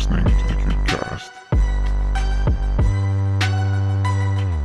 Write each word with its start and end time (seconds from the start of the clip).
listening 0.00 0.24
to 0.24 0.30
the 0.30 0.54
CubeCast. 0.54 1.30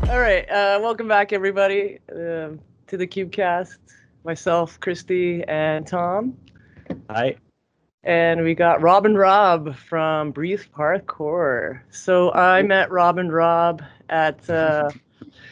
All 0.10 0.20
right, 0.20 0.50
uh, 0.50 0.80
welcome 0.82 1.10
back, 1.10 1.34
everybody, 1.34 2.00
um, 2.10 2.62
to 2.88 2.96
the 2.96 3.06
CubeCast. 3.06 3.78
Myself, 4.24 4.80
Christy, 4.80 5.44
and 5.44 5.86
Tom, 5.86 6.38
Hi. 7.10 7.36
and 8.06 8.44
we 8.44 8.56
got 8.56 8.82
Rob 8.82 9.06
and 9.06 9.18
Rob 9.18 9.76
from 9.76 10.32
Breathe 10.32 10.64
Parkour. 10.74 11.82
So 11.92 12.32
I 12.32 12.62
met 12.62 12.90
Rob 12.90 13.18
and 13.18 13.34
Rob 13.34 13.84
at, 14.10 14.50
uh, 14.50 14.90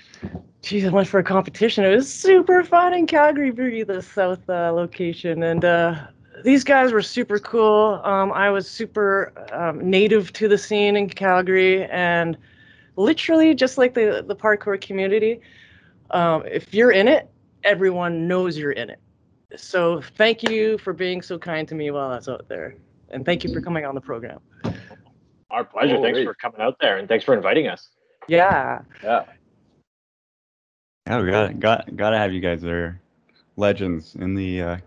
geez, 0.62 0.86
I 0.86 0.90
went 0.90 1.10
for 1.10 1.20
a 1.20 1.24
competition. 1.24 1.84
It 1.84 1.94
was 1.94 2.12
super 2.12 2.64
fun 2.64 2.94
in 2.94 3.06
Calgary, 3.06 3.52
Breathe, 3.52 3.88
the 3.88 4.02
south 4.02 4.50
uh, 4.50 4.72
location, 4.72 5.44
and 5.44 5.66
uh, 5.66 6.08
these 6.44 6.64
guys 6.64 6.92
were 6.92 7.02
super 7.02 7.40
cool. 7.40 8.02
Um, 8.04 8.32
I 8.32 8.50
was 8.50 8.70
super 8.70 9.34
um, 9.52 9.90
native 9.90 10.34
to 10.34 10.48
the 10.48 10.58
scene 10.58 10.96
in 10.96 11.10
Calgary, 11.10 11.86
and 11.86 12.38
literally 12.96 13.56
just 13.56 13.78
like 13.78 13.94
the 13.94 14.24
the 14.28 14.36
parkour 14.36 14.80
community 14.80 15.40
um, 16.12 16.44
if 16.46 16.74
you're 16.74 16.92
in 16.92 17.08
it 17.08 17.30
everyone 17.64 18.28
knows 18.28 18.58
you're 18.58 18.72
in 18.74 18.90
it 18.90 19.00
so 19.56 20.02
thank 20.18 20.44
you 20.44 20.78
for 20.78 20.94
being 20.94 21.22
so 21.22 21.38
kind 21.38 21.68
to 21.68 21.76
me 21.76 21.92
while 21.92 22.12
i 22.12 22.16
was 22.16 22.30
out 22.30 22.48
there 22.48 22.76
and 23.10 23.26
thank 23.26 23.44
you 23.44 23.54
for 23.54 23.62
coming 23.62 23.86
on 23.86 23.96
the 23.96 24.02
program 24.02 24.40
Our 25.52 25.64
pleasure. 25.64 25.98
Oh, 25.98 26.02
thanks 26.02 26.18
great. 26.18 26.26
for 26.26 26.34
coming 26.34 26.62
out 26.62 26.78
there 26.80 26.98
and 26.98 27.08
thanks 27.08 27.24
for 27.24 27.34
inviting 27.34 27.68
us. 27.68 27.90
yeah 28.28 28.82
Yeah. 29.04 29.26
Yeah, 31.08 31.22
we 31.22 31.32
got 31.32 31.60
got 31.60 31.96
gotta 31.98 32.18
have 32.18 32.32
you 32.32 32.40
guys 32.40 32.62
there. 32.62 33.02
Legends 33.58 34.16
in 34.16 34.36
the 34.36 34.62
uh, 34.62 34.78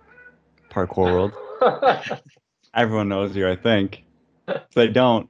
parkour 0.76 1.06
world. 1.10 1.32
Everyone 2.74 3.08
knows 3.08 3.34
you, 3.34 3.48
I 3.48 3.56
think. 3.56 4.04
If 4.46 4.70
they 4.74 4.88
don't, 4.88 5.28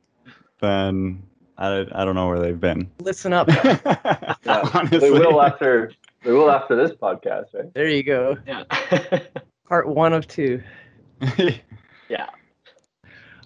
then 0.60 1.22
I, 1.56 1.86
I 1.92 2.04
don't 2.04 2.16
know 2.16 2.26
where 2.26 2.40
they've 2.40 2.58
been. 2.60 2.90
listen 3.00 3.32
up 3.32 3.48
Yeah. 4.44 4.88
They 4.90 5.10
will 5.10 5.40
after 5.40 5.92
they 6.24 6.32
will 6.32 6.50
after 6.50 6.74
this 6.74 6.90
podcast, 6.96 7.54
right? 7.54 7.72
there 7.74 7.88
you 7.88 8.02
go 8.02 8.36
Yeah. 8.46 8.64
part 9.68 9.88
one 9.88 10.12
of 10.12 10.26
two 10.26 10.62
yeah. 12.08 12.28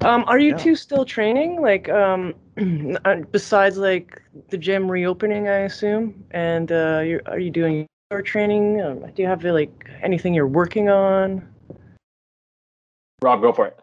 um 0.02 0.24
are 0.26 0.38
you 0.38 0.50
Yeah. 0.50 0.56
two 0.56 0.74
still 0.74 1.04
training 1.04 1.60
like 1.62 1.88
um 1.88 2.34
uh, 3.04 3.16
besides 3.30 3.76
like 3.78 4.20
the 4.50 4.58
gym 4.58 4.90
reopening 4.90 5.48
i 5.48 5.60
assume 5.70 6.24
and 6.32 6.72
uh 6.72 7.00
you're, 7.04 7.22
are 7.26 7.38
you 7.38 7.50
doing 7.50 7.86
your 8.10 8.20
training 8.22 8.80
um, 8.82 9.00
do 9.14 9.22
you 9.22 9.28
have 9.28 9.42
like 9.44 9.70
anything 10.02 10.34
you're 10.34 10.46
working 10.48 10.88
on 10.90 11.46
Rob, 13.22 13.42
go 13.42 13.52
for 13.52 13.66
it. 13.66 13.78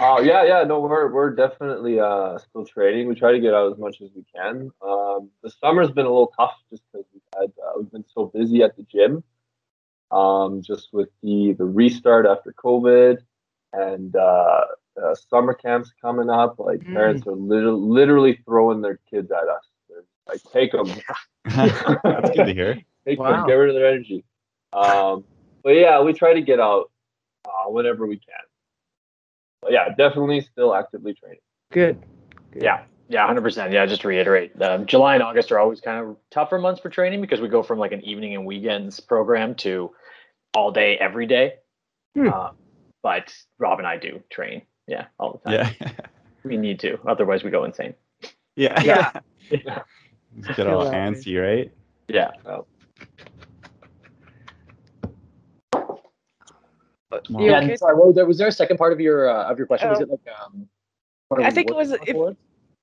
Oh 0.00 0.20
yeah, 0.20 0.44
yeah. 0.44 0.64
No, 0.64 0.80
we're 0.80 1.12
we're 1.12 1.34
definitely 1.34 2.00
uh 2.00 2.38
still 2.38 2.64
training. 2.64 3.06
We 3.06 3.14
try 3.14 3.32
to 3.32 3.40
get 3.40 3.52
out 3.52 3.70
as 3.72 3.78
much 3.78 4.00
as 4.00 4.08
we 4.16 4.24
can. 4.34 4.70
Um, 4.82 5.30
the 5.42 5.50
summer's 5.60 5.90
been 5.90 6.06
a 6.06 6.08
little 6.08 6.32
tough 6.38 6.54
just 6.70 6.82
because 6.90 7.06
we've 7.12 7.22
had 7.38 7.52
uh, 7.62 7.72
we've 7.78 7.92
been 7.92 8.04
so 8.14 8.26
busy 8.26 8.62
at 8.62 8.76
the 8.76 8.84
gym. 8.84 9.22
Um, 10.10 10.62
just 10.62 10.88
with 10.92 11.10
the 11.22 11.54
the 11.58 11.64
restart 11.64 12.24
after 12.24 12.54
COVID 12.54 13.18
and 13.74 14.16
uh, 14.16 14.60
uh 15.02 15.14
summer 15.28 15.52
camps 15.52 15.92
coming 16.00 16.30
up, 16.30 16.58
like 16.58 16.80
Mm. 16.80 16.94
parents 16.94 17.26
are 17.26 17.32
literally 17.32 17.80
literally 17.80 18.40
throwing 18.46 18.80
their 18.80 19.00
kids 19.10 19.30
at 19.30 19.48
us. 19.48 19.64
They're 19.90 20.04
like, 20.26 20.40
take 20.50 20.72
them, 20.72 20.86
That's 21.44 22.30
good 22.30 22.46
to 22.46 22.54
hear. 22.54 22.82
take 23.06 23.18
Wow. 23.18 23.32
them, 23.36 23.46
get 23.46 23.52
rid 23.54 23.68
of 23.68 23.74
their 23.74 23.88
energy. 23.88 24.24
Um, 24.72 25.24
but 25.62 25.70
yeah, 25.70 26.00
we 26.00 26.14
try 26.14 26.32
to 26.32 26.40
get 26.42 26.58
out 26.58 26.90
uh, 27.46 27.70
whenever 27.70 28.06
we 28.06 28.16
can. 28.16 28.34
But 29.62 29.72
yeah, 29.72 29.88
definitely 29.96 30.40
still 30.42 30.74
actively 30.74 31.14
training. 31.14 31.40
good 31.72 32.02
Yeah. 32.54 32.84
Yeah, 33.08 33.28
100%. 33.28 33.70
Yeah, 33.70 33.84
just 33.84 34.00
to 34.02 34.08
reiterate, 34.08 34.60
um, 34.62 34.86
July 34.86 35.14
and 35.14 35.22
August 35.22 35.52
are 35.52 35.58
always 35.58 35.80
kind 35.80 36.04
of 36.06 36.16
tougher 36.30 36.58
months 36.58 36.80
for 36.80 36.88
training 36.88 37.20
because 37.20 37.40
we 37.40 37.48
go 37.48 37.62
from 37.62 37.78
like 37.78 37.92
an 37.92 38.00
evening 38.02 38.34
and 38.34 38.46
weekends 38.46 38.98
program 38.98 39.54
to 39.56 39.90
all 40.54 40.70
day, 40.72 40.96
every 40.96 41.26
day. 41.26 41.54
Hmm. 42.14 42.28
Uh, 42.28 42.50
but 43.02 43.34
Rob 43.58 43.78
and 43.78 43.86
I 43.86 43.98
do 43.98 44.22
train. 44.30 44.62
Yeah, 44.86 45.06
all 45.18 45.40
the 45.44 45.50
time. 45.50 45.74
Yeah. 45.80 45.90
We 46.44 46.58
need 46.58 46.78
to. 46.80 46.98
Otherwise, 47.06 47.42
we 47.42 47.50
go 47.50 47.64
insane. 47.64 47.94
Yeah. 48.54 48.78
Yeah. 48.82 49.12
Just 49.50 50.56
get 50.56 50.66
all 50.66 50.82
Feel 50.82 50.90
that 50.90 50.92
way. 50.92 50.98
antsy, 50.98 51.42
right? 51.42 51.72
Yeah. 52.06 52.32
You 57.28 57.46
yeah. 57.46 57.60
okay? 57.60 57.76
Sorry, 57.76 57.94
what 57.94 58.06
was 58.08 58.16
there, 58.16 58.26
was 58.26 58.38
there 58.38 58.48
a 58.48 58.52
second 58.52 58.76
part 58.76 58.92
of 58.92 59.00
your 59.00 59.28
uh, 59.28 59.50
of 59.50 59.58
your 59.58 59.66
question? 59.66 59.88
was 59.88 59.98
Oh. 60.00 60.02
it 60.02 60.10
like 60.10 60.20
um? 60.42 60.68
I 61.42 61.50
think 61.50 61.70
it 61.70 61.76
was 61.76 61.92
if- 61.92 62.12
for? 62.12 62.36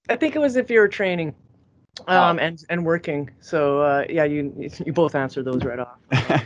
I 0.09 0.15
think 0.15 0.35
it 0.35 0.39
was 0.39 0.55
if 0.55 0.69
you 0.69 0.79
were 0.79 0.87
training, 0.87 1.33
um, 2.07 2.39
and 2.39 2.63
and 2.69 2.85
working. 2.85 3.29
So 3.39 3.81
uh, 3.81 4.05
yeah, 4.09 4.23
you 4.23 4.53
you 4.85 4.91
both 4.93 5.15
answered 5.15 5.45
those 5.45 5.63
right 5.63 5.79
off. 5.79 5.97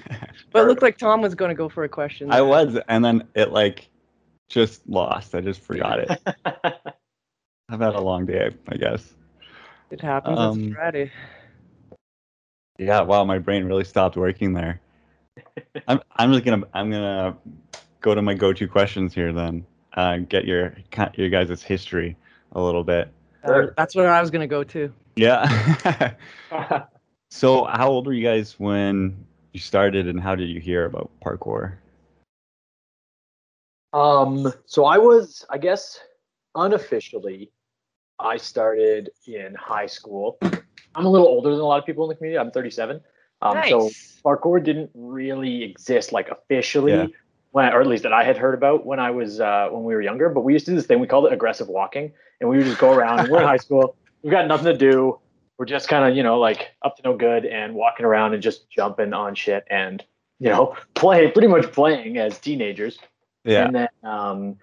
But 0.51 0.63
it 0.63 0.67
looked 0.67 0.81
like 0.81 0.97
Tom 0.97 1.21
was 1.21 1.35
going 1.35 1.49
to 1.49 1.55
go 1.55 1.69
for 1.69 1.83
a 1.83 1.89
question. 1.89 2.31
I 2.31 2.41
was, 2.41 2.77
and 2.87 3.03
then 3.03 3.27
it 3.35 3.51
like 3.51 3.89
just 4.49 4.87
lost. 4.87 5.33
I 5.35 5.41
just 5.41 5.61
forgot 5.61 5.99
it. 5.99 6.21
I've 6.45 7.79
had 7.79 7.95
a 7.95 8.01
long 8.01 8.25
day, 8.25 8.51
I 8.69 8.75
guess. 8.77 9.13
It 9.91 10.01
happens. 10.01 10.37
Um, 10.37 10.63
it's 10.65 10.75
Friday. 10.75 11.11
Yeah, 12.77 13.01
wow, 13.01 13.23
my 13.23 13.39
brain 13.39 13.65
really 13.65 13.83
stopped 13.85 14.17
working 14.17 14.53
there. 14.53 14.81
I'm 15.87 16.01
I'm 16.15 16.31
just 16.33 16.45
gonna 16.45 16.63
I'm 16.73 16.91
gonna 16.91 17.37
go 18.05 18.13
to 18.13 18.21
my 18.21 18.35
go-to 18.35 18.67
questions 18.67 19.15
here 19.15 19.33
then. 19.33 19.65
Uh, 19.93 20.17
get 20.17 20.45
your 20.45 20.75
your 21.15 21.29
guys' 21.29 21.63
history 21.63 22.15
a 22.51 22.61
little 22.61 22.83
bit. 22.83 23.11
Uh, 23.43 23.67
that's 23.75 23.95
where 23.95 24.11
I 24.11 24.21
was 24.21 24.29
going 24.29 24.41
to 24.41 24.47
go 24.47 24.63
to. 24.63 24.93
Yeah. 25.15 26.13
so, 27.31 27.65
how 27.65 27.89
old 27.89 28.05
were 28.05 28.13
you 28.13 28.23
guys 28.23 28.59
when 28.59 29.25
you 29.53 29.59
started, 29.59 30.07
and 30.07 30.21
how 30.21 30.35
did 30.35 30.49
you 30.49 30.59
hear 30.59 30.85
about 30.85 31.09
parkour? 31.25 31.73
Um, 33.91 34.53
so 34.65 34.85
I 34.85 34.97
was, 34.97 35.45
I 35.49 35.57
guess, 35.57 35.99
unofficially, 36.53 37.51
I 38.19 38.37
started 38.37 39.09
in 39.25 39.55
high 39.55 39.85
school. 39.85 40.37
I'm 40.41 41.05
a 41.05 41.09
little 41.09 41.27
older 41.27 41.51
than 41.51 41.61
a 41.61 41.65
lot 41.65 41.79
of 41.79 41.85
people 41.85 42.03
in 42.03 42.09
the 42.09 42.15
community. 42.15 42.37
I'm 42.37 42.51
37. 42.51 42.99
Um, 43.41 43.61
So 43.69 43.89
parkour 44.23 44.61
didn't 44.61 44.91
really 44.93 45.63
exist 45.63 46.11
like 46.11 46.29
officially, 46.29 46.91
Yeah. 46.91 47.07
When, 47.55 47.71
or 47.71 47.79
at 47.79 47.87
least 47.87 48.03
that 48.03 48.11
I 48.11 48.25
had 48.25 48.37
heard 48.37 48.53
about 48.53 48.85
when 48.85 48.99
I 48.99 49.11
was 49.11 49.39
uh, 49.39 49.69
when 49.71 49.85
we 49.85 49.93
were 49.93 50.01
younger. 50.01 50.27
But 50.27 50.41
we 50.41 50.51
used 50.51 50.65
to 50.65 50.71
do 50.71 50.75
this 50.75 50.85
thing 50.85 50.99
we 50.99 51.07
called 51.07 51.25
it 51.25 51.31
aggressive 51.31 51.69
walking, 51.69 52.11
and 52.41 52.49
we 52.49 52.57
would 52.57 52.65
just 52.65 52.79
go 52.79 52.91
around. 52.91 53.29
we're 53.29 53.39
in 53.39 53.47
high 53.47 53.55
school. 53.65 53.95
We've 54.23 54.31
got 54.31 54.45
nothing 54.45 54.65
to 54.65 54.77
do. 54.77 55.19
We're 55.57 55.65
just 55.65 55.87
kind 55.87 56.03
of 56.03 56.17
you 56.17 56.21
know 56.21 56.37
like 56.37 56.71
up 56.81 56.97
to 56.97 57.03
no 57.03 57.15
good 57.15 57.45
and 57.45 57.73
walking 57.73 58.05
around 58.05 58.33
and 58.33 58.43
just 58.43 58.69
jumping 58.69 59.13
on 59.13 59.35
shit 59.35 59.63
and 59.69 60.03
you 60.37 60.49
know 60.49 60.75
play 60.95 61.31
pretty 61.31 61.47
much 61.47 61.71
playing 61.71 62.17
as 62.17 62.37
teenagers. 62.39 62.99
Yeah. 63.45 63.67
And 63.67 63.75
then 63.75 63.87
um 64.03 64.57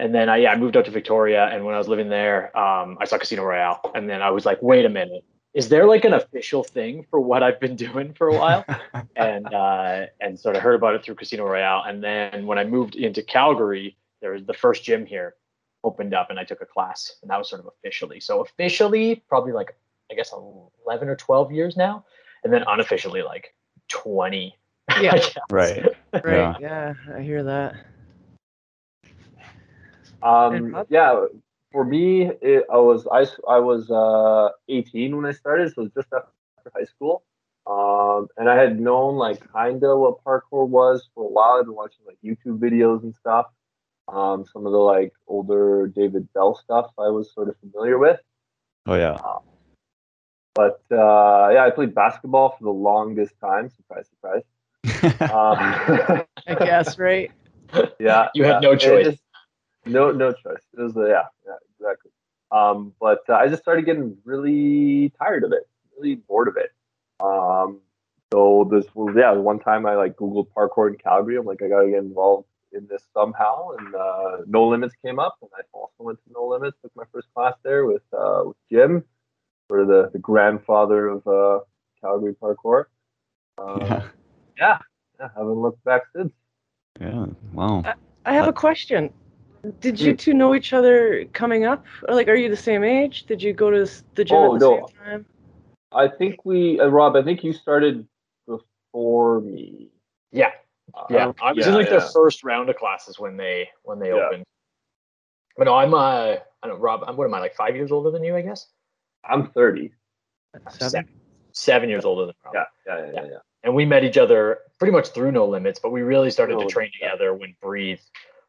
and 0.00 0.12
then 0.12 0.28
I 0.28 0.38
yeah, 0.38 0.50
I 0.50 0.56
moved 0.56 0.76
out 0.76 0.86
to 0.86 0.90
Victoria 0.90 1.46
and 1.46 1.64
when 1.64 1.76
I 1.76 1.78
was 1.78 1.86
living 1.86 2.08
there, 2.08 2.46
um 2.58 2.98
I 3.00 3.04
saw 3.04 3.18
Casino 3.18 3.44
Royale 3.44 3.92
and 3.94 4.10
then 4.10 4.20
I 4.20 4.32
was 4.32 4.44
like, 4.44 4.60
wait 4.60 4.84
a 4.84 4.88
minute. 4.90 5.22
Is 5.56 5.70
there 5.70 5.86
like 5.86 6.04
an 6.04 6.12
official 6.12 6.62
thing 6.62 7.06
for 7.10 7.18
what 7.18 7.42
I've 7.42 7.58
been 7.58 7.76
doing 7.76 8.12
for 8.12 8.28
a 8.28 8.36
while? 8.36 8.62
and 9.16 9.46
uh 9.54 10.04
and 10.20 10.38
sort 10.38 10.54
of 10.54 10.60
heard 10.60 10.74
about 10.74 10.94
it 10.94 11.02
through 11.02 11.14
Casino 11.14 11.46
Royale. 11.46 11.82
And 11.86 12.04
then 12.04 12.44
when 12.44 12.58
I 12.58 12.64
moved 12.64 12.94
into 12.94 13.22
Calgary, 13.22 13.96
there 14.20 14.32
was 14.32 14.44
the 14.44 14.52
first 14.52 14.84
gym 14.84 15.06
here 15.06 15.34
opened 15.82 16.12
up 16.12 16.28
and 16.28 16.38
I 16.38 16.44
took 16.44 16.60
a 16.60 16.66
class 16.66 17.10
and 17.22 17.30
that 17.30 17.38
was 17.38 17.48
sort 17.48 17.62
of 17.62 17.68
officially. 17.68 18.20
So 18.20 18.42
officially 18.42 19.24
probably 19.30 19.52
like 19.52 19.74
I 20.12 20.14
guess 20.14 20.30
11 20.86 21.08
or 21.08 21.16
12 21.16 21.50
years 21.52 21.74
now 21.74 22.04
and 22.44 22.52
then 22.52 22.62
unofficially 22.68 23.22
like 23.22 23.54
20. 23.88 24.54
Yeah. 25.00 25.10
I 25.14 25.16
guess. 25.16 25.36
Right. 25.50 25.86
Right. 26.24 26.56
Yeah. 26.60 26.94
I 27.14 27.20
hear 27.20 27.42
that. 27.44 27.74
Um, 30.22 30.84
yeah, 30.88 31.26
for 31.76 31.84
me, 31.84 32.22
it, 32.40 32.64
I 32.72 32.78
was 32.78 33.06
I, 33.12 33.26
I 33.46 33.58
was 33.58 33.90
uh, 33.90 34.48
18 34.70 35.14
when 35.14 35.26
I 35.26 35.32
started, 35.32 35.74
so 35.74 35.84
just 35.94 36.08
after 36.10 36.72
high 36.74 36.86
school. 36.86 37.22
Um, 37.66 38.28
and 38.38 38.48
I 38.48 38.56
had 38.56 38.80
known 38.80 39.16
like 39.16 39.46
kind 39.52 39.84
of 39.84 39.98
what 39.98 40.24
parkour 40.24 40.66
was 40.66 41.06
for 41.14 41.24
a 41.24 41.28
while. 41.28 41.58
I'd 41.60 41.66
been 41.66 41.74
watching 41.74 42.06
like 42.06 42.16
YouTube 42.24 42.60
videos 42.60 43.02
and 43.02 43.14
stuff. 43.14 43.48
Um, 44.08 44.46
some 44.50 44.64
of 44.64 44.72
the 44.72 44.78
like 44.78 45.12
older 45.26 45.92
David 45.94 46.32
Belle 46.32 46.54
stuff 46.64 46.86
I 46.98 47.08
was 47.10 47.30
sort 47.34 47.50
of 47.50 47.56
familiar 47.58 47.98
with. 47.98 48.20
Oh 48.86 48.94
yeah. 48.94 49.18
But 50.54 50.80
uh, 50.90 51.50
yeah, 51.52 51.66
I 51.66 51.70
played 51.74 51.94
basketball 51.94 52.56
for 52.56 52.64
the 52.64 52.70
longest 52.70 53.34
time. 53.38 53.68
Surprise, 53.68 54.06
surprise. 54.08 54.44
Um, 55.20 56.24
I 56.46 56.54
guess. 56.58 56.98
Right. 56.98 57.30
yeah, 58.00 58.28
You 58.34 58.44
had 58.44 58.62
yeah. 58.62 58.70
no 58.70 58.76
choice. 58.76 59.04
just- 59.08 59.22
no, 59.86 60.10
no 60.10 60.32
choice. 60.32 60.62
It 60.76 60.80
was 60.80 60.96
uh, 60.96 61.06
yeah, 61.06 61.22
yeah, 61.46 61.52
exactly. 61.78 62.10
Um, 62.52 62.92
but 63.00 63.20
uh, 63.28 63.34
I 63.34 63.48
just 63.48 63.62
started 63.62 63.84
getting 63.84 64.16
really 64.24 65.12
tired 65.18 65.44
of 65.44 65.52
it, 65.52 65.68
really 65.98 66.16
bored 66.16 66.48
of 66.48 66.56
it. 66.56 66.72
Um, 67.20 67.80
so 68.32 68.68
this 68.70 68.84
was 68.94 69.14
yeah, 69.16 69.32
one 69.32 69.58
time 69.58 69.86
I 69.86 69.94
like 69.94 70.16
Googled 70.16 70.48
parkour 70.56 70.88
in 70.88 70.96
Calgary. 70.96 71.36
I'm 71.36 71.46
like, 71.46 71.62
I 71.62 71.68
gotta 71.68 71.88
get 71.88 71.98
involved 71.98 72.46
in 72.72 72.86
this 72.88 73.02
somehow, 73.14 73.70
and 73.78 73.94
uh, 73.94 74.36
No 74.46 74.68
Limits 74.68 74.94
came 75.04 75.18
up, 75.18 75.36
and 75.40 75.50
I 75.56 75.62
also 75.72 75.94
went 75.98 76.18
to 76.24 76.32
No 76.32 76.46
Limits. 76.46 76.76
Took 76.82 76.94
my 76.94 77.04
first 77.12 77.28
class 77.34 77.54
there 77.62 77.86
with 77.86 78.02
uh, 78.12 78.42
with 78.46 78.56
Jim, 78.70 79.04
for 79.68 79.84
the 79.84 80.10
the 80.12 80.18
grandfather 80.18 81.08
of 81.08 81.26
uh, 81.26 81.60
Calgary 82.00 82.34
parkour. 82.34 82.84
Um, 83.58 83.80
Yeah. 83.80 84.02
yeah, 84.58 84.78
yeah, 85.20 85.28
haven't 85.36 85.54
looked 85.54 85.82
back 85.84 86.02
since. 86.14 86.32
Yeah. 87.00 87.26
Wow. 87.52 87.82
I 88.24 88.32
have 88.34 88.46
Uh, 88.46 88.50
a 88.50 88.52
question. 88.52 89.12
Did 89.80 89.98
you 90.00 90.14
two 90.14 90.34
know 90.34 90.54
each 90.54 90.72
other 90.72 91.24
coming 91.32 91.64
up? 91.64 91.84
Or 92.08 92.14
like, 92.14 92.28
are 92.28 92.34
you 92.34 92.48
the 92.48 92.56
same 92.56 92.84
age? 92.84 93.24
Did 93.24 93.42
you 93.42 93.52
go 93.52 93.70
to 93.70 93.90
the 94.14 94.24
gym 94.24 94.36
Oh, 94.36 94.54
at 94.54 94.60
the 94.60 94.66
no. 94.70 94.86
same 94.88 94.98
time? 95.04 95.26
I 95.92 96.08
think 96.08 96.44
we, 96.44 96.78
uh, 96.80 96.86
Rob. 96.88 97.16
I 97.16 97.22
think 97.22 97.42
you 97.42 97.52
started 97.52 98.06
before 98.46 99.40
me. 99.40 99.90
Yeah, 100.30 100.52
Uh, 100.94 101.04
yeah. 101.10 101.32
I 101.42 101.52
was 101.52 101.66
in 101.66 101.74
like 101.74 101.86
yeah. 101.88 101.98
the 101.98 102.10
first 102.12 102.44
round 102.44 102.68
of 102.70 102.76
classes 102.76 103.18
when 103.18 103.36
they 103.36 103.68
when 103.82 103.98
they 103.98 104.08
Yeah. 104.08 104.26
opened. 104.26 104.44
But 105.56 105.64
no, 105.64 105.74
I'm 105.74 105.94
uh, 105.94 106.36
I 106.62 106.66
don't 106.66 106.80
Rob. 106.80 107.02
I'm 107.06 107.16
what 107.16 107.24
am 107.24 107.34
I 107.34 107.40
like 107.40 107.54
five 107.54 107.74
years 107.74 107.90
older 107.90 108.10
than 108.10 108.22
you? 108.22 108.36
I 108.36 108.42
guess 108.42 108.66
I'm 109.24 109.50
30. 109.50 109.92
Seven. 110.70 111.08
seven 111.52 111.88
years 111.88 112.04
older 112.04 112.26
than 112.26 112.34
Rob. 112.44 112.54
Yeah, 112.54 112.64
yeah, 112.86 113.06
yeah, 113.06 113.12
yeah. 113.14 113.28
yeah. 113.32 113.38
and 113.62 113.74
we 113.74 113.84
met 113.84 114.04
each 114.04 114.16
other 114.18 114.58
pretty 114.78 114.92
much 114.92 115.08
through 115.08 115.32
No 115.32 115.46
Limits, 115.46 115.80
but 115.82 115.90
we 115.90 116.02
really 116.02 116.30
started 116.30 116.54
No 116.54 116.60
to 116.62 116.66
train 116.66 116.84
Limits, 116.86 116.98
yeah. 117.00 117.10
together 117.12 117.34
when 117.34 117.56
Breathe 117.60 118.00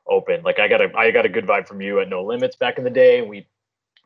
opened. 0.09 0.43
Like 0.43 0.59
I 0.59 0.67
got 0.67 0.81
a 0.81 0.89
I 0.97 1.11
got 1.11 1.25
a 1.25 1.29
good 1.29 1.45
vibe 1.45 1.67
from 1.67 1.81
you 1.81 1.99
at 1.99 2.09
No 2.09 2.23
Limits 2.23 2.55
back 2.55 2.77
in 2.77 2.83
the 2.83 2.89
day, 2.89 3.21
we 3.21 3.47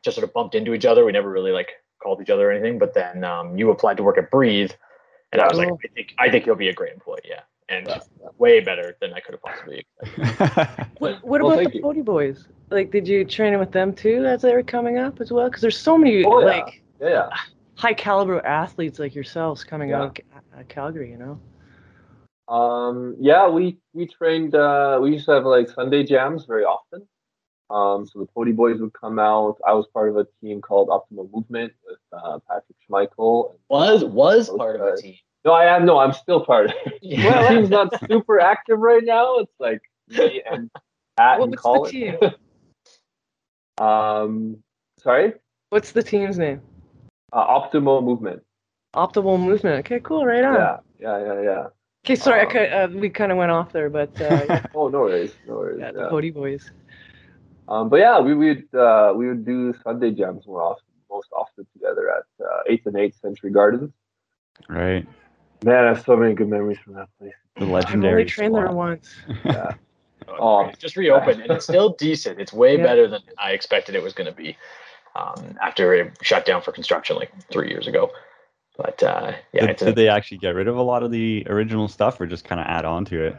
just 0.04 0.16
sort 0.16 0.26
of 0.26 0.32
bumped 0.34 0.54
into 0.54 0.74
each 0.74 0.84
other. 0.84 1.04
We 1.04 1.12
never 1.12 1.30
really 1.30 1.52
like 1.52 1.70
called 2.02 2.20
each 2.20 2.30
other 2.30 2.48
or 2.48 2.52
anything. 2.52 2.78
But 2.78 2.94
then 2.94 3.22
um, 3.24 3.56
you 3.56 3.70
applied 3.70 3.96
to 3.98 4.02
work 4.02 4.18
at 4.18 4.30
Breathe, 4.30 4.72
and 5.32 5.40
I 5.40 5.46
was 5.48 5.56
like, 5.58 5.68
I 5.68 5.88
think 5.94 6.14
I 6.18 6.30
think 6.30 6.44
he'll 6.44 6.54
be 6.56 6.68
a 6.68 6.72
great 6.74 6.92
employee. 6.92 7.20
Yeah, 7.24 7.40
and 7.68 7.86
Yeah, 7.86 8.00
way 8.38 8.60
better 8.60 8.96
than 9.00 9.12
I 9.14 9.20
could 9.20 9.34
have 9.34 9.42
possibly. 9.42 9.86
expected. 10.02 10.86
What, 10.98 11.24
what 11.24 11.40
Well, 11.42 11.52
about 11.52 11.56
thank 11.58 11.70
the 11.70 11.76
you. 11.76 11.82
Pody 11.82 12.02
Boys? 12.02 12.48
Like, 12.70 12.90
did 12.90 13.06
you 13.06 13.24
train 13.24 13.58
with 13.58 13.70
them 13.70 13.92
too 13.94 14.24
as 14.26 14.42
they 14.42 14.52
were 14.54 14.62
coming 14.62 14.98
up 14.98 15.20
as 15.20 15.30
well? 15.30 15.48
Because 15.48 15.60
there's 15.62 15.78
so 15.78 15.96
many 15.98 16.24
Oh, 16.24 16.40
yeah. 16.40 16.46
like 16.46 16.82
yeah, 17.00 17.08
yeah. 17.08 17.28
high 17.76 17.92
caliber 17.94 18.44
athletes 18.46 18.98
like 18.98 19.14
yourselves 19.14 19.62
coming 19.62 19.90
Yeah. 19.90 20.02
out 20.02 20.18
of 20.18 20.58
uh, 20.58 20.62
Calgary. 20.68 21.10
You 21.10 21.18
know. 21.18 21.40
Um, 22.48 23.16
yeah, 23.20 23.48
we 23.48 23.78
we 23.92 24.06
trained. 24.06 24.54
Uh, 24.54 24.98
we 25.02 25.12
used 25.12 25.26
to 25.26 25.32
have 25.32 25.44
like 25.44 25.68
Sunday 25.70 26.04
jams 26.04 26.44
very 26.44 26.64
often. 26.64 27.06
Um, 27.70 28.06
so 28.06 28.18
the 28.18 28.26
Pody 28.26 28.52
Boys 28.52 28.80
would 28.80 28.92
come 28.92 29.18
out. 29.18 29.56
I 29.66 29.72
was 29.72 29.86
part 29.94 30.10
of 30.10 30.16
a 30.16 30.26
team 30.42 30.60
called 30.60 30.88
Optimal 30.88 31.32
Movement 31.32 31.72
with 31.86 31.98
uh, 32.12 32.38
Patrick 32.48 32.76
Schmeichel. 32.88 33.54
Was 33.70 34.04
was 34.04 34.48
Those 34.48 34.58
part 34.58 34.76
of 34.80 34.82
a 34.82 34.96
team. 35.00 35.14
No, 35.44 35.52
I 35.52 35.74
am. 35.74 35.86
No, 35.86 35.98
I'm 35.98 36.12
still 36.12 36.44
part 36.44 36.66
of 36.66 36.72
it. 36.86 36.98
Yeah. 37.02 37.24
Well, 37.24 37.42
the 37.42 37.48
team's 37.54 37.70
not 37.70 38.00
super 38.08 38.38
active 38.40 38.78
right 38.78 39.02
now. 39.04 39.38
It's 39.38 39.52
like 39.58 39.80
me 40.08 40.42
and 40.50 40.70
Pat 41.16 41.38
Well, 41.38 41.48
and 41.48 41.56
Colin. 41.56 41.84
the 41.84 41.90
team? 41.90 42.16
um, 43.86 44.62
sorry, 44.98 45.34
What's 45.70 45.92
the 45.92 46.02
team's 46.02 46.38
name? 46.38 46.60
uh, 47.32 47.46
Optimal 47.46 48.04
Movement. 48.04 48.42
Optimal 48.94 49.40
Movement. 49.40 49.78
Okay, 49.86 50.00
cool. 50.00 50.26
Right 50.26 50.44
on. 50.44 50.54
Yeah, 50.54 50.76
yeah, 51.00 51.24
yeah, 51.24 51.40
yeah. 51.42 51.66
Okay, 52.04 52.16
sorry, 52.16 52.40
Um, 52.40 52.48
I 52.48 52.52
cut, 52.52 52.72
uh, 52.72 52.88
we 52.98 53.10
kind 53.10 53.30
of 53.30 53.38
went 53.38 53.52
off 53.52 53.72
there, 53.72 53.88
but 53.88 54.10
uh, 54.20 54.24
yeah, 54.48 54.66
Oh, 54.74 54.88
no 54.88 54.98
worries, 55.00 55.32
no 55.46 55.54
worries. 55.54 55.78
yeah, 55.80 55.92
the 55.92 56.00
yeah. 56.00 56.08
Pody 56.08 56.30
Boys. 56.32 56.68
Um, 57.68 57.88
but 57.88 58.00
yeah, 58.00 58.18
we 58.18 58.34
would 58.34 58.74
uh, 58.74 59.12
we 59.14 59.28
would 59.28 59.46
do 59.46 59.72
Sunday 59.84 60.10
jams 60.10 60.44
more 60.46 60.62
often, 60.62 60.82
most 61.08 61.28
often 61.32 61.64
together 61.72 62.10
at 62.10 62.44
uh, 62.44 62.62
Eighth 62.68 62.86
and 62.86 62.96
Eighth 62.96 63.20
Century 63.20 63.52
Gardens. 63.52 63.92
right. 64.68 65.06
Man, 65.62 65.84
I 65.84 65.88
have 65.90 66.02
so 66.04 66.16
many 66.16 66.34
good 66.34 66.48
memories 66.48 66.78
from 66.84 66.94
that 66.94 67.08
place. 67.20 67.32
The 67.58 67.64
I've 67.66 67.70
legendary. 67.72 68.12
only 68.14 68.24
trained 68.24 68.56
there 68.56 68.72
once. 68.72 69.14
Yeah, 69.44 69.74
Oh, 70.28 70.64
Oh. 70.66 70.70
just 70.80 70.96
reopened 70.96 71.40
and 71.40 71.52
it's 71.52 71.64
still 71.66 71.90
decent. 71.90 72.40
It's 72.40 72.52
way 72.52 72.76
Yeah. 72.76 72.82
better 72.82 73.06
than 73.06 73.20
I 73.38 73.52
expected 73.52 73.94
it 73.94 74.02
was 74.02 74.12
going 74.12 74.26
to 74.28 74.36
be 74.36 74.56
um, 75.14 75.56
after 75.62 75.94
it 75.94 76.18
shut 76.20 76.44
down 76.44 76.62
for 76.62 76.72
construction 76.72 77.14
like 77.14 77.30
three 77.52 77.68
years 77.68 77.86
ago. 77.86 78.10
But 78.76 79.02
uh, 79.02 79.32
yeah, 79.52 79.62
did, 79.62 79.70
it's 79.70 79.82
a, 79.82 79.92
they 79.92 80.08
actually 80.08 80.38
get 80.38 80.54
rid 80.54 80.68
of 80.68 80.76
a 80.76 80.82
lot 80.82 81.02
of 81.02 81.10
the 81.10 81.46
original 81.48 81.88
stuff, 81.88 82.20
or 82.20 82.26
just 82.26 82.44
kind 82.44 82.60
of 82.60 82.66
add 82.66 82.84
on 82.84 83.04
to 83.06 83.26
it? 83.26 83.36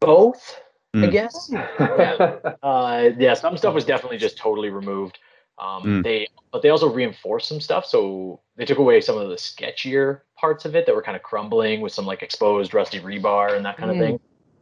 both, 0.00 0.60
I 0.94 1.06
Mm. 1.06 1.10
guess. 1.10 1.50
Yeah. 1.78 2.38
Uh, 2.62 3.10
yeah, 3.18 3.34
some 3.34 3.56
stuff 3.56 3.74
was 3.74 3.84
definitely 3.84 4.18
just 4.18 4.38
totally 4.38 4.70
removed. 4.70 5.18
Um, 5.58 5.82
Mm. 5.84 6.04
They, 6.04 6.28
but 6.52 6.62
they 6.62 6.70
also 6.70 6.88
reinforced 6.92 7.48
some 7.48 7.60
stuff. 7.60 7.86
So 7.86 8.40
they 8.56 8.64
took 8.64 8.78
away 8.78 9.00
some 9.00 9.18
of 9.18 9.28
the 9.28 9.36
sketchier 9.36 10.20
parts 10.38 10.64
of 10.64 10.74
it 10.74 10.86
that 10.86 10.94
were 10.94 11.02
kind 11.02 11.16
of 11.16 11.22
crumbling 11.22 11.80
with 11.80 11.92
some 11.92 12.06
like 12.06 12.22
exposed 12.22 12.74
rusty 12.74 13.00
rebar 13.00 13.56
and 13.56 13.64
that 13.64 13.76
kind 13.76 13.90
of 13.90 13.96
Mm. 13.96 14.00
thing. 14.00 14.20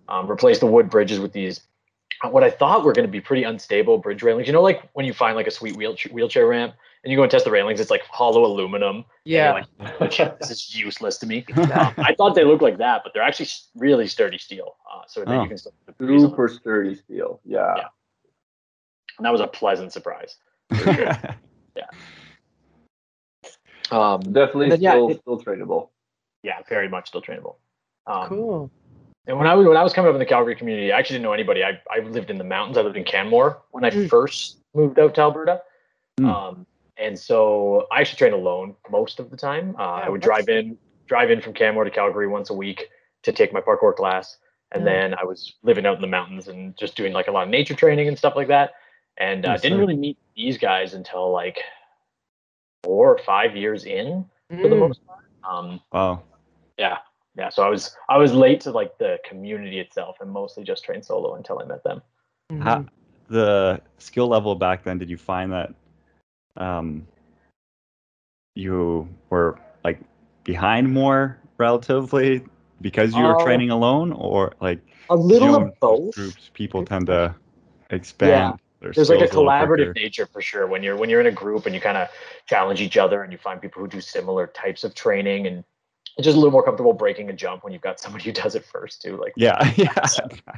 Um, 0.08 0.26
replaced 0.28 0.60
the 0.60 0.66
wood 0.66 0.90
bridges 0.90 1.18
with 1.18 1.32
these, 1.32 1.60
what 2.32 2.42
I 2.44 2.50
thought 2.50 2.84
were 2.84 2.92
going 2.92 3.06
to 3.06 3.10
be 3.10 3.20
pretty 3.20 3.42
unstable 3.44 3.98
bridge 3.98 4.22
railings. 4.22 4.46
You 4.46 4.52
know, 4.52 4.62
like 4.62 4.88
when 4.92 5.06
you 5.06 5.12
find 5.12 5.36
like 5.36 5.46
a 5.46 5.50
sweet 5.50 5.76
wheelchair 5.76 6.12
wheelchair 6.12 6.46
ramp 6.46 6.74
and 7.02 7.10
you 7.10 7.16
go 7.16 7.22
and 7.22 7.30
test 7.30 7.44
the 7.44 7.50
railings, 7.50 7.80
it's 7.80 7.90
like 7.90 8.02
hollow 8.06 8.44
aluminum. 8.44 9.04
Yeah. 9.24 9.64
like, 10.00 10.16
this 10.38 10.50
is 10.50 10.74
useless 10.76 11.18
to 11.18 11.26
me. 11.26 11.44
Um, 11.56 11.94
I 11.98 12.14
thought 12.16 12.34
they 12.34 12.44
looked 12.44 12.62
like 12.62 12.78
that, 12.78 13.02
but 13.04 13.12
they're 13.14 13.22
actually 13.22 13.48
really 13.76 14.06
sturdy 14.06 14.38
steel. 14.38 14.76
Uh, 14.90 15.02
so 15.06 15.20
that 15.24 15.28
Oh. 15.28 15.42
you 15.42 15.48
can 15.48 15.58
still 15.58 15.72
put 15.86 15.96
the 15.98 16.12
on. 16.12 16.20
Super 16.20 16.48
sturdy 16.48 16.94
steel. 16.94 17.40
Yeah. 17.44 17.74
Yeah. 17.76 17.84
And 19.18 19.24
that 19.26 19.30
was 19.32 19.40
a 19.40 19.46
pleasant 19.46 19.92
surprise. 19.92 20.36
Um, 23.90 24.20
Definitely 24.22 24.64
And 24.64 24.72
then, 24.72 24.80
yeah, 24.80 24.92
still 24.92 25.08
it- 25.10 25.20
still 25.20 25.40
trainable. 25.40 25.88
yeah, 26.42 26.60
very 26.68 26.88
much 26.88 27.08
still 27.08 27.22
trainable. 27.22 27.56
Um, 28.06 28.28
Cool. 28.28 28.70
And 29.26 29.38
when 29.38 29.46
I 29.46 29.54
was 29.54 29.66
when 29.66 29.76
I 29.76 29.82
was 29.82 29.92
coming 29.92 30.08
up 30.08 30.14
in 30.14 30.18
the 30.18 30.26
Calgary 30.26 30.54
community, 30.54 30.92
I 30.92 30.98
actually 30.98 31.14
didn't 31.14 31.24
know 31.24 31.32
anybody. 31.32 31.64
I, 31.64 31.80
I 31.90 32.00
lived 32.00 32.30
in 32.30 32.36
the 32.36 32.44
mountains. 32.44 32.76
I 32.76 32.82
lived 32.82 32.96
in 32.96 33.04
Canmore 33.04 33.62
when 33.70 33.84
I 33.84 33.90
Mm. 33.90 34.08
first 34.08 34.58
moved 34.74 34.98
out 34.98 35.14
to 35.14 35.20
Alberta. 35.22 35.62
Mm. 36.20 36.28
Um, 36.28 36.66
and 36.96 37.18
so 37.18 37.86
I 37.90 38.00
actually 38.00 38.18
trained 38.18 38.34
alone 38.34 38.76
most 38.90 39.18
of 39.20 39.30
the 39.30 39.36
time. 39.36 39.74
Uh, 39.78 39.82
I 40.04 40.08
would 40.08 40.20
drive 40.20 40.48
in 40.48 40.78
drive 41.06 41.30
in 41.30 41.40
from 41.40 41.54
Canmore 41.54 41.84
to 41.84 41.90
Calgary 41.90 42.26
once 42.26 42.50
a 42.50 42.54
week 42.54 42.88
to 43.22 43.32
take 43.32 43.52
my 43.52 43.60
parkour 43.60 43.94
class, 43.96 44.36
and 44.72 44.82
Mm. 44.82 44.86
then 44.86 45.14
I 45.14 45.24
was 45.24 45.54
living 45.62 45.86
out 45.86 45.96
in 45.96 46.02
the 46.02 46.06
mountains 46.06 46.48
and 46.48 46.76
just 46.76 46.94
doing 46.96 47.12
like 47.12 47.28
a 47.28 47.32
lot 47.32 47.44
of 47.44 47.48
nature 47.48 47.74
training 47.74 48.08
and 48.08 48.18
stuff 48.18 48.36
like 48.36 48.48
that. 48.48 48.72
And 49.16 49.46
uh, 49.46 49.56
didn't 49.56 49.78
really 49.78 49.96
meet 49.96 50.18
these 50.36 50.58
guys 50.58 50.92
until 50.94 51.30
like 51.30 51.58
four 52.82 53.14
or 53.14 53.18
five 53.18 53.56
years 53.56 53.84
in 53.84 54.28
for 54.60 54.68
the 54.68 54.76
Mm. 54.76 54.80
most 54.80 55.06
part. 55.06 55.24
Um, 55.48 55.80
wow. 55.92 56.22
yeah, 56.76 56.98
yeah. 57.36 57.48
So 57.48 57.62
I 57.62 57.68
was 57.68 57.96
I 58.08 58.16
was 58.16 58.32
late 58.32 58.60
to 58.62 58.70
like 58.70 58.96
the 58.98 59.18
community 59.28 59.78
itself, 59.78 60.16
and 60.20 60.30
mostly 60.30 60.64
just 60.64 60.84
trained 60.84 61.04
solo 61.04 61.34
until 61.34 61.60
I 61.60 61.64
met 61.64 61.82
them. 61.84 62.02
How, 62.60 62.78
Mhm. 62.78 62.88
the 63.28 63.80
skill 63.98 64.28
level 64.28 64.54
back 64.54 64.84
then, 64.84 64.98
did 64.98 65.10
you 65.10 65.16
find 65.16 65.52
that 65.52 65.74
um, 66.56 67.06
you 68.54 69.08
were 69.30 69.58
like 69.82 69.98
behind 70.44 70.92
more 70.92 71.38
relatively 71.58 72.44
because 72.80 73.14
you 73.14 73.24
were 73.24 73.34
Uh, 73.34 73.44
training 73.44 73.70
alone, 73.70 74.12
or 74.12 74.54
like 74.60 74.80
A 75.10 75.16
little 75.16 75.48
you 75.48 75.58
know, 75.58 75.66
of 75.66 75.80
both. 75.80 76.14
groups 76.14 76.50
people 76.54 76.84
tend 76.84 77.06
to 77.06 77.34
expand 77.90 78.58
their 78.80 78.92
There's 78.92 79.10
like 79.10 79.20
a 79.20 79.28
collaborative 79.28 79.76
quicker. 79.76 79.92
nature 79.94 80.26
for 80.26 80.40
sure 80.40 80.66
when 80.66 80.82
you're 80.82 80.96
when 80.96 81.10
you're 81.10 81.20
in 81.20 81.26
a 81.26 81.32
group 81.32 81.66
and 81.66 81.74
you 81.74 81.80
kind 81.80 81.96
of 81.96 82.08
challenge 82.46 82.80
each 82.80 82.96
other 82.96 83.22
and 83.22 83.32
you 83.32 83.38
find 83.38 83.60
people 83.60 83.82
who 83.82 83.88
do 83.88 84.00
similar 84.00 84.46
types 84.46 84.84
of 84.84 84.94
training 84.94 85.46
and 85.46 85.64
it's 86.16 86.24
just 86.24 86.36
a 86.36 86.38
little 86.38 86.52
more 86.52 86.62
comfortable 86.62 86.92
breaking 86.92 87.30
a 87.30 87.32
jump 87.32 87.64
when 87.64 87.72
you've 87.72 87.82
got 87.82 87.98
somebody 87.98 88.24
who 88.24 88.32
does 88.32 88.54
it 88.54 88.64
first 88.64 89.02
too. 89.02 89.16
Like 89.16 89.32
Yeah, 89.36 89.72
yeah. 89.76 89.92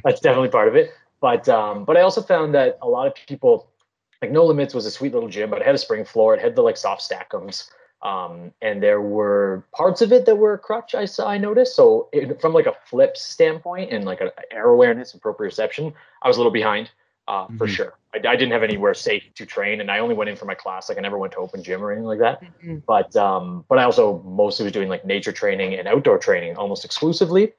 that's 0.03 0.19
definitely 0.19 0.49
part 0.49 0.67
of 0.67 0.75
it. 0.75 0.91
But 1.19 1.49
um, 1.49 1.83
but 1.83 1.97
I 1.97 2.01
also 2.01 2.21
found 2.21 2.53
that 2.55 2.77
a 2.81 2.87
lot 2.87 3.07
of 3.07 3.15
people 3.15 3.69
like 4.21 4.31
No 4.31 4.45
Limits 4.45 4.73
was 4.73 4.85
a 4.85 4.91
sweet 4.91 5.13
little 5.13 5.29
gym, 5.29 5.49
but 5.49 5.61
it 5.61 5.65
had 5.65 5.75
a 5.75 5.79
spring 5.79 6.05
floor. 6.05 6.35
It 6.35 6.41
had 6.41 6.55
the 6.55 6.61
like 6.61 6.77
soft 6.77 7.07
stackums. 7.07 7.69
Um, 8.03 8.53
and 8.61 8.81
there 8.81 9.01
were 9.01 9.65
parts 9.75 10.03
of 10.03 10.11
it 10.11 10.27
that 10.27 10.35
were 10.35 10.53
a 10.53 10.59
crutch. 10.59 10.93
I 10.93 11.05
saw, 11.05 11.27
I 11.27 11.39
noticed. 11.39 11.75
So 11.75 12.09
it, 12.13 12.39
from 12.39 12.53
like 12.53 12.67
a 12.67 12.75
flip 12.85 13.17
standpoint 13.17 13.91
and 13.91 14.05
like 14.05 14.21
an 14.21 14.29
air 14.51 14.69
awareness 14.69 15.13
and 15.13 15.21
proprioception, 15.21 15.93
I 16.21 16.27
was 16.27 16.37
a 16.37 16.39
little 16.39 16.51
behind 16.51 16.91
uh, 17.27 17.47
for 17.57 17.67
Mhm. 17.67 17.69
sure. 17.69 17.93
I, 18.13 18.17
I 18.17 18.35
didn't 18.35 18.51
have 18.51 18.63
anywhere 18.63 18.93
safe 18.93 19.23
to 19.35 19.45
train, 19.45 19.81
and 19.81 19.91
I 19.91 19.99
only 19.99 20.15
went 20.15 20.29
in 20.29 20.35
for 20.35 20.45
my 20.45 20.55
class. 20.55 20.89
Like 20.89 20.97
I 20.97 21.01
never 21.01 21.17
went 21.17 21.33
to 21.33 21.39
open 21.39 21.61
gym 21.63 21.83
or 21.83 21.91
anything 21.91 22.07
like 22.07 22.19
that 22.19 22.41
Mhm. 22.63 22.83
but 22.85 23.15
um, 23.15 23.65
but 23.67 23.79
I 23.79 23.83
also 23.83 24.19
mostly 24.23 24.63
was 24.63 24.71
doing 24.73 24.89
like 24.89 25.05
nature 25.05 25.31
training 25.33 25.73
and 25.75 25.87
outdoor 25.87 26.17
training 26.17 26.55
almost 26.55 26.85
exclusively, 26.85 27.53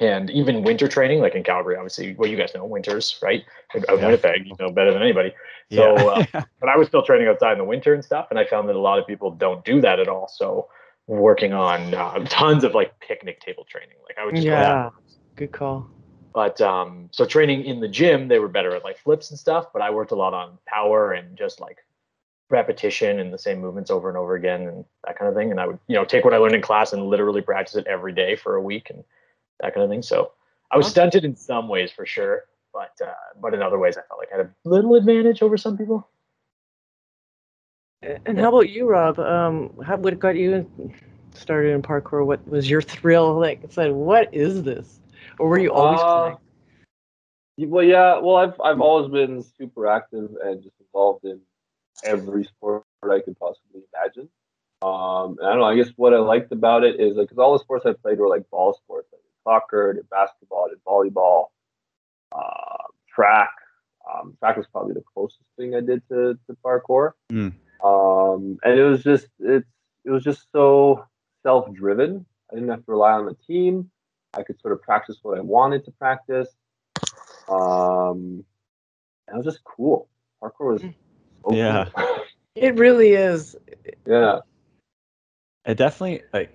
and 0.00 0.30
even 0.30 0.62
winter 0.62 0.88
training, 0.88 1.20
like 1.20 1.34
in 1.34 1.42
Calgary, 1.44 1.76
obviously. 1.76 2.14
Well, 2.14 2.28
you 2.28 2.36
guys 2.36 2.52
know 2.54 2.64
winters, 2.64 3.18
right? 3.22 3.44
Out 3.74 3.84
in 3.88 3.98
Yeah. 4.00 4.06
Winnipeg, 4.06 4.46
you 4.46 4.56
know 4.58 4.70
better 4.72 4.92
than 4.92 5.02
anybody. 5.02 5.34
So, 5.70 5.94
yeah. 5.96 6.04
uh, 6.04 6.24
but 6.60 6.68
I 6.68 6.76
was 6.76 6.88
still 6.88 7.02
training 7.02 7.28
outside 7.28 7.52
in 7.52 7.58
the 7.58 7.64
winter 7.64 7.92
and 7.94 8.04
stuff, 8.04 8.28
and 8.30 8.38
I 8.38 8.44
found 8.46 8.68
that 8.68 8.76
a 8.76 8.80
lot 8.80 8.98
of 8.98 9.06
people 9.06 9.30
don't 9.30 9.64
do 9.64 9.80
that 9.82 10.00
at 10.00 10.08
all. 10.08 10.28
So, 10.28 10.68
working 11.06 11.52
on 11.52 11.94
uh, 11.94 12.24
tons 12.28 12.64
of 12.64 12.74
like 12.74 12.98
picnic 13.00 13.40
table 13.40 13.64
training, 13.68 13.96
like 14.08 14.16
I 14.18 14.24
would 14.24 14.34
just 14.34 14.46
go 14.46 14.52
Yeah. 14.54 14.90
Good 15.36 15.52
call. 15.52 15.90
But 16.32 16.60
um, 16.60 17.08
so 17.12 17.24
training 17.24 17.64
in 17.64 17.80
the 17.80 17.88
gym, 17.88 18.28
they 18.28 18.38
were 18.38 18.48
better 18.48 18.74
at 18.74 18.84
like 18.84 18.98
flips 18.98 19.30
and 19.30 19.38
stuff. 19.38 19.72
But 19.72 19.82
I 19.82 19.90
worked 19.90 20.12
a 20.12 20.16
lot 20.16 20.34
on 20.34 20.58
power 20.66 21.12
and 21.12 21.36
just 21.36 21.60
like 21.60 21.78
repetition 22.50 23.18
and 23.18 23.32
the 23.32 23.38
same 23.38 23.60
movements 23.60 23.90
over 23.90 24.08
and 24.08 24.18
over 24.18 24.34
again 24.34 24.62
and 24.62 24.84
that 25.06 25.18
kind 25.18 25.28
of 25.28 25.34
thing. 25.34 25.50
And 25.50 25.60
I 25.60 25.66
would, 25.66 25.78
you 25.88 25.96
know, 25.96 26.04
take 26.04 26.24
what 26.24 26.34
I 26.34 26.38
learned 26.38 26.54
in 26.54 26.62
class 26.62 26.92
and 26.92 27.06
literally 27.06 27.40
practice 27.40 27.76
it 27.76 27.86
every 27.86 28.12
day 28.12 28.36
for 28.36 28.56
a 28.56 28.62
week 28.62 28.90
and 28.90 29.02
that 29.60 29.74
kind 29.74 29.84
of 29.84 29.90
thing. 29.90 30.02
So 30.02 30.32
I 30.70 30.76
was 30.76 30.86
stunted 30.86 31.24
in 31.24 31.36
some 31.36 31.68
ways 31.68 31.90
for 31.90 32.06
sure, 32.06 32.44
but 32.72 32.92
uh, 33.04 33.12
but 33.40 33.54
in 33.54 33.62
other 33.62 33.78
ways 33.78 33.96
I 33.96 34.02
felt 34.02 34.18
like 34.18 34.28
I 34.32 34.38
had 34.38 34.46
a 34.46 34.68
little 34.68 34.94
advantage 34.94 35.42
over 35.42 35.56
some 35.56 35.76
people. 35.76 36.08
And 38.26 38.38
how 38.38 38.48
about 38.48 38.68
you, 38.68 38.88
Rob? 38.88 39.18
Um, 39.20 39.72
how 39.84 39.96
what 39.96 40.18
got 40.18 40.36
you 40.36 40.68
started 41.34 41.72
in 41.72 41.82
parkour? 41.82 42.26
What 42.26 42.46
was 42.48 42.68
your 42.68 42.82
thrill? 42.82 43.38
Like, 43.38 43.62
it's 43.62 43.76
like, 43.76 43.92
what 43.92 44.32
is 44.34 44.62
this? 44.62 44.98
Or 45.42 45.48
were 45.48 45.58
you 45.58 45.72
always 45.72 46.00
Uh, 46.00 46.36
playing? 47.56 47.70
Well, 47.70 47.84
yeah. 47.84 48.18
Well, 48.18 48.36
I've 48.36 48.60
I've 48.60 48.80
always 48.80 49.10
been 49.10 49.42
super 49.42 49.88
active 49.88 50.30
and 50.40 50.62
just 50.62 50.76
involved 50.80 51.24
in 51.24 51.40
every 52.04 52.44
sport 52.44 52.84
I 53.02 53.18
could 53.18 53.36
possibly 53.40 53.82
imagine. 53.92 54.28
Um, 54.82 55.38
and 55.40 55.46
I 55.48 55.50
don't 55.50 55.58
know. 55.58 55.64
I 55.64 55.74
guess 55.74 55.90
what 55.96 56.14
I 56.14 56.18
liked 56.18 56.52
about 56.52 56.84
it 56.84 57.00
is 57.00 57.16
like 57.16 57.26
because 57.26 57.38
all 57.38 57.54
the 57.54 57.58
sports 57.58 57.84
I 57.86 57.92
played 57.92 58.20
were 58.20 58.28
like 58.28 58.48
ball 58.50 58.72
sports. 58.72 59.08
I 59.12 59.16
did 59.16 59.34
soccer, 59.42 59.92
did 59.94 60.08
basketball, 60.10 60.68
did 60.68 60.78
volleyball, 60.84 61.46
uh, 62.30 62.84
track. 63.12 63.50
Um, 64.08 64.36
track 64.38 64.56
was 64.56 64.66
probably 64.70 64.94
the 64.94 65.04
closest 65.12 65.42
thing 65.56 65.74
I 65.74 65.80
did 65.80 66.06
to, 66.08 66.38
to 66.46 66.56
parkour. 66.64 67.12
Mm. 67.32 67.52
Um, 67.82 68.58
and 68.62 68.78
it 68.78 68.84
was 68.84 69.02
just 69.02 69.26
it's 69.40 69.68
it 70.04 70.10
was 70.10 70.22
just 70.22 70.46
so 70.52 71.04
self 71.42 71.72
driven. 71.72 72.26
I 72.50 72.54
didn't 72.54 72.70
have 72.70 72.86
to 72.86 72.92
rely 72.92 73.12
on 73.12 73.26
the 73.26 73.36
team. 73.46 73.90
I 74.34 74.42
could 74.42 74.60
sort 74.60 74.72
of 74.72 74.82
practice 74.82 75.18
what 75.22 75.38
I 75.38 75.40
wanted 75.40 75.84
to 75.84 75.90
practice. 75.92 76.48
Um, 77.48 78.44
and 79.28 79.34
it 79.34 79.36
was 79.36 79.44
just 79.44 79.64
cool. 79.64 80.08
Parkour 80.42 80.72
was 80.72 80.82
so 80.82 81.54
Yeah. 81.54 81.88
cool. 81.94 82.06
It 82.54 82.74
really 82.74 83.12
is. 83.14 83.56
yeah. 84.04 84.40
It 85.64 85.78
definitely 85.78 86.22
like 86.34 86.54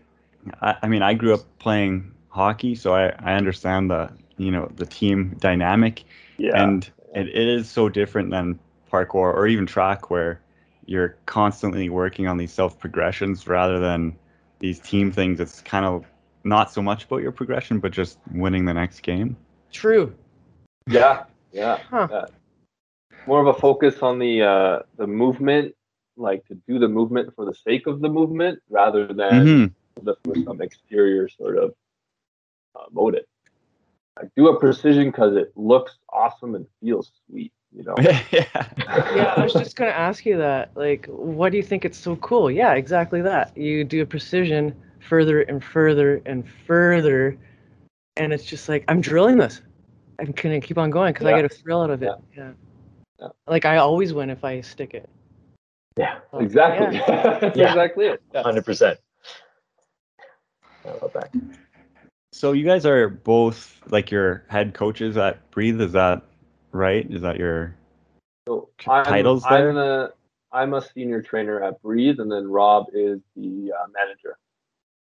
I, 0.62 0.76
I 0.84 0.88
mean 0.88 1.02
I 1.02 1.16
grew 1.16 1.34
up 1.34 1.58
playing 1.58 2.14
hockey, 2.30 2.76
so 2.76 2.94
I, 2.94 3.08
I 3.18 3.34
understand 3.34 3.90
the 3.90 4.12
you 4.38 4.52
know 4.52 4.70
the 4.76 4.86
team 4.86 5.36
dynamic 5.40 6.04
Yeah. 6.38 6.62
and 6.62 6.88
it, 7.16 7.30
it 7.30 7.48
is 7.48 7.68
so 7.68 7.90
different 7.90 8.30
than 8.30 8.60
parkour 8.92 9.34
or 9.34 9.48
even 9.48 9.66
track 9.66 10.12
where 10.12 10.40
you're 10.86 11.18
constantly 11.26 11.90
working 11.90 12.28
on 12.28 12.38
these 12.38 12.54
self 12.54 12.78
progressions 12.80 13.48
rather 13.48 13.80
than 13.80 14.16
these 14.60 14.80
team 14.80 15.12
things. 15.12 15.40
It's 15.40 15.62
kind 15.62 15.86
of 15.86 16.06
not 16.48 16.72
so 16.72 16.82
much 16.82 17.04
about 17.06 17.22
your 17.22 17.32
progression, 17.32 17.80
but 17.80 17.92
just 17.92 18.18
winning 18.32 18.66
the 18.66 18.74
next 18.74 19.02
game. 19.02 19.36
True. 19.72 20.14
yeah. 20.88 21.24
Yeah. 21.52 21.80
Huh. 21.90 22.08
yeah. 22.12 22.26
More 23.26 23.42
of 23.42 23.48
a 23.48 23.60
focus 23.60 24.02
on 24.02 24.20
the 24.20 24.42
uh, 24.42 24.80
the 24.98 25.08
movement, 25.08 25.76
like 26.16 26.46
to 26.48 26.56
do 26.68 26.80
the 26.80 26.88
movement 26.88 27.34
for 27.36 27.46
the 27.46 27.54
sake 27.54 27.88
of 27.88 28.00
the 28.02 28.10
movement 28.10 28.60
rather 28.70 29.08
than 29.08 29.46
Mhm. 29.46 29.74
the, 30.04 30.16
for 30.24 30.36
some 30.44 30.62
exterior 30.62 31.28
sort 31.30 31.58
of 31.58 31.74
uh, 32.76 32.86
motive. 32.92 33.26
Like 34.18 34.30
do 34.36 34.48
a 34.50 34.60
precision 34.60 35.06
because 35.12 35.36
it 35.36 35.52
looks 35.56 35.98
awesome 36.12 36.56
and 36.56 36.66
feels 36.82 37.12
sweet. 37.28 37.52
You 37.76 37.84
know. 37.84 37.96
yeah. 38.00 38.68
Yeah, 39.16 39.34
I 39.36 39.44
was 39.44 39.54
just 39.54 39.76
gonna 39.76 39.92
ask 39.92 40.26
you 40.26 40.38
that. 40.38 40.72
Like, 40.76 41.06
what 41.08 41.52
do 41.52 41.58
you 41.58 41.64
think 41.64 41.86
it's 41.86 41.98
so 41.98 42.16
cool? 42.18 42.50
Yeah, 42.50 42.74
exactly 42.74 43.22
that. 43.22 43.56
You 43.58 43.84
do 43.84 44.02
a 44.02 44.06
precision 44.06 44.74
further 45.08 45.42
and 45.42 45.64
further 45.64 46.22
and 46.26 46.48
further, 46.66 47.38
and 48.18 48.34
it's 48.34 48.44
just 48.46 48.70
like 48.70 48.84
I'm 48.88 49.02
drilling 49.02 49.38
this. 49.38 49.62
I'm 50.20 50.32
gonna 50.32 50.62
keep 50.62 50.78
on 50.78 50.90
going 50.90 51.14
because 51.14 51.26
I 51.28 51.36
get 51.36 51.46
a 51.46 51.50
thrill 51.50 51.82
out 51.82 51.90
of 51.90 52.02
it. 52.04 52.12
Yeah. 52.36 52.52
Yeah. 53.20 53.28
Like 53.48 53.66
I 53.66 53.78
always 53.78 54.14
win 54.14 54.30
if 54.30 54.44
I 54.44 54.62
stick 54.62 54.94
it. 54.94 55.10
Yeah, 55.98 56.20
Oh, 56.32 56.40
Exactly. 56.40 56.98
yeah. 56.98 57.40
That's 57.40 57.58
Yeah. 57.58 57.70
exactly 57.70 58.06
it. 58.08 58.22
Yeah. 58.34 58.44
hundred 58.44 58.66
percent. 58.66 59.00
I 60.86 60.90
love 60.90 61.12
that. 61.14 61.32
So 62.34 62.52
you 62.52 62.64
guys 62.66 62.86
are 62.86 63.10
both 63.10 63.82
like 63.90 64.12
your 64.12 64.44
head 64.48 64.74
coaches 64.74 65.18
at 65.18 65.50
Breathe, 65.52 65.82
is 65.82 65.94
that 65.94 66.22
right? 66.72 67.10
Is 67.10 67.22
that 67.22 67.38
your 67.38 67.76
So 68.48 68.70
T- 68.78 68.92
I'm, 68.92 69.06
titles 69.06 69.44
there? 69.50 69.70
I'm 69.70 69.76
the 69.76 70.14
I'm 70.52 70.74
a 70.76 70.82
senior 70.82 71.22
trainer 71.22 71.64
at 71.64 71.82
Breathe, 71.82 72.20
and 72.20 72.32
then 72.32 72.48
Rob 72.48 72.86
is 72.94 73.20
the 73.36 73.74
uh, 73.74 73.88
manager. 73.94 74.38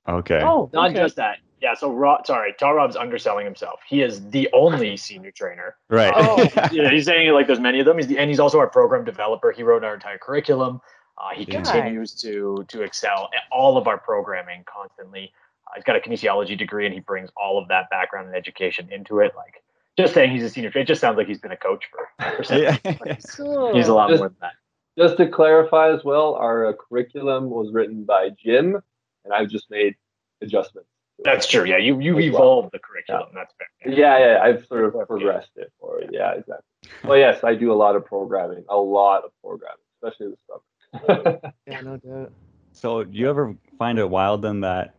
Okay? 0.08 0.42
Oh, 0.44 0.70
Not 0.74 0.92
okay. 0.92 1.00
just 1.00 1.16
that. 1.18 1.38
Yeah. 1.62 1.74
So 1.74 1.92
Rob, 1.92 2.28
sorry, 2.28 2.54
Tall 2.60 2.74
Rob's 2.76 2.96
underselling 2.96 3.46
himself. 3.46 3.80
He 3.88 4.02
is 4.02 4.28
the 4.30 4.48
only 4.54 4.98
senior 5.08 5.32
trainer. 5.32 5.76
right. 5.90 6.14
Oh. 6.16 6.48
yeah, 6.72 6.90
he's 6.92 7.06
saying 7.06 7.28
it 7.28 7.32
like 7.32 7.48
there's 7.48 7.60
many 7.60 7.80
of 7.80 7.86
them. 7.86 7.98
He's 7.98 8.08
the, 8.08 8.18
and 8.20 8.30
he's 8.30 8.40
also 8.40 8.60
our 8.60 8.70
program 8.70 9.04
developer. 9.06 9.52
He 9.52 9.64
wrote 9.64 9.84
our 9.84 9.94
entire 9.96 10.18
curriculum. 10.18 10.80
Uh, 11.18 11.30
he 11.34 11.44
Yeah. 11.46 11.62
continues 11.62 12.14
to 12.22 12.66
to 12.68 12.82
excel 12.84 13.30
at 13.34 13.44
all 13.52 13.78
of 13.78 13.88
our 13.88 13.98
programming 13.98 14.64
constantly. 14.66 15.32
Uh, 15.66 15.72
he's 15.76 15.84
got 15.86 15.96
a 15.96 16.00
kinesiology 16.00 16.58
degree, 16.58 16.86
and 16.86 16.94
he 16.94 17.00
brings 17.00 17.30
all 17.38 17.58
of 17.58 17.68
that 17.70 17.90
background 17.90 18.28
and 18.28 18.36
education 18.36 18.88
into 18.92 19.20
it. 19.20 19.32
Like 19.36 19.64
just 19.98 20.14
saying 20.14 20.32
he's 20.32 20.44
a 20.44 20.50
senior 20.50 20.70
trainer, 20.70 20.84
it 20.84 20.88
just 20.88 21.00
sounds 21.02 21.18
like 21.18 21.26
he's 21.26 21.40
been 21.40 21.54
a 21.54 21.58
coach 21.58 21.86
for. 21.90 22.44
for 22.44 22.54
Yeah. 22.54 22.78
years. 23.06 23.26
Cool. 23.38 23.74
He's 23.74 23.88
a 23.88 23.94
lot 23.94 24.10
Just- 24.10 24.20
more 24.20 24.30
than 24.30 24.38
that. 24.42 24.52
Just 24.98 25.18
to 25.18 25.28
clarify 25.28 25.92
as 25.94 26.04
well, 26.06 26.36
our 26.36 26.68
uh, 26.68 26.74
curriculum 26.74 27.50
was 27.50 27.74
written 27.74 28.06
by 28.06 28.30
Jim, 28.42 28.82
and 29.26 29.34
I've 29.34 29.50
just 29.50 29.70
made 29.70 29.96
adjustments. 30.42 30.90
That's 31.24 31.48
true. 31.48 31.64
Yeah, 31.66 31.78
you 31.78 32.00
you 32.00 32.18
As 32.18 32.32
well. 32.32 32.42
evolved 32.42 32.70
the 32.74 32.80
curriculum. 32.80 33.30
That's 33.34 33.54
fair. 33.58 33.94
Yeah, 33.94 34.18
yeah, 34.20 34.40
I've 34.42 34.66
sort 34.68 34.86
of 34.86 35.08
progressed 35.08 35.52
it 35.56 35.72
for 35.80 36.00
it. 36.02 36.10
Yeah, 36.12 36.32
exactly. 36.34 36.64
Well, 37.04 37.18
yes, 37.18 37.44
I 37.44 37.56
do 37.56 37.72
a 37.72 37.74
lot 37.74 37.96
of 37.96 38.06
programming, 38.06 38.66
a 38.70 38.78
lot 38.78 39.24
of 39.24 39.32
programming, 39.42 39.78
especially 40.02 40.32
this 40.32 40.40
summer. 40.48 41.40
Yeah, 41.68 41.82
no 41.82 41.98
doubt. 41.98 42.32
So 42.74 43.04
do 43.04 43.18
you 43.18 43.30
ever 43.30 43.56
find 43.78 43.98
it 43.98 44.10
wild 44.10 44.42
then 44.42 44.62
that 44.62 44.96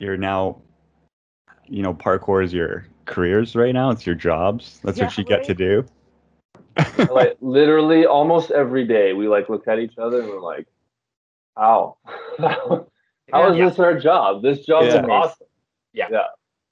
you're 0.00 0.16
now, 0.16 0.60
you 1.66 1.82
know, 1.82 1.94
parkour 1.94 2.44
is 2.44 2.52
your 2.52 2.86
careers 3.06 3.54
right 3.56 3.72
now? 3.72 3.90
It's 3.90 4.04
your 4.04 4.14
jobs. 4.14 4.80
That's 4.82 4.98
Yeah, 4.98 5.04
what 5.06 5.18
you 5.18 5.24
get 5.24 5.44
to 5.44 5.54
do. 5.54 5.84
like 7.10 7.36
literally 7.40 8.06
almost 8.06 8.50
every 8.50 8.84
day, 8.84 9.12
we 9.12 9.28
like 9.28 9.48
look 9.48 9.66
at 9.68 9.78
each 9.78 9.98
other 9.98 10.20
and 10.20 10.28
we're 10.28 10.40
like, 10.40 10.66
"How? 11.58 11.96
How 13.32 13.50
is 13.52 13.58
Yeah. 13.58 13.68
this 13.68 13.78
our 13.78 13.98
job? 13.98 14.42
This 14.42 14.64
job 14.64 14.84
Yeah. 14.84 15.04
awesome." 15.06 15.46
Yeah. 15.92 16.08
Yeah. 16.10 16.26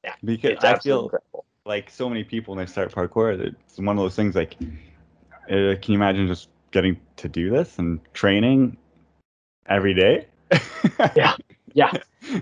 yeah. 0.05 0.15
Because 0.25 0.53
It's 0.53 0.65
I 0.65 0.79
feel 0.79 1.05
incredible. 1.05 1.45
like 1.65 1.91
so 1.91 2.09
many 2.09 2.25
people 2.25 2.55
when 2.55 2.65
they 2.65 2.71
start 2.71 2.93
parkour, 2.93 3.39
it's 3.41 3.79
one 3.79 3.99
of 3.99 4.03
those 4.03 4.15
things 4.15 4.35
like, 4.35 4.57
uh, 4.61 5.75
can 5.81 5.89
you 5.89 5.95
imagine 5.95 6.27
just 6.29 6.49
getting 6.71 6.99
to 7.17 7.29
do 7.29 7.51
this 7.51 7.79
and 7.79 8.01
training 8.15 8.77
every 9.67 9.95
day? 9.95 10.27
Yeah. 11.15 11.35
Yeah. 11.75 11.93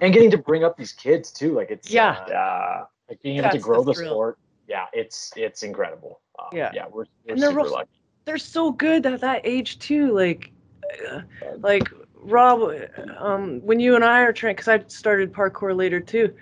And 0.00 0.12
getting 0.14 0.30
to 0.30 0.38
bring 0.38 0.62
up 0.62 0.76
these 0.76 0.92
kids 0.92 1.32
too. 1.32 1.56
Like 1.56 1.72
it's 1.72 1.90
Yeah. 1.90 2.12
uh, 2.12 2.84
like 3.08 3.20
being 3.20 3.38
able 3.38 3.50
to 3.50 3.58
grow 3.58 3.82
the 3.82 3.92
the, 3.92 4.04
sport. 4.06 4.38
Yeah, 4.68 4.86
it's 4.92 5.32
it's 5.36 5.64
incredible. 5.64 6.20
Um, 6.38 6.50
Yeah. 6.52 6.70
yeah, 6.72 6.84
we're, 6.86 7.06
we're 7.24 7.32
And 7.32 7.42
they're 7.42 7.50
super 7.50 7.62
rough- 7.64 7.72
lucky. 7.72 7.90
They're 8.26 8.38
so 8.38 8.70
good 8.70 9.04
at 9.06 9.20
that 9.22 9.40
age 9.44 9.80
too. 9.80 10.12
Like, 10.12 10.52
uh, 11.10 11.22
like 11.58 11.88
Rob, 12.24 12.72
um, 13.18 13.60
when 13.60 13.80
you 13.80 13.94
and 13.94 14.04
I 14.04 14.22
are 14.22 14.32
training, 14.32 14.56
because 14.56 14.68
I 14.68 14.82
started 14.88 15.32
parkour 15.32 15.76
later 15.76 16.00
too. 16.00 16.34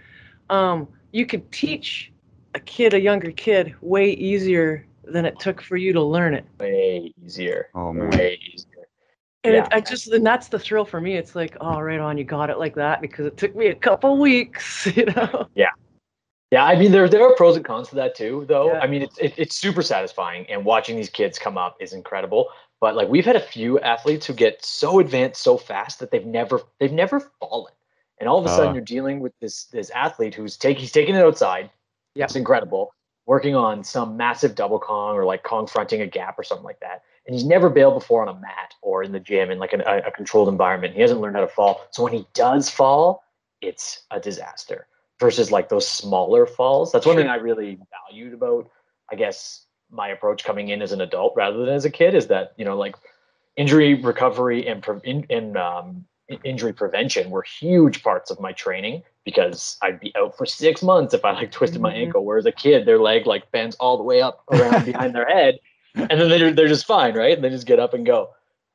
Um, 0.48 0.88
you 1.12 1.26
could 1.26 1.50
teach 1.52 2.12
a 2.54 2.60
kid, 2.60 2.94
a 2.94 3.00
younger 3.00 3.32
kid, 3.32 3.74
way 3.80 4.10
easier 4.12 4.86
than 5.04 5.24
it 5.24 5.38
took 5.40 5.60
for 5.60 5.76
you 5.76 5.92
to 5.92 6.02
learn 6.02 6.34
it. 6.34 6.44
Way 6.60 7.12
easier. 7.24 7.68
oh 7.74 7.92
man. 7.92 8.10
Way 8.10 8.38
easier. 8.52 8.86
And 9.44 9.54
Yeah. 9.54 9.64
it, 9.64 9.68
I 9.72 9.80
just, 9.80 10.06
and 10.08 10.24
that's 10.24 10.48
the 10.48 10.58
thrill 10.58 10.84
for 10.84 11.00
me. 11.00 11.16
It's 11.16 11.34
like, 11.34 11.56
oh, 11.60 11.80
right 11.80 11.98
on, 11.98 12.16
you 12.16 12.22
got 12.24 12.48
it 12.48 12.58
like 12.58 12.76
that 12.76 13.00
because 13.00 13.26
it 13.26 13.36
took 13.36 13.56
me 13.56 13.66
a 13.68 13.74
couple 13.74 14.18
weeks, 14.20 14.86
you 14.94 15.06
know. 15.06 15.48
Yeah, 15.56 15.70
Yeah, 16.52 16.64
I 16.64 16.78
mean 16.78 16.92
there 16.92 17.08
there 17.08 17.26
are 17.26 17.34
pros 17.34 17.56
and 17.56 17.64
cons 17.64 17.88
to 17.88 17.94
that 17.96 18.14
too, 18.14 18.44
though. 18.46 18.74
Yeah. 18.74 18.80
I 18.80 18.86
mean 18.86 19.02
it's 19.02 19.18
it, 19.18 19.34
it's 19.36 19.56
super 19.56 19.82
satisfying, 19.82 20.46
and 20.48 20.64
watching 20.64 20.96
these 20.96 21.10
kids 21.10 21.38
come 21.38 21.58
up 21.58 21.76
is 21.80 21.92
incredible. 21.92 22.48
But 22.82 22.96
like 22.96 23.08
we've 23.08 23.24
had 23.24 23.36
a 23.36 23.40
few 23.40 23.78
athletes 23.78 24.26
who 24.26 24.34
get 24.34 24.64
so 24.64 24.98
advanced 24.98 25.40
so 25.40 25.56
fast 25.56 26.00
that 26.00 26.10
they've 26.10 26.26
never 26.26 26.60
they've 26.80 26.92
never 26.92 27.20
fallen, 27.20 27.72
and 28.18 28.28
all 28.28 28.40
of 28.40 28.44
a 28.44 28.48
sudden 28.48 28.70
Ah. 28.70 28.72
you're 28.72 28.82
dealing 28.82 29.20
with 29.20 29.32
this 29.40 29.66
this 29.66 29.88
athlete 29.90 30.34
who's 30.34 30.56
take 30.56 30.78
he's 30.78 30.90
taking 30.90 31.14
it 31.14 31.24
outside. 31.24 31.70
Yep. 32.16 32.24
it's 32.24 32.34
incredible. 32.34 32.92
Working 33.24 33.54
on 33.54 33.84
some 33.84 34.16
massive 34.16 34.56
double 34.56 34.80
Kong 34.80 35.14
or 35.14 35.24
like 35.24 35.44
Kong 35.44 35.68
fronting 35.68 36.00
a 36.02 36.08
gap 36.08 36.36
or 36.36 36.42
something 36.42 36.64
like 36.64 36.80
that, 36.80 37.04
and 37.24 37.36
he's 37.36 37.44
never 37.44 37.70
bailed 37.70 37.94
before 37.94 38.20
on 38.20 38.36
a 38.36 38.40
mat 38.40 38.74
or 38.82 39.04
in 39.04 39.12
the 39.12 39.20
gym 39.20 39.52
in 39.52 39.60
like 39.60 39.72
an, 39.72 39.82
a, 39.82 40.08
a 40.08 40.10
controlled 40.10 40.48
environment. 40.48 40.92
He 40.92 41.02
hasn't 41.02 41.20
learned 41.20 41.36
how 41.36 41.42
to 41.42 41.46
fall, 41.48 41.86
so 41.92 42.02
when 42.02 42.12
he 42.12 42.26
does 42.34 42.68
fall, 42.68 43.22
it's 43.60 44.02
a 44.10 44.18
disaster 44.18 44.88
versus 45.20 45.52
like 45.52 45.68
those 45.68 45.86
smaller 45.86 46.46
falls. 46.46 46.90
That's 46.90 47.06
one 47.06 47.14
thing 47.14 47.28
I 47.28 47.36
really 47.36 47.78
valued 48.10 48.34
about, 48.34 48.68
I 49.08 49.14
guess, 49.14 49.66
my 49.92 50.08
approach 50.08 50.42
coming 50.42 50.68
in 50.70 50.82
as 50.82 50.90
an 50.92 51.00
adult 51.00 51.34
rather 51.36 51.58
than 51.64 51.74
as 51.74 51.84
a 51.84 51.90
kid 51.90 52.14
is 52.14 52.26
that 52.28 52.54
you 52.56 52.64
know 52.64 52.76
like 52.76 52.96
injury 53.56 53.94
recovery 53.94 54.66
and 54.66 54.82
pre- 54.82 55.00
in, 55.04 55.24
in 55.24 55.56
um, 55.56 56.04
injury 56.44 56.72
prevention 56.72 57.30
were 57.30 57.42
huge 57.42 58.02
parts 58.02 58.30
of 58.30 58.40
my 58.40 58.52
training 58.52 59.02
because 59.24 59.76
I'd 59.82 60.00
be 60.00 60.12
out 60.16 60.36
for 60.36 60.46
six 60.46 60.82
months 60.82 61.12
if 61.14 61.24
I 61.24 61.32
like 61.32 61.52
twisted 61.52 61.80
my 61.80 61.92
Mhm. 61.92 62.02
ankle. 62.06 62.24
Whereas 62.24 62.46
a 62.46 62.52
kid, 62.52 62.86
their 62.86 62.98
leg 62.98 63.26
like 63.26 63.50
bends 63.52 63.76
all 63.76 63.96
the 63.98 64.02
way 64.02 64.22
up 64.22 64.42
around 64.50 64.84
behind 64.86 65.14
their 65.14 65.26
head, 65.28 65.58
and 65.94 66.10
then 66.18 66.30
they're 66.30 66.52
they're 66.52 66.68
just 66.68 66.86
fine, 66.86 67.14
right? 67.14 67.34
And 67.34 67.44
they 67.44 67.50
just 67.50 67.66
get 67.66 67.78
up 67.78 67.92
and 67.94 68.06
go. 68.06 68.30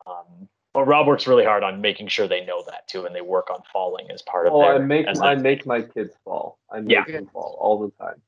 Um, 0.05 0.47
Well, 0.75 0.85
Rob 0.85 1.07
works 1.07 1.25
really 1.25 1.43
hard 1.45 1.63
on 1.63 1.81
making 1.81 2.07
sure 2.09 2.27
they 2.27 2.45
know 2.45 2.63
that 2.67 2.87
too, 2.87 3.05
and 3.05 3.15
they 3.15 3.21
work 3.21 3.49
on 3.49 3.63
falling 3.73 4.11
as 4.11 4.21
part 4.21 4.45
of 4.45 4.53
Oh, 4.53 4.61
their. 4.61 4.75
I 4.75 4.77
make 4.77 5.07
as 5.07 5.19
I 5.19 5.33
make 5.33 5.65
my 5.65 5.81
kids 5.81 6.13
fall. 6.23 6.59
I 6.69 6.81
make 6.81 6.91
Yeah. 6.91 7.05
them 7.05 7.27
fall 7.33 7.57
all 7.59 7.79
the 7.79 7.91
time. 8.03 8.21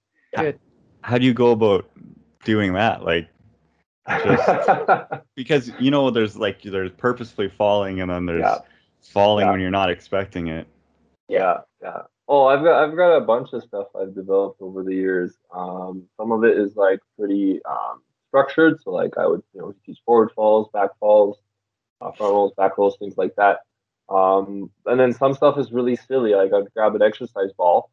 How 1.03 1.17
do 1.17 1.25
you 1.25 1.33
go 1.33 1.51
about 1.51 1.89
doing 2.43 2.73
that? 2.73 3.03
Like, 3.03 3.29
because 5.35 5.71
you 5.79 5.91
know, 5.91 6.09
there's 6.09 6.35
like 6.37 6.61
there's 6.63 6.91
purposefully 6.91 7.49
falling, 7.49 8.01
and 8.01 8.09
then 8.09 8.25
there's 8.25 8.41
Yeah. 8.41 8.57
falling 9.01 9.45
Yeah. 9.47 9.51
when 9.51 9.59
you're 9.61 9.69
not 9.71 9.89
expecting 9.89 10.47
it. 10.47 10.67
yeah, 11.27 11.59
yeah. 11.81 12.01
Oh, 12.27 12.45
I've 12.45 12.63
got 12.63 12.83
I've 12.83 12.95
got 12.95 13.15
a 13.17 13.21
bunch 13.21 13.53
of 13.53 13.63
stuff 13.63 13.87
I've 13.99 14.13
developed 14.15 14.61
over 14.61 14.83
the 14.83 14.93
years. 14.93 15.35
Um, 15.53 16.07
some 16.17 16.31
of 16.31 16.43
it 16.43 16.57
is 16.57 16.75
like 16.75 16.99
pretty 17.17 17.59
um, 17.65 18.01
structured. 18.27 18.81
So 18.81 18.91
like 18.91 19.17
I 19.17 19.25
would 19.27 19.41
you 19.53 19.61
know 19.61 19.73
teach 19.85 19.99
forward 20.05 20.31
falls, 20.35 20.67
back 20.73 20.91
falls, 20.99 21.37
uh, 22.01 22.11
front 22.11 22.31
rolls, 22.33 22.53
back 22.57 22.77
rolls, 22.77 22.97
things 22.99 23.17
like 23.17 23.35
that. 23.35 23.59
Um, 24.09 24.71
and 24.87 24.99
then 24.99 25.13
some 25.13 25.33
stuff 25.35 25.57
is 25.59 25.71
really 25.71 25.95
silly. 25.95 26.33
Like 26.33 26.51
I'd 26.53 26.71
grab 26.75 26.95
an 26.95 27.01
exercise 27.03 27.51
ball 27.57 27.91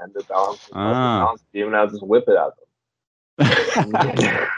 and 0.00 0.12
the 0.14 0.24
balance, 0.24 0.68
Ah. 0.72 1.24
balance 1.24 1.44
beam, 1.52 1.66
and 1.66 1.76
I'll 1.76 1.88
just 1.88 2.02
whip 2.06 2.24
it 2.28 2.36
at 2.36 2.56
them. 2.56 2.66
And 3.38 4.48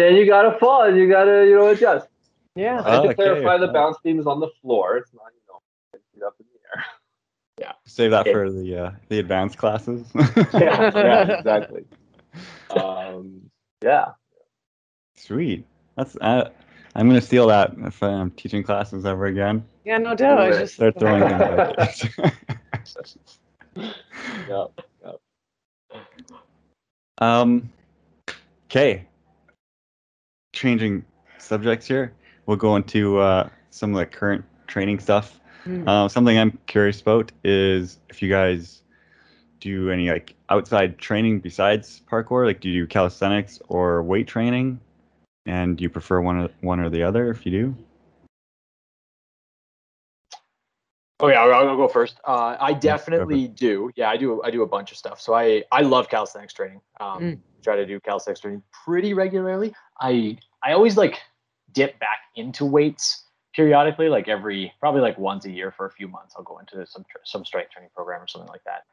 then 0.00 0.16
you 0.16 0.26
gotta 0.26 0.58
fall, 0.58 0.82
and 0.84 0.96
you 0.96 1.08
gotta 1.08 1.44
you 1.46 1.54
know 1.56 1.68
adjust. 1.68 2.08
Yeah. 2.54 2.76
And 2.78 2.84
to 2.84 3.08
Okay, 3.08 3.14
clarify, 3.14 3.58
the 3.58 3.68
bounce 3.68 3.98
beam 4.02 4.18
is 4.18 4.26
on 4.26 4.40
the 4.40 4.48
floor. 4.62 4.96
It's 4.98 5.12
not 5.12 5.32
you 5.34 5.40
know 6.20 6.26
up 6.26 6.34
in 6.40 6.46
the 6.52 6.58
air. 6.76 6.84
Yeah. 7.60 7.72
Save 7.84 8.10
that 8.12 8.26
Yeah. 8.26 8.32
for 8.32 8.50
the 8.50 8.76
uh, 8.78 8.90
the 9.08 9.18
advanced 9.18 9.58
classes. 9.58 10.06
yeah, 10.54 10.90
yeah, 10.94 11.38
exactly. 11.38 11.84
Um, 12.70 13.50
yeah. 13.82 14.12
Sweet. 15.16 15.66
That's 15.96 16.16
uh, 16.20 16.50
I'm 16.94 17.08
gonna 17.08 17.20
steal 17.20 17.46
that 17.48 17.74
if 17.78 18.02
I'm 18.02 18.30
teaching 18.32 18.62
classes 18.62 19.04
ever 19.06 19.26
again. 19.26 19.64
Yeah, 19.84 19.98
no 19.98 20.14
doubt. 20.14 20.38
I 20.40 20.48
was 20.48 20.56
Do 20.56 20.60
it. 20.60 20.64
just 20.64 20.74
Start 20.74 20.98
throwing 20.98 21.22
things 21.28 21.40
like 21.40 21.76
this. 21.76 22.06
Um. 27.18 27.70
Okay. 28.68 29.06
Changing 30.52 31.04
subjects 31.38 31.86
here. 31.86 32.12
We'll 32.46 32.56
go 32.56 32.76
into 32.76 33.18
uh, 33.18 33.48
some 33.70 33.94
of 33.94 33.98
the 33.98 34.06
current 34.06 34.44
training 34.66 35.00
stuff. 35.00 35.40
Hmm. 35.64 35.88
Um, 35.88 36.08
something 36.08 36.38
I'm 36.38 36.58
curious 36.66 37.00
about 37.00 37.32
is 37.44 37.98
if 38.08 38.22
you 38.22 38.28
guys 38.28 38.82
do 39.60 39.90
any 39.90 40.10
like 40.10 40.34
outside 40.48 40.98
training 40.98 41.40
besides 41.40 42.02
parkour. 42.10 42.46
Like, 42.46 42.60
do 42.60 42.68
you 42.68 42.82
do 42.82 42.86
calisthenics 42.86 43.60
or 43.68 44.02
weight 44.02 44.26
training? 44.26 44.80
And 45.46 45.76
do 45.76 45.82
you 45.82 45.90
prefer 45.90 46.20
one 46.20 46.36
or, 46.38 46.50
one 46.60 46.80
or 46.80 46.90
the 46.90 47.02
other? 47.02 47.30
If 47.30 47.46
you 47.46 47.52
do, 47.52 47.76
Oh 51.20 51.28
yeah, 51.28 51.40
I'll, 51.42 51.68
I'll 51.70 51.76
go 51.76 51.88
first. 51.88 52.20
Uh, 52.26 52.56
I 52.60 52.74
definitely 52.74 53.48
do. 53.48 53.90
Yeah, 53.96 54.10
I 54.10 54.16
do. 54.18 54.42
I 54.42 54.50
do 54.50 54.62
a 54.62 54.66
bunch 54.66 54.92
of 54.92 54.98
stuff. 54.98 55.20
So 55.20 55.34
I 55.34 55.64
I 55.72 55.80
love 55.80 56.08
calisthenics 56.08 56.52
training. 56.52 56.80
Um, 57.00 57.22
Mm. 57.22 57.38
Try 57.62 57.74
to 57.76 57.86
do 57.86 57.98
calisthenics 57.98 58.40
training 58.40 58.62
pretty 58.84 59.12
regularly. 59.12 59.74
I 60.00 60.38
I 60.62 60.72
always 60.72 60.96
like 60.96 61.18
dip 61.72 61.98
back 61.98 62.18
into 62.36 62.64
weights 62.64 63.24
periodically, 63.54 64.08
like 64.08 64.28
every 64.28 64.72
probably 64.78 65.00
like 65.00 65.18
once 65.18 65.46
a 65.46 65.50
year 65.50 65.72
for 65.72 65.86
a 65.86 65.90
few 65.90 66.06
months. 66.06 66.34
I'll 66.36 66.44
go 66.44 66.58
into 66.58 66.86
some 66.86 67.04
tr- 67.10 67.24
some 67.24 67.44
strength 67.44 67.70
training 67.72 67.90
program 67.94 68.22
or 68.22 68.28
something 68.28 68.50
like 68.50 68.62
that, 68.64 68.84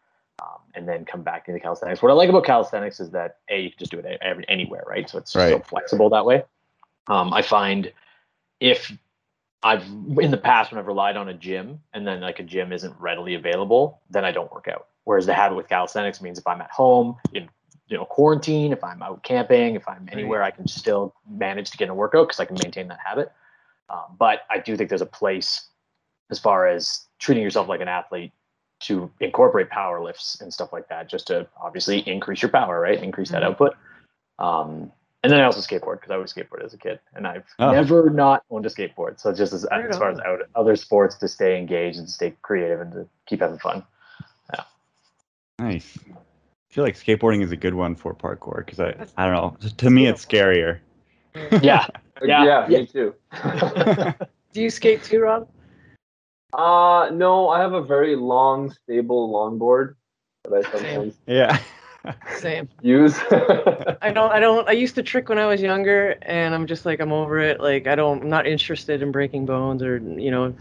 um, 0.42 0.62
and 0.74 0.88
then 0.88 1.06
come 1.06 1.22
back 1.22 1.50
into 1.50 1.60
calisthenics. 1.60 2.02
What 2.02 2.10
I 2.10 2.16
like 2.16 2.30
about 2.30 2.46
calisthenics 2.46 3.00
is 3.00 3.12
that 3.12 3.38
a 3.50 3.60
you 3.60 3.70
can 3.70 3.78
just 3.80 3.92
do 3.92 4.00
it 4.00 4.18
every, 4.22 4.46
anywhere, 4.48 4.84
right? 4.88 5.08
So 5.10 5.18
it's 5.20 5.34
just 5.34 5.50
so 5.50 5.60
flexible 5.60 6.10
that 6.10 6.26
way. 6.26 6.44
Um, 7.08 7.32
I 7.34 7.42
find 7.44 7.92
if 8.60 8.92
I've 9.64 9.84
in 9.84 10.32
the 10.32 10.38
past 10.38 10.72
when 10.72 10.80
I've 10.80 10.88
relied 10.88 11.16
on 11.16 11.30
a 11.30 11.34
gym 11.34 11.80
and 11.94 12.06
then 12.06 12.22
like 12.22 12.40
a 12.40 12.44
gym 12.44 12.74
isn't 12.74 12.94
readily 13.00 13.36
available, 13.36 14.02
then 14.10 14.26
I 14.26 14.32
don't 14.32 14.52
work 14.52 14.68
out. 14.68 14.88
Whereas 15.06 15.26
the 15.26 15.34
habit 15.34 15.56
with 15.56 15.70
calisthenics 15.70 16.22
means 16.22 16.38
if 16.38 16.48
I'm 16.48 16.62
at 16.62 16.72
home 16.72 17.18
in 17.34 17.50
you 17.88 17.98
know 17.98 18.06
quarantine, 18.06 18.74
if 18.74 18.84
I'm 18.84 19.02
out 19.02 19.24
camping, 19.24 19.76
if 19.76 19.88
I'm 19.88 20.08
anywhere, 20.12 20.44
I 20.44 20.52
can 20.52 20.68
still 20.68 21.14
manage 21.30 21.72
to 21.72 21.78
get 21.78 21.90
a 21.90 21.94
workout 21.94 22.28
because 22.28 22.40
I 22.40 22.46
can 22.46 22.58
maintain 22.64 22.88
that 22.90 23.00
habit. 23.06 23.32
Um, 23.90 24.16
but 24.18 24.42
I 24.50 24.60
do 24.60 24.76
think 24.76 24.90
there's 24.90 25.02
a 25.02 25.06
place 25.06 25.68
as 26.30 26.40
far 26.40 26.68
as 26.68 27.08
treating 27.20 27.44
yourself 27.44 27.68
like 27.68 27.82
an 27.82 27.88
athlete 27.88 28.32
to 28.82 29.10
incorporate 29.20 29.70
power 29.70 30.04
lifts 30.04 30.42
and 30.42 30.54
stuff 30.54 30.74
like 30.74 30.90
that, 30.90 31.08
just 31.08 31.28
to 31.28 31.48
obviously 31.62 32.00
increase 32.00 32.42
your 32.42 32.52
power, 32.52 32.80
right? 32.80 33.02
Increase 33.02 33.30
that 33.30 33.44
Mhm. 33.44 33.46
output. 33.46 33.78
Um, 34.40 34.92
and 35.24 35.32
then 35.32 35.40
I 35.40 35.44
also 35.46 35.62
skateboard 35.62 35.96
because 36.02 36.12
I 36.12 36.16
always 36.16 36.34
skateboarded 36.34 36.66
as 36.66 36.74
a 36.74 36.78
kid, 36.78 37.00
and 37.16 37.26
I've 37.26 37.46
Oh. 37.60 37.72
never 37.72 38.10
not 38.10 38.44
owned 38.50 38.66
a 38.66 38.70
skateboard. 38.70 39.20
So 39.20 39.34
just 39.34 39.54
as, 39.54 39.64
as 39.66 39.98
far 39.98 40.10
as 40.12 40.20
out, 40.20 40.42
other 40.56 40.76
sports 40.76 41.16
to 41.18 41.28
stay 41.28 41.58
engaged 41.58 41.98
and 41.98 42.10
stay 42.10 42.36
creative 42.42 42.82
and 42.82 42.92
to 42.94 43.08
keep 43.26 43.40
having 43.40 43.58
fun. 43.60 43.84
Yeah. 44.54 44.64
nice. 45.60 45.98
I 46.10 46.74
feel 46.74 46.84
like 46.84 46.96
skateboarding 46.96 47.42
is 47.44 47.52
a 47.52 47.56
good 47.56 47.74
one 47.76 47.96
for 47.96 48.14
parkour 48.14 48.66
because 48.66 48.80
I 48.80 48.96
I 49.18 49.26
don't 49.30 49.34
know. 49.34 49.70
To 49.78 49.90
me, 49.90 50.08
it's 50.08 50.26
scarier. 50.26 50.80
Yeah, 51.36 51.60
Yeah, 51.62 51.88
Yeah, 52.24 52.68
yeah. 52.68 52.78
me 52.80 52.86
too. 52.88 53.16
Do 54.54 54.62
you 54.62 54.70
skate 54.70 55.04
too, 55.04 55.20
Rob? 55.22 55.48
uh 56.54 57.10
no, 57.12 57.50
I 57.50 57.60
have 57.62 57.74
a 57.74 57.82
very 57.82 58.16
long, 58.16 58.72
stable 58.72 59.32
longboard 59.32 59.96
that 60.44 60.54
I 60.54 60.62
sometimes 60.72 61.16
yeah. 61.26 61.58
Same. 62.38 62.68
use. 62.82 63.18
I 63.32 64.12
don't. 64.14 64.32
I 64.32 64.40
don't. 64.40 64.68
I 64.68 64.74
used 64.74 64.96
to 64.96 65.04
trick 65.04 65.30
when 65.30 65.38
I 65.38 65.46
was 65.46 65.62
younger, 65.62 66.18
and 66.24 66.54
I'm 66.54 66.68
just 66.68 66.86
like 66.86 67.00
I'm 67.00 67.12
over 67.12 67.40
it. 67.40 67.62
Like 67.62 67.88
I 67.88 67.96
don't. 67.96 68.24
I'm 68.24 68.30
not 68.30 68.46
interested 68.46 69.02
in 69.02 69.12
breaking 69.12 69.46
bones 69.46 69.82
or 69.82 69.98
you 69.98 70.32
know, 70.32 70.54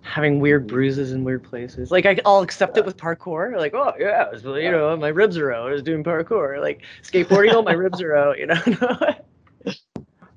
having 0.00 0.40
weird 0.40 0.66
bruises 0.66 1.12
in 1.12 1.24
weird 1.24 1.42
places. 1.42 1.90
Like 1.90 2.06
I, 2.06 2.18
I'll 2.24 2.40
accept 2.40 2.76
it 2.78 2.84
with 2.84 2.96
parkour. 2.96 3.56
Like 3.56 3.74
oh 3.74 3.92
yeah, 3.98 4.26
it 4.26 4.32
was, 4.32 4.44
you 4.44 4.70
know, 4.70 4.96
my 4.96 5.08
ribs 5.08 5.36
are 5.36 5.52
out. 5.52 5.68
I 5.68 5.72
was 5.72 5.82
doing 5.82 6.02
parkour. 6.02 6.60
Like 6.60 6.82
skateboarding, 7.02 7.52
oh 7.52 7.62
my 7.62 7.72
ribs 7.72 8.00
are 8.00 8.16
out. 8.16 8.38
You 8.38 8.46
know. 8.46 8.60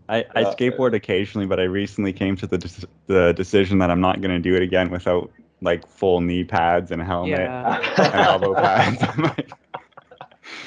I, 0.07 0.23
I 0.35 0.41
Yeah. 0.41 0.53
skateboard 0.53 0.93
occasionally, 0.93 1.47
but 1.47 1.59
I 1.59 1.63
recently 1.63 2.13
came 2.13 2.35
to 2.37 2.45
the 2.45 2.57
dec- 2.57 2.85
the 3.07 3.33
decision 3.33 3.79
that 3.79 3.89
I'm 3.89 4.01
not 4.01 4.21
going 4.21 4.35
to 4.35 4.39
do 4.39 4.55
it 4.55 4.61
again 4.61 4.91
without 4.91 5.31
like 5.61 5.87
full 5.87 6.21
knee 6.21 6.43
pads 6.43 6.91
and 6.91 7.01
a 7.01 7.05
helmet 7.05 7.39
yeah. 7.39 7.79
and 7.97 8.13
elbow 8.13 8.53
pads. 8.53 9.01
I'm 9.17 9.23
like, 9.23 9.51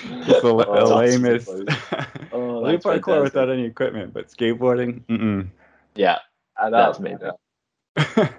it's 0.05 0.43
the, 0.43 0.49
Oh, 0.49 0.65
the 0.65 0.95
that's 0.95 1.17
lamest. 1.17 1.47
funny. 1.47 1.65
Oh, 2.33 2.65
I'll 2.65 2.71
do 2.73 2.79
parkour 2.79 2.83
fantastic. 2.83 3.23
without 3.25 3.51
any 3.51 3.65
equipment, 3.65 4.13
but 4.13 4.29
skateboarding, 4.29 5.03
mm-mm. 5.07 5.49
Yeah, 5.95 6.19
Add 6.61 6.73
That's 6.73 7.01
me. 7.01 7.13
amazing. 7.13 7.33
yeah. 7.97 8.29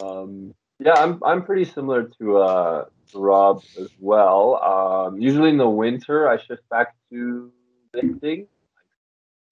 Um, 0.00 0.54
yeah, 0.78 0.94
I'm 0.94 1.20
I'm 1.24 1.44
pretty 1.44 1.66
similar 1.66 2.04
to 2.18 2.38
uh, 2.38 2.84
Rob 3.14 3.62
as 3.78 3.90
well. 4.00 4.56
Um, 4.62 5.20
usually 5.20 5.50
in 5.50 5.58
the 5.58 5.68
winter, 5.68 6.28
I 6.28 6.38
shift 6.38 6.66
back 6.70 6.94
to 7.12 7.52
lifting, 7.92 8.46
like 8.74 8.86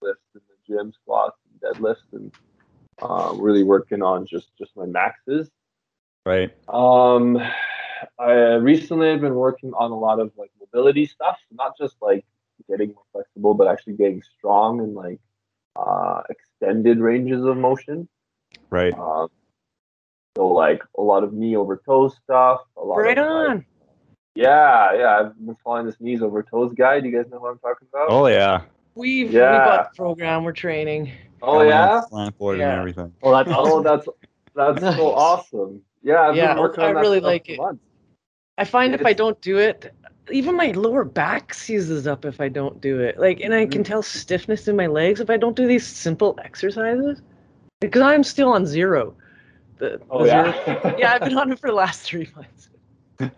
lifts 0.01 0.23
in 0.35 0.41
the 0.49 0.75
gym, 0.75 0.93
squats, 1.03 1.37
and 1.51 1.61
deadlifts, 1.77 2.13
and 2.13 2.33
uh, 3.03 3.33
really 3.37 3.63
working 3.63 4.03
on 4.03 4.27
just 4.27 4.49
just 4.59 4.75
my 4.77 4.87
maxes. 4.87 5.51
right. 6.25 6.51
Um, 6.69 7.39
I 8.19 8.33
recently 8.55 9.11
I've 9.11 9.21
been 9.21 9.35
working 9.35 9.73
on 9.75 9.91
a 9.91 9.99
lot 9.99 10.21
of 10.21 10.33
like 10.37 10.51
mobility 10.61 11.07
stuff, 11.07 11.39
not 11.53 11.77
just 11.79 11.97
like 12.01 12.25
getting 12.69 12.89
more 12.95 13.05
flexible, 13.13 13.55
but 13.55 13.69
actually 13.69 13.95
getting 13.95 14.23
strong 14.39 14.81
and 14.81 14.95
like 14.95 15.21
uh, 15.77 16.23
extended 16.31 16.99
ranges 17.01 17.45
of 17.45 17.57
motion. 17.57 18.09
Right. 18.71 18.93
Um, 18.99 19.29
so 20.37 20.47
like 20.49 20.83
a 20.97 21.03
lot 21.03 21.25
of 21.25 21.33
knee 21.33 21.57
over 21.57 21.81
toes 21.85 22.17
stuff. 22.25 22.61
A 22.77 22.81
lot 22.85 22.97
right 22.97 23.19
of, 23.19 23.27
like- 23.27 23.49
on. 23.51 23.65
yeah, 24.35 24.95
yeah. 24.95 25.19
I've 25.21 25.37
been 25.47 25.57
following 25.65 25.87
this 25.87 25.97
knees 26.01 26.23
over 26.23 26.43
toes 26.43 26.73
guy. 26.75 27.01
Do 27.01 27.09
you 27.09 27.17
guys 27.17 27.31
know 27.31 27.39
what 27.39 27.51
I'm 27.51 27.59
talking 27.59 27.89
about? 27.93 28.09
Oh 28.11 28.27
yeah. 28.27 28.63
We've 28.95 29.33
Yeah. 29.33 29.53
we 29.53 29.59
bought 29.59 29.93
the 29.93 29.97
program. 29.97 30.45
We're 30.45 30.53
training. 30.53 31.13
Oh, 31.41 31.63
yeah. 31.63 32.03
Slantboard 32.11 32.59
Yeah. 32.59 32.71
and 32.73 32.79
everything. 32.81 33.15
well, 33.23 33.33
that's 33.33 33.49
Oh, 33.57 33.81
awesome. 33.81 33.85
that's 33.85 34.09
that's 34.55 34.83
Nice. 34.83 34.97
so 34.97 35.15
awesome. 35.15 35.83
Yeah, 36.03 36.23
I've 36.29 36.37
Yeah, 36.37 36.55
been 36.55 36.63
working 36.63 36.83
I 36.85 36.89
on 36.89 36.95
that 36.95 37.01
really 37.01 37.21
like 37.21 37.49
it. 37.49 37.59
months. 37.59 37.83
I 38.59 38.65
find 38.65 38.93
if 38.95 39.07
I 39.07 39.13
don't 39.13 39.41
do 39.41 39.57
it, 39.59 39.95
even 40.31 40.57
my 40.57 40.73
lower 40.73 41.05
back 41.05 41.55
seizes 41.55 42.07
up 42.07 42.25
if 42.25 42.41
I 42.41 42.49
don't 42.49 42.81
do 42.81 43.01
it. 43.01 43.19
Like, 43.19 43.41
and 43.41 43.55
I 43.55 43.67
can 43.67 43.85
tell 43.85 44.03
stiffness 44.03 44.67
in 44.69 44.77
my 44.77 44.89
legs 44.89 45.21
if 45.21 45.31
I 45.31 45.37
don't 45.37 45.57
do 45.57 45.67
these 45.67 45.87
simple 45.87 46.39
exercises. 46.45 47.23
Because 47.81 48.03
I'm 48.03 48.25
still 48.25 48.51
on 48.53 48.67
zero. 48.67 49.15
The, 49.79 50.01
Oh 50.11 50.25
the 50.25 50.27
yeah. 50.27 50.65
zero- 50.65 50.97
yeah, 50.99 51.13
I've 51.13 51.23
been 51.23 51.39
on 51.39 51.53
it 51.53 51.61
for 51.61 51.69
the 51.69 51.75
last 51.75 52.03
three 52.03 52.29
months. 52.35 52.69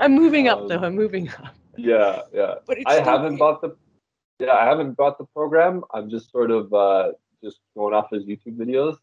I'm 0.00 0.14
moving 0.14 0.46
up 0.46 0.68
though. 0.68 0.76
Um, 0.78 0.84
I'm 0.84 0.94
moving 0.94 1.28
up. 1.28 1.54
yeah, 1.76 2.20
yeah. 2.32 2.54
But 2.66 2.78
it's 2.78 2.86
I 2.86 3.00
haven't 3.02 3.36
bought 3.36 3.60
the 3.60 3.76
yeah, 4.38 4.52
I 4.52 4.64
haven't 4.66 4.96
bought 4.96 5.18
the 5.18 5.24
program. 5.24 5.82
I'm 5.92 6.08
just 6.10 6.30
sort 6.30 6.52
of 6.52 6.72
uh, 6.72 7.12
just 7.42 7.58
going 7.76 7.92
off 7.92 8.10
his 8.10 8.24
YouTube 8.24 8.56
videos. 8.56 8.96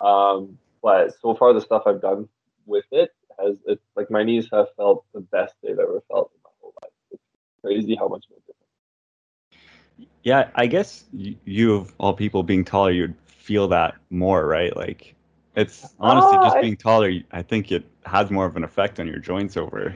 Um, 0.00 0.58
but 0.82 1.14
so 1.20 1.34
far, 1.34 1.52
the 1.52 1.60
stuff 1.60 1.82
I've 1.86 2.00
done 2.00 2.28
with 2.66 2.84
it 2.90 3.10
has 3.44 3.56
it 3.66 3.80
like 3.96 4.10
my 4.10 4.22
knees 4.22 4.48
have 4.52 4.66
felt 4.76 5.04
the 5.14 5.20
best 5.20 5.54
they've 5.62 5.78
ever 5.78 6.02
felt 6.08 6.30
in 6.34 6.40
my 6.44 6.50
whole 6.60 6.74
life. 6.82 6.92
It's 7.10 7.22
crazy 7.64 7.94
how 7.94 8.08
much 8.08 8.24
they're 8.28 8.38
different. 8.38 10.08
Yeah, 10.22 10.50
I 10.54 10.66
guess 10.66 11.04
y- 11.12 11.36
you 11.44 11.74
of 11.74 11.92
all 11.98 12.14
people 12.14 12.42
being 12.42 12.64
taller, 12.64 12.90
you'd 12.90 13.14
feel 13.26 13.68
that 13.68 13.94
more, 14.10 14.46
right? 14.46 14.74
Like, 14.76 15.14
it's 15.56 15.94
honestly 15.98 16.38
Ah, 16.38 16.44
just 16.44 16.56
I- 16.56 16.60
being 16.62 16.76
taller. 16.76 17.12
I 17.32 17.42
think 17.42 17.72
it 17.72 17.84
has 18.06 18.30
more 18.30 18.46
of 18.46 18.56
an 18.56 18.64
effect 18.64 19.00
on 19.00 19.06
your 19.06 19.18
joints 19.18 19.56
over. 19.56 19.94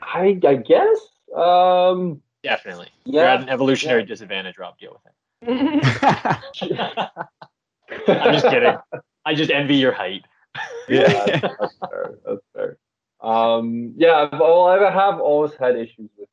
I, 0.00 0.38
I 0.46 0.54
guess. 0.56 0.98
Um, 1.36 2.22
Definitely. 2.42 2.88
Yeah, 3.04 3.20
You're 3.20 3.28
at 3.30 3.42
an 3.42 3.48
evolutionary 3.48 4.00
yeah. 4.02 4.06
disadvantage, 4.06 4.58
Rob. 4.58 4.76
Deal 4.78 4.92
with 4.92 5.02
it. 5.06 5.14
I'm 8.08 8.32
just 8.34 8.46
kidding. 8.48 8.76
I 9.24 9.34
just 9.34 9.50
envy 9.50 9.76
your 9.76 9.92
height. 9.92 10.22
Yeah, 10.88 11.12
that's, 11.26 11.40
that's 11.60 11.76
fair. 11.90 12.14
That's 12.26 12.40
fair. 12.54 12.78
Um, 13.20 13.94
yeah, 13.96 14.28
well, 14.32 14.64
I 14.66 14.90
have 14.90 15.20
always 15.20 15.52
had 15.54 15.76
issues 15.76 16.10
with. 16.18 16.28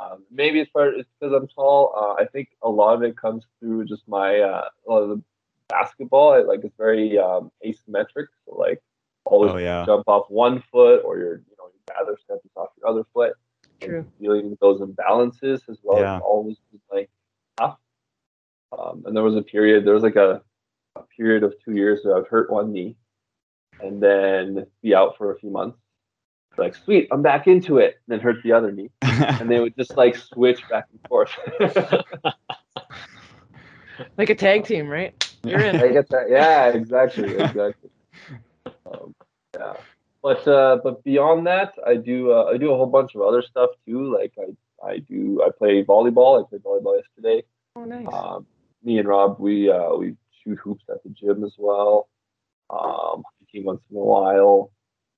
Um, 0.00 0.24
maybe 0.30 0.60
it's 0.60 0.70
part. 0.70 0.94
It's 0.96 1.08
because 1.18 1.34
I'm 1.34 1.46
tall. 1.48 1.92
Uh, 1.94 2.22
I 2.22 2.26
think 2.26 2.48
a 2.62 2.68
lot 2.68 2.94
of 2.94 3.02
it 3.02 3.16
comes 3.16 3.44
through 3.58 3.84
just 3.84 4.06
my 4.08 4.38
uh, 4.38 4.64
a 4.86 4.90
lot 4.90 5.02
of 5.02 5.08
the 5.10 5.22
basketball. 5.68 6.32
I, 6.32 6.38
like 6.38 6.60
it's 6.64 6.76
very 6.78 7.18
um, 7.18 7.50
asymmetric. 7.66 8.26
So 8.46 8.54
like 8.56 8.80
always 9.26 9.52
Oh, 9.52 9.58
yeah. 9.58 9.84
jump 9.84 10.04
off 10.08 10.24
one 10.30 10.62
foot, 10.72 11.02
or 11.04 11.18
your 11.18 11.34
you 11.36 11.56
know 11.58 11.64
your 11.66 11.96
gather 11.98 12.16
step 12.24 12.38
is 12.44 12.50
off 12.56 12.70
your 12.78 12.88
other 12.88 13.04
foot. 13.12 13.34
and 13.82 13.90
True. 13.90 14.06
Dealing 14.20 14.50
with 14.50 14.60
those 14.60 14.80
imbalances 14.80 15.68
as 15.68 15.78
well 15.82 16.00
Yeah. 16.00 16.14
has 16.14 16.22
always 16.24 16.56
been 16.70 16.80
like 16.90 17.10
tough. 17.58 17.76
Um, 18.78 19.02
and 19.04 19.14
there 19.14 19.24
was 19.24 19.36
a 19.36 19.42
period. 19.42 19.84
There 19.84 19.94
was 19.94 20.02
like 20.02 20.16
a, 20.16 20.40
a 20.96 21.02
period 21.14 21.42
of 21.42 21.52
two 21.62 21.72
years 21.74 22.00
where 22.04 22.16
I've 22.16 22.28
hurt 22.28 22.50
one 22.50 22.72
knee 22.72 22.96
and 23.82 24.02
then 24.02 24.66
be 24.82 24.94
out 24.94 25.16
for 25.16 25.32
a 25.32 25.38
few 25.38 25.50
months. 25.50 25.78
Like, 26.56 26.74
sweet, 26.74 27.08
I'm 27.10 27.22
back 27.22 27.46
into 27.46 27.78
it. 27.78 28.00
And 28.06 28.18
then 28.18 28.20
hurt 28.20 28.42
the 28.42 28.52
other 28.52 28.72
knee. 28.72 28.90
And 29.02 29.50
they 29.50 29.60
would 29.60 29.76
just 29.76 29.96
like 29.96 30.16
switch 30.16 30.60
back 30.68 30.86
and 30.90 31.00
forth. 31.08 31.30
like 34.18 34.30
a 34.30 34.34
tag 34.34 34.64
team, 34.64 34.88
right? 34.88 35.14
You're 35.42 35.60
in. 35.60 35.76
I 35.76 35.88
get 35.88 36.08
that. 36.10 36.28
Yeah, 36.28 36.68
exactly. 36.68 37.34
Exactly. 37.34 37.90
Um, 38.86 39.14
yeah. 39.54 39.74
But 40.22 40.46
uh, 40.46 40.80
but 40.82 41.02
beyond 41.02 41.46
that, 41.46 41.72
I 41.86 41.96
do 41.96 42.32
uh, 42.32 42.44
I 42.44 42.58
do 42.58 42.72
a 42.72 42.76
whole 42.76 42.86
bunch 42.86 43.14
of 43.14 43.22
other 43.22 43.42
stuff 43.42 43.70
too. 43.86 44.12
Like 44.12 44.34
I 44.38 44.86
I 44.86 44.98
do 44.98 45.42
I 45.42 45.50
play 45.50 45.82
volleyball. 45.82 46.44
I 46.44 46.48
played 46.48 46.62
volleyball 46.62 46.96
yesterday. 46.96 47.42
Oh, 47.74 47.84
nice. 47.84 48.06
Um, 48.12 48.46
me 48.82 48.98
and 48.98 49.08
Rob, 49.08 49.38
we 49.38 49.70
uh, 49.70 49.94
we 49.94 50.16
shoot 50.42 50.58
hoops 50.58 50.84
at 50.90 51.02
the 51.04 51.10
gym 51.10 51.42
as 51.44 51.54
well. 51.56 52.08
Um, 52.68 53.22
hiking 53.52 53.66
once 53.66 53.80
in 53.90 53.96
a 53.96 54.00
while. 54.00 54.72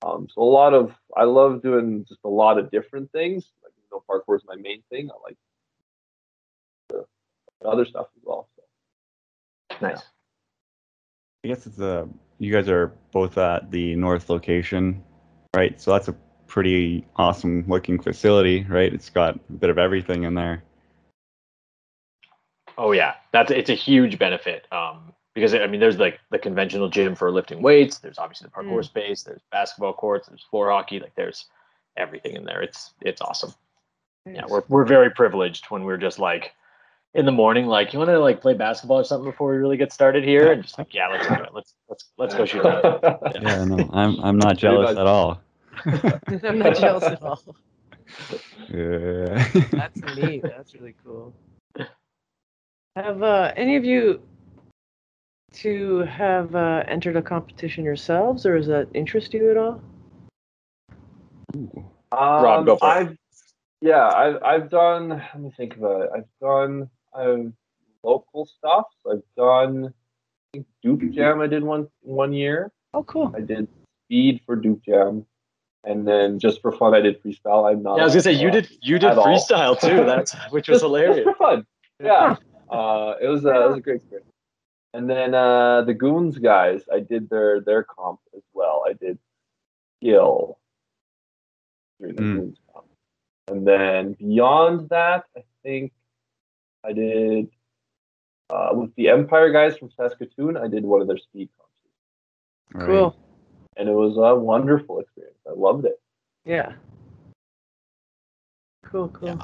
Um, 0.05 0.29
so 0.35 0.43
a 0.43 0.45
lot 0.45 0.75
of 0.75 0.93
I 1.17 1.25
love 1.25 1.63
doing 1.63 2.05
just 2.09 2.21
a 2.25 2.29
lot 2.29 2.59
of 2.59 2.71
different 2.71 3.13
things. 3.13 3.51
Like 3.63 3.73
you 3.77 3.85
know, 3.93 4.03
parkour 4.09 4.37
is 4.37 4.43
my 4.47 4.57
main 4.57 4.83
thing. 4.91 5.11
I 5.11 5.15
like 5.23 5.37
the 6.89 7.69
other 7.69 7.87
stuff 7.87 8.09
as 8.17 8.23
well. 8.25 8.49
So. 8.57 9.77
Nice. 9.81 10.03
I 11.45 11.49
guess 11.49 11.67
it's 11.67 11.79
a. 11.79 12.09
You 12.39 12.53
guys 12.53 12.69
are 12.69 12.93
both 13.13 13.39
at 13.39 13.71
the 13.71 13.95
north 13.95 14.29
location, 14.29 15.03
right? 15.55 15.81
So 15.81 15.93
that's 15.93 16.09
a 16.09 16.17
pretty 16.49 17.07
awesome 17.15 17.65
looking 17.69 18.01
facility, 18.01 18.65
right? 18.69 18.93
It's 18.93 19.11
got 19.11 19.37
a 19.37 19.53
bit 19.53 19.71
of 19.71 19.79
everything 19.79 20.25
in 20.25 20.35
there. 20.35 20.65
Oh 22.77 22.91
yeah, 22.91 23.15
that's 23.33 23.53
it's 23.53 23.71
a 23.71 23.75
huge 23.75 24.19
benefit. 24.19 24.67
Um, 24.73 25.13
because 25.35 25.55
I 25.55 25.67
mean, 25.67 25.81
there's 25.81 25.99
like 25.99 26.21
the 26.31 26.39
conventional 26.39 26.89
gym 26.89 27.15
for 27.15 27.31
lifting 27.31 27.63
weights. 27.63 27.99
There's 27.99 28.19
obviously 28.19 28.49
the 28.49 28.63
parkour 28.63 28.85
space. 28.85 29.23
There's 29.23 29.41
basketball 29.51 29.95
courts. 29.95 30.29
There's 30.29 30.45
floor 30.51 30.71
hockey. 30.71 31.01
Like 31.01 31.15
there's 31.15 31.47
everything 31.97 32.37
in 32.37 32.45
there. 32.45 32.63
It's 32.63 32.93
it's 33.01 33.21
awesome. 33.21 33.55
Yeah, 34.27 34.45
we're 34.49 34.63
we're 34.69 34.85
very 34.85 35.11
privileged 35.11 35.67
when 35.67 35.85
we're 35.85 35.97
just 35.97 36.19
like 36.19 36.53
in 37.15 37.27
the 37.27 37.33
morning, 37.33 37.67
like 37.67 37.93
you 37.93 37.99
want 37.99 38.11
to 38.11 38.19
like 38.19 38.41
play 38.41 38.55
basketball 38.55 39.01
or 39.01 39.05
something 39.05 39.31
before 39.31 39.51
we 39.51 39.57
really 39.57 39.77
get 39.77 39.93
started 39.93 40.25
here, 40.25 40.53
and 40.53 40.63
just 40.63 40.79
like 40.79 40.95
yeah, 40.95 41.09
let's 41.09 41.27
do 41.27 41.35
it. 41.35 41.51
Let's 41.53 41.75
let's 41.89 42.05
let's 42.19 42.35
go 42.35 42.45
shoot. 42.45 42.65
around. 42.65 42.83
Yeah, 43.43 43.65
no, 43.65 43.91
I'm 43.93 44.21
I'm 44.21 44.39
not 44.39 44.57
jealous 44.57 44.97
at 44.97 45.07
all. 45.07 45.41
I'm 45.85 46.59
not 46.59 46.77
jealous 46.77 47.05
at 47.05 47.23
all. 47.23 47.43
Yeah. 48.69 49.49
That's 49.73 50.01
neat. 50.17 50.43
That's 50.43 50.75
really 50.75 50.95
cool. 51.05 51.35
Have 52.97 53.23
uh, 53.23 53.53
any 53.57 53.77
of 53.77 53.85
you 53.85 54.23
to 55.55 55.99
have 56.01 56.55
uh, 56.55 56.85
entered 56.89 57.17
a 57.17 57.23
competition 57.23 57.85
yourselves, 57.85 58.47
or 58.47 58.57
does 58.59 58.67
that 58.69 58.89
interest 58.95 59.35
you 59.35 59.51
at 59.51 59.57
all? 59.57 59.81
Rob, 62.13 62.67
go 62.67 62.77
for. 62.77 62.85
Um, 62.85 62.99
I've, 62.99 63.17
yeah, 63.81 64.09
I've 64.09 64.43
I've 64.43 64.71
done. 64.71 65.09
Let 65.09 65.41
me 65.41 65.53
think 65.57 65.77
about 65.77 66.03
it. 66.03 66.11
I've 66.15 66.29
done 66.41 66.89
I've 67.15 67.53
local 68.03 68.47
stuff. 68.47 68.87
I've 69.11 69.23
done. 69.37 69.87
I 69.87 70.59
think 70.59 70.67
Duke 70.83 71.13
Jam. 71.13 71.41
I 71.41 71.47
did 71.47 71.63
one 71.63 71.89
one 72.01 72.33
year. 72.33 72.73
Oh, 72.95 73.03
cool. 73.05 73.33
I 73.37 73.41
did 73.41 73.69
speed 74.07 74.41
for 74.45 74.57
Duke 74.57 74.85
Jam, 74.85 75.27
and 75.85 76.07
then 76.07 76.39
just 76.39 76.61
for 76.61 76.73
fun, 76.73 76.95
I 76.95 77.01
did 77.01 77.23
freestyle. 77.23 77.71
I'm 77.71 77.83
not. 77.83 77.97
Yeah, 77.97 78.03
I 78.03 78.05
was 78.05 78.15
gonna 78.15 78.23
say 78.23 78.33
you 78.33 78.51
did 78.51 78.69
you 78.83 78.99
did 78.99 79.11
at 79.11 79.19
all. 79.19 79.27
freestyle 79.27 79.79
too. 79.79 80.05
That's 80.05 80.35
which 80.51 80.69
was 80.69 80.77
just, 80.77 80.85
hilarious. 80.85 81.17
Just 81.25 81.25
for 81.25 81.35
fun. 81.35 81.67
Yeah. 82.03 82.37
Uh, 82.73 83.17
it 83.21 83.29
was 83.29 83.45
uh, 83.45 83.51
it 83.51 83.69
was 83.69 83.77
a 83.77 83.81
great 83.83 83.97
experience. 83.97 84.32
And 84.95 85.09
then 85.09 85.35
uh, 85.35 85.83
the 85.83 85.95
Goons 85.95 86.39
guys, 86.39 86.83
I 86.93 87.01
did 87.01 87.31
their 87.31 87.61
their 87.61 87.83
comp 87.83 88.21
as 88.37 88.43
well. 88.53 88.85
I 88.87 88.93
did 88.93 89.19
skill 89.99 90.59
during 91.99 92.17
the 92.17 92.23
Mm. 92.23 92.35
Goons 92.37 92.59
comp. 92.73 92.87
And 93.49 93.67
then 93.67 94.13
beyond 94.13 94.89
that, 94.91 95.25
I 95.37 95.43
think 95.63 95.93
I 96.85 96.93
did 96.93 97.51
uh, 98.51 98.71
with 98.75 98.95
the 98.97 99.09
Empire 99.09 99.51
guys 99.51 99.77
from 99.79 99.91
Saskatoon. 99.91 100.57
I 100.57 100.69
did 100.69 100.85
one 100.85 101.01
of 101.01 101.07
their 101.09 101.17
speed 101.17 101.49
comps, 101.59 101.73
Right. 102.75 102.87
Cool. 102.87 103.17
and 103.77 103.89
it 103.89 103.95
was 103.95 104.17
a 104.19 104.35
wonderful 104.39 105.01
experience. 105.01 105.39
I 105.49 105.53
loved 105.55 105.87
it. 105.87 105.99
Yeah. 106.45 106.75
Cool. 108.85 109.09
Cool. 109.09 109.29
Yeah. 109.29 109.43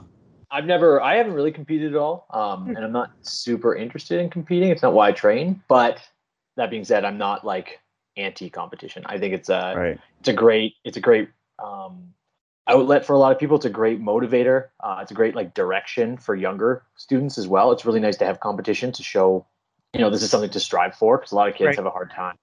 I've 0.51 0.65
never, 0.65 1.01
I 1.03 1.17
haven't 1.17 1.35
really 1.35 1.53
competed 1.53 1.95
at 1.95 1.99
all, 1.99 2.27
um, 2.31 2.67
Hmm. 2.67 2.77
and 2.77 2.85
I'm 2.85 2.93
not 2.93 3.11
super 3.23 3.75
interested 3.75 4.21
in 4.21 4.31
competing. 4.31 4.71
It's 4.71 4.83
not 4.83 4.95
why 4.95 5.09
I 5.09 5.13
train. 5.13 5.63
But 5.69 6.01
that 6.57 6.71
being 6.71 6.85
said, 6.85 7.05
I'm 7.05 7.19
not 7.19 7.45
like 7.45 7.81
anti-competition. 8.17 9.05
I 9.07 9.19
think 9.19 9.35
it's 9.35 9.49
a, 9.49 9.75
Right. 9.77 9.99
it's 10.21 10.29
a 10.29 10.33
great, 10.33 10.75
it's 10.85 10.97
a 10.97 11.01
great 11.01 11.29
um, 11.63 12.15
outlet 12.67 13.05
for 13.05 13.13
a 13.13 13.19
lot 13.19 13.33
of 13.33 13.39
people. 13.39 13.57
It's 13.57 13.67
a 13.67 13.71
great 13.71 14.01
motivator. 14.01 14.69
Uh, 14.81 14.99
it's 15.03 15.11
a 15.11 15.15
great 15.15 15.35
like 15.35 15.55
direction 15.55 16.17
for 16.17 16.35
younger 16.35 16.83
students 16.97 17.39
as 17.39 17.47
well. 17.47 17.71
It's 17.73 17.85
really 17.85 18.01
nice 18.01 18.17
to 18.19 18.27
have 18.27 18.41
competition 18.41 18.91
to 18.93 19.03
show, 19.03 19.47
you 19.95 20.01
know, 20.01 20.11
this 20.11 20.23
is 20.23 20.31
something 20.31 20.51
to 20.51 20.61
strive 20.61 20.95
for 20.95 21.19
because 21.19 21.33
a 21.33 21.37
lot 21.37 21.49
of 21.49 21.55
kids 21.55 21.67
Right. 21.67 21.77
have 21.77 21.87
a 21.87 21.91
hard 21.91 22.11
time. 22.11 22.37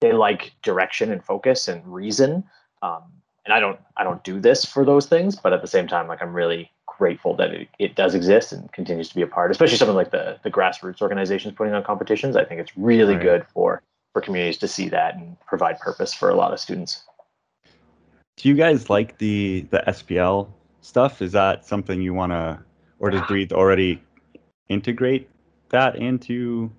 They 0.00 0.12
like 0.12 0.52
direction 0.62 1.10
and 1.12 1.24
focus 1.24 1.66
and 1.68 1.84
reason. 1.86 2.44
Um, 2.82 3.02
and 3.44 3.52
I 3.52 3.60
don't, 3.60 3.80
I 3.96 4.04
don't 4.04 4.22
do 4.22 4.38
this 4.40 4.64
for 4.64 4.84
those 4.84 5.06
things, 5.06 5.36
but 5.36 5.52
at 5.52 5.60
the 5.60 5.66
same 5.68 5.88
time, 5.88 6.06
like 6.06 6.22
I'm 6.22 6.32
really 6.34 6.70
grateful 6.98 7.34
that 7.36 7.52
it, 7.52 7.68
it 7.78 7.94
does 7.94 8.14
exist 8.14 8.52
and 8.52 8.70
continues 8.72 9.08
to 9.08 9.14
be 9.14 9.22
a 9.22 9.26
part, 9.26 9.50
especially 9.50 9.76
something 9.78 9.96
like 9.96 10.10
the 10.10 10.38
the 10.42 10.50
grassroots 10.50 11.00
organizations 11.00 11.54
putting 11.54 11.72
on 11.72 11.82
competitions. 11.84 12.36
I 12.36 12.44
think 12.44 12.60
it's 12.60 12.76
really 12.76 13.14
Right. 13.14 13.22
good 13.22 13.46
for 13.54 13.82
for 14.12 14.20
communities 14.20 14.58
to 14.58 14.68
see 14.68 14.88
that 14.88 15.14
and 15.14 15.36
provide 15.46 15.78
purpose 15.78 16.12
for 16.12 16.28
a 16.28 16.34
lot 16.34 16.52
of 16.52 16.60
students. 16.60 17.04
Do 18.36 18.48
you 18.48 18.54
guys 18.54 18.90
like 18.90 19.18
the 19.18 19.66
the 19.70 19.82
SPL 19.86 20.48
stuff? 20.80 21.22
Is 21.22 21.32
that 21.32 21.64
something 21.64 22.02
you 22.02 22.14
want 22.14 22.32
to, 22.32 22.58
or 22.98 23.10
does 23.10 23.22
Breathe 23.28 23.52
already 23.52 24.02
integrate 24.68 25.28
that 25.70 25.96
into 25.96 26.70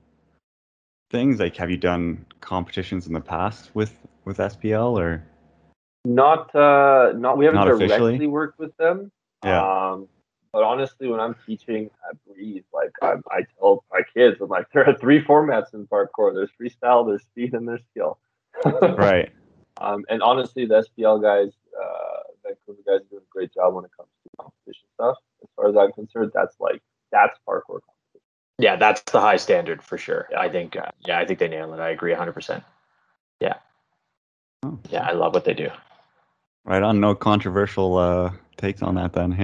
things? 1.12 1.40
Like, 1.40 1.56
have 1.58 1.70
you 1.70 1.78
done 1.78 2.26
competitions 2.42 3.08
in 3.08 3.14
the 3.14 3.22
past 3.22 3.72
with 3.74 3.94
with 4.26 4.38
SPL 4.38 5.00
or? 5.00 5.24
Not 6.06 6.54
uh, 6.56 7.14
not 7.16 7.38
we 7.38 7.46
haven't 7.46 7.60
Not 7.60 7.66
directly 7.66 7.86
officially? 7.86 8.28
worked 8.28 8.58
with 8.58 8.76
them. 8.78 9.12
Yeah. 9.44 9.92
Um, 9.92 10.08
but 10.52 10.64
honestly, 10.64 11.08
when 11.08 11.20
I'm 11.20 11.36
teaching 11.46 11.90
at 12.10 12.18
Breathe, 12.26 12.64
like 12.74 12.92
I, 13.02 13.16
I 13.32 13.42
tell 13.58 13.84
my 13.92 14.02
kids, 14.14 14.38
I'm 14.42 14.50
like, 14.50 14.68
there 14.74 14.88
are 14.88 14.96
three 14.98 15.24
formats 15.24 15.74
in 15.74 15.88
parkour. 15.88 16.34
There's 16.34 16.50
freestyle, 16.60 17.08
there's 17.08 17.24
speed, 17.24 17.54
and 17.54 17.68
there's 17.68 17.84
skill. 17.92 18.20
Right. 18.66 19.32
Um, 19.80 20.04
and 20.10 20.22
honestly, 20.22 20.66
the 20.66 20.84
SPL 20.84 21.22
guys, 21.22 21.54
uh, 21.80 22.20
Vancouver 22.44 22.82
guys, 22.86 23.06
are 23.06 23.10
doing 23.10 23.22
a 23.22 23.32
great 23.32 23.54
job 23.54 23.74
when 23.74 23.86
it 23.86 23.92
comes 23.96 24.10
to 24.24 24.30
competition 24.38 24.88
stuff. 24.96 25.16
As 25.42 25.50
far 25.56 25.70
as 25.70 25.78
I'm 25.78 25.94
concerned, 25.94 26.32
that's 26.34 26.60
like 26.60 26.82
that's 27.12 27.38
parkour. 27.48 27.80
Competition. 27.80 28.22
Yeah, 28.58 28.76
that's 28.76 29.02
the 29.04 29.22
high 29.22 29.38
standard 29.38 29.82
for 29.82 29.98
sure. 29.98 30.28
I 30.38 30.50
think, 30.50 30.76
uh, 30.76 30.92
yeah, 31.06 31.18
I 31.18 31.26
think 31.26 31.40
they 31.40 31.48
nail 31.48 31.74
it. 31.74 31.80
I 31.80 31.92
agree 31.92 32.14
100%. 32.14 32.62
Yeah. 33.40 33.54
Oh. 34.64 34.78
Yeah, 34.90 35.08
I 35.08 35.14
love 35.14 35.34
what 35.34 35.46
they 35.46 35.54
do. 35.54 35.70
Right 36.66 36.84
on. 36.84 37.00
No 37.00 37.16
controversial 37.16 37.98
uh, 37.98 38.34
takes 38.60 38.82
on 38.82 38.96
that 38.96 39.14
then. 39.14 39.32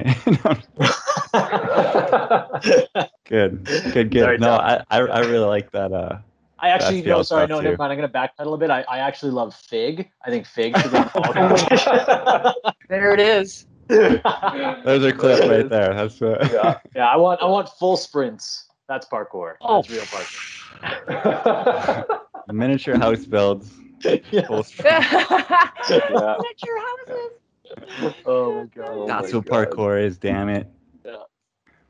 good. 3.26 3.64
Good. 3.66 3.94
Sorry, 3.94 4.04
Good. 4.10 4.42
No, 4.42 4.56
I, 4.56 4.84
I 4.92 5.00
I 5.00 5.20
really 5.22 5.46
like 5.46 5.72
that. 5.72 5.92
Uh, 5.92 6.18
I 6.60 6.70
actually, 6.70 7.02
no, 7.02 7.22
sorry, 7.22 7.46
stuff 7.46 7.50
no, 7.50 7.58
too. 7.60 7.64
never 7.66 7.78
mind. 7.78 7.92
I'm 7.92 7.98
going 7.98 8.10
to 8.10 8.18
backpedal 8.18 8.54
a 8.54 8.58
bit. 8.58 8.70
I, 8.70 8.82
I 8.84 9.00
actually 9.00 9.32
love 9.32 9.54
FIG. 9.54 10.10
I 10.26 10.30
think 10.30 10.46
FIG 10.46 10.78
should 10.78 10.92
be 10.92 10.98
in 10.98 11.10
all 11.14 11.34
competitions. 11.34 11.90
There 12.90 13.14
it 13.14 13.20
is. 13.20 13.66
There's 13.88 15.04
a 15.04 15.12
clip 15.12 15.50
right 15.50 15.68
there. 15.68 15.94
That's 15.94 16.22
uh, 16.22 16.48
Yeah. 16.52 16.78
Yeah, 16.96 17.08
I 17.08 17.18
want 17.18 17.42
I 17.42 17.46
want 17.46 17.68
full 17.70 17.98
sprints. 17.98 18.66
That's 18.88 19.08
parkour. 19.08 19.56
Oh. 19.62 19.82
That's 19.82 19.90
real 19.90 20.04
parkour. 20.06 22.20
miniature 22.54 22.98
house 22.98 23.26
builds. 23.26 23.74
yeah. 24.04 24.46
Full 24.48 24.66
Yeah. 24.80 26.38
Miniature 26.40 26.80
houses. 26.80 27.32
Oh 28.26 28.62
my 28.62 28.66
god. 28.76 28.88
Oh 28.90 29.08
That's 29.08 29.34
my 29.34 29.40
what 29.40 29.46
God. 29.46 29.70
parkour 29.70 30.04
is, 30.04 30.18
damn 30.18 30.50
it. 30.50 30.68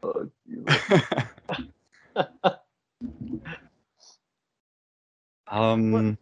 Oh, 0.04 0.30
Jesus. 0.48 0.84
um, 5.48 6.18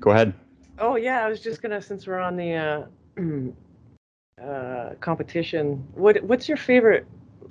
go 0.00 0.10
ahead. 0.10 0.34
Oh 0.78 0.96
yeah, 0.96 1.24
I 1.24 1.28
was 1.28 1.40
just 1.40 1.60
gonna 1.62 1.82
since 1.82 2.06
we're 2.06 2.18
on 2.18 2.36
the 2.36 2.54
uh, 2.54 4.42
uh, 4.44 4.94
competition. 5.00 5.86
What 5.94 6.22
what's 6.22 6.48
your 6.48 6.56
favorite? 6.56 7.06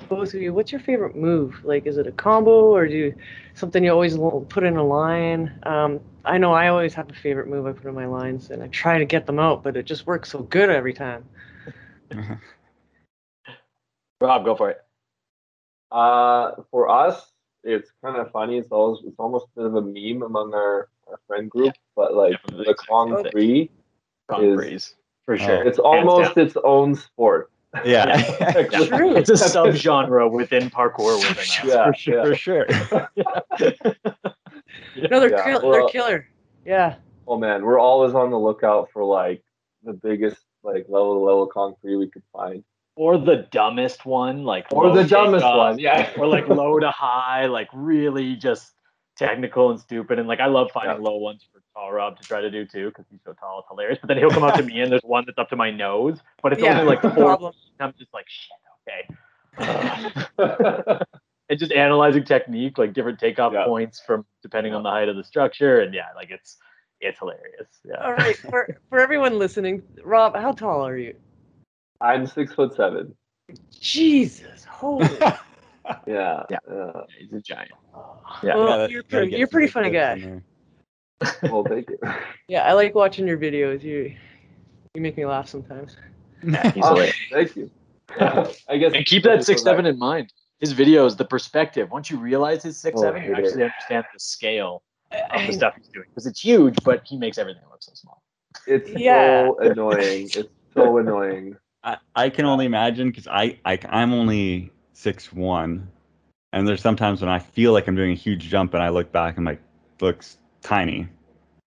Both 0.09 0.33
of 0.33 0.41
you, 0.41 0.53
what's 0.53 0.71
your 0.71 0.81
favorite 0.81 1.15
move? 1.15 1.59
Like, 1.63 1.85
is 1.85 1.97
it 1.97 2.07
a 2.07 2.11
combo 2.11 2.71
or 2.73 2.87
do 2.87 2.93
you, 2.93 3.15
something 3.55 3.83
you 3.83 3.91
always 3.91 4.17
put 4.49 4.63
in 4.63 4.77
a 4.77 4.83
line? 4.83 5.59
Um, 5.63 5.99
I 6.23 6.37
know 6.37 6.53
I 6.53 6.67
always 6.69 6.93
have 6.93 7.09
a 7.09 7.13
favorite 7.13 7.47
move 7.47 7.65
I 7.65 7.71
put 7.73 7.85
in 7.85 7.95
my 7.95 8.05
lines, 8.05 8.49
and 8.51 8.61
I 8.63 8.67
try 8.67 8.97
to 8.99 9.05
get 9.05 9.25
them 9.25 9.39
out, 9.39 9.63
but 9.63 9.75
it 9.75 9.83
just 9.83 10.05
works 10.07 10.29
so 10.31 10.39
good 10.43 10.69
every 10.69 10.93
time. 10.93 11.25
Rob, 14.21 14.45
go 14.45 14.55
for 14.55 14.69
it. 14.71 14.83
Uh, 15.91 16.51
for 16.71 16.89
us, 16.89 17.31
it's 17.63 17.91
kind 18.03 18.17
of 18.17 18.31
funny. 18.31 18.57
It's 18.57 18.69
always 18.71 19.03
it's 19.05 19.19
almost 19.19 19.45
a 19.55 19.59
bit 19.61 19.65
of 19.67 19.75
a 19.75 19.81
meme 19.81 20.23
among 20.23 20.53
our, 20.53 20.89
our 21.07 21.19
friend 21.27 21.49
group. 21.49 21.73
But 21.95 22.13
like 22.15 22.33
Definitely. 22.43 22.65
the 22.65 22.73
Kong 22.75 23.13
Okay. 23.13 23.29
Three, 23.31 23.71
Kong 24.29 24.43
Is- 24.43 24.55
breeze. 24.55 24.95
For 25.25 25.37
sure. 25.37 25.67
it's 25.67 25.77
almost 25.77 26.37
its 26.37 26.55
own 26.63 26.95
sport. 26.95 27.51
Yeah. 27.85 28.17
Yeah. 28.71 28.85
True. 28.87 29.15
It's 29.17 29.29
a 29.29 29.33
subgenre 29.33 30.31
within 30.31 30.69
parkour 30.69 31.17
within 31.19 31.37
us. 31.37 31.63
Yeah, 31.63 31.85
for 31.85 31.93
sure. 31.93 32.25
For 32.25 32.35
sure. 32.35 32.65
No, 35.09 35.19
they're 35.19 35.29
Yeah, 35.31 35.43
kill- 35.43 35.61
well- 35.61 35.71
they're 35.71 35.87
killer. 35.89 36.27
Yeah. 36.65 36.95
Oh 37.27 37.37
man, 37.37 37.63
we're 37.63 37.79
always 37.79 38.13
on 38.13 38.31
the 38.31 38.39
lookout 38.39 38.89
for 38.91 39.03
like 39.03 39.43
the 39.83 39.93
biggest 39.93 40.37
like 40.63 40.85
level 40.89 41.13
to 41.15 41.19
level 41.19 41.47
Kong 41.47 41.75
pre 41.81 41.95
we 41.95 42.07
could 42.09 42.23
find, 42.33 42.63
Or 42.95 43.17
the 43.17 43.47
dumbest 43.51 44.05
one, 44.05 44.43
like 44.43 44.65
or 44.71 44.89
the 44.93 45.03
dumbest 45.03 45.43
takeoff, 45.43 45.57
one. 45.57 45.79
Yeah. 45.79 46.09
or 46.17 46.27
like 46.27 46.47
low 46.47 46.79
to 46.79 46.89
high, 46.91 47.45
like 47.45 47.69
really 47.73 48.35
just 48.35 48.73
technical 49.17 49.71
and 49.71 49.79
stupid. 49.79 50.19
And 50.19 50.27
like 50.27 50.39
I 50.39 50.45
love 50.47 50.69
finding 50.73 50.97
Yeah. 50.97 51.09
low 51.09 51.17
ones 51.17 51.45
for 51.51 51.61
tall 51.73 51.91
Rob 51.91 52.17
to 52.17 52.23
try 52.23 52.41
to 52.41 52.49
do 52.51 52.65
too, 52.65 52.89
because 52.89 53.05
he's 53.09 53.19
so 53.25 53.33
tall, 53.33 53.59
it's 53.59 53.67
hilarious. 53.69 53.99
But 54.01 54.07
then 54.09 54.17
he'll 54.17 54.29
come 54.31 54.43
up 54.43 54.55
to 54.55 54.63
me 54.63 54.81
and 54.81 54.91
there's 54.91 55.03
one 55.03 55.23
that's 55.25 55.37
up 55.37 55.49
to 55.49 55.55
my 55.55 55.71
nose, 55.71 56.19
but 56.41 56.53
it's 56.53 56.61
yeah. 56.61 56.71
only 56.71 56.83
like 56.85 57.03
no 57.03 57.13
four. 57.13 57.25
problem. 57.25 57.53
I'm 57.79 57.93
just 57.97 58.13
like 58.13 58.25
shit, 58.27 58.57
okay. 58.87 59.17
and 61.49 61.59
just 61.59 61.71
analyzing 61.71 62.23
technique, 62.23 62.77
like 62.77 62.93
different 62.93 63.19
takeoff 63.19 63.53
Yeah. 63.53 63.65
points 63.65 64.01
from 64.05 64.25
depending 64.41 64.73
on 64.73 64.83
the 64.83 64.89
height 64.89 65.09
of 65.09 65.15
the 65.15 65.23
structure, 65.23 65.81
and 65.81 65.93
yeah, 65.93 66.07
like 66.15 66.29
it's 66.31 66.57
it's 67.01 67.19
hilarious. 67.19 67.67
Yeah. 67.85 68.03
All 68.03 68.13
right, 68.13 68.37
for 68.37 68.67
for 68.89 68.99
everyone 68.99 69.37
listening, 69.37 69.83
Rob, 70.03 70.35
how 70.35 70.51
tall 70.51 70.85
are 70.87 70.97
you? 70.97 71.15
I'm 72.01 72.27
six 72.27 72.53
foot 72.53 72.75
seven. 72.75 73.15
Jesus, 73.79 74.63
holy. 74.65 75.07
Yeah. 76.05 76.43
Yeah. 76.49 76.57
yeah. 76.69 76.91
He's 77.19 77.33
a 77.33 77.41
giant. 77.41 77.71
Yeah. 78.43 78.55
Well, 78.55 78.89
you're 78.89 79.03
pretty- 79.03 79.35
you're 79.37 79.47
pretty 79.47 79.67
funny 79.67 79.89
guy. 79.91 80.41
Well, 81.43 81.63
thank 81.63 81.89
you. 81.89 81.97
Yeah, 82.47 82.63
I 82.63 82.73
like 82.73 82.93
watching 82.95 83.27
your 83.27 83.37
videos. 83.37 83.81
You 83.83 84.15
you 84.93 85.01
make 85.01 85.17
me 85.17 85.25
laugh 85.25 85.47
sometimes. 85.47 85.95
Yeah, 86.43 86.71
he's 86.71 86.83
Oh, 86.85 87.05
thank 87.31 87.55
you. 87.55 87.69
I 88.19 88.77
guess 88.77 88.93
And 88.93 89.05
keep 89.05 89.23
that 89.23 89.43
six 89.43 89.63
seven 89.63 89.85
in 89.85 89.97
mind. 89.99 90.31
His 90.59 90.73
videos, 90.73 91.17
the 91.17 91.25
perspective. 91.25 91.91
Once 91.91 92.09
you 92.09 92.17
realize 92.17 92.63
his 92.63 92.77
six 92.77 92.97
Oh, 92.99 93.03
seven, 93.03 93.21
I 93.21 93.25
you 93.25 93.35
hate 93.35 93.43
it. 93.43 93.47
actually 93.47 93.63
understand 93.63 94.05
the 94.13 94.19
scale 94.19 94.81
of 95.11 95.47
the 95.47 95.53
stuff 95.53 95.73
he's 95.77 95.87
doing 95.89 96.05
because 96.09 96.25
it's 96.25 96.39
huge, 96.39 96.75
but 96.83 97.01
he 97.05 97.17
makes 97.17 97.37
everything 97.37 97.61
look 97.69 97.81
so 97.83 97.91
small. 97.93 98.21
It's 98.65 98.89
Yeah. 98.89 99.47
so 99.47 99.59
annoying. 99.59 100.29
It's 100.33 100.49
so 100.73 100.97
annoying. 100.97 101.57
I, 101.83 101.97
I 102.15 102.29
can 102.29 102.45
only 102.45 102.65
imagine 102.65 103.09
because 103.09 103.27
I, 103.27 103.59
I 103.65 103.77
I'm 103.89 104.13
only 104.13 104.71
six 104.97 105.31
one, 105.31 105.87
and 106.53 106.67
there's 106.67 106.81
sometimes 106.81 107.21
when 107.21 107.29
I 107.29 107.37
feel 107.39 107.71
like 107.71 107.87
I'm 107.87 107.95
doing 107.95 108.11
a 108.11 108.15
huge 108.15 108.49
jump 108.49 108.73
and 108.73 108.81
I 108.81 108.89
look 108.89 109.11
back 109.11 109.37
and 109.37 109.45
like 109.45 109.61
looks 110.01 110.37
tiny. 110.61 111.07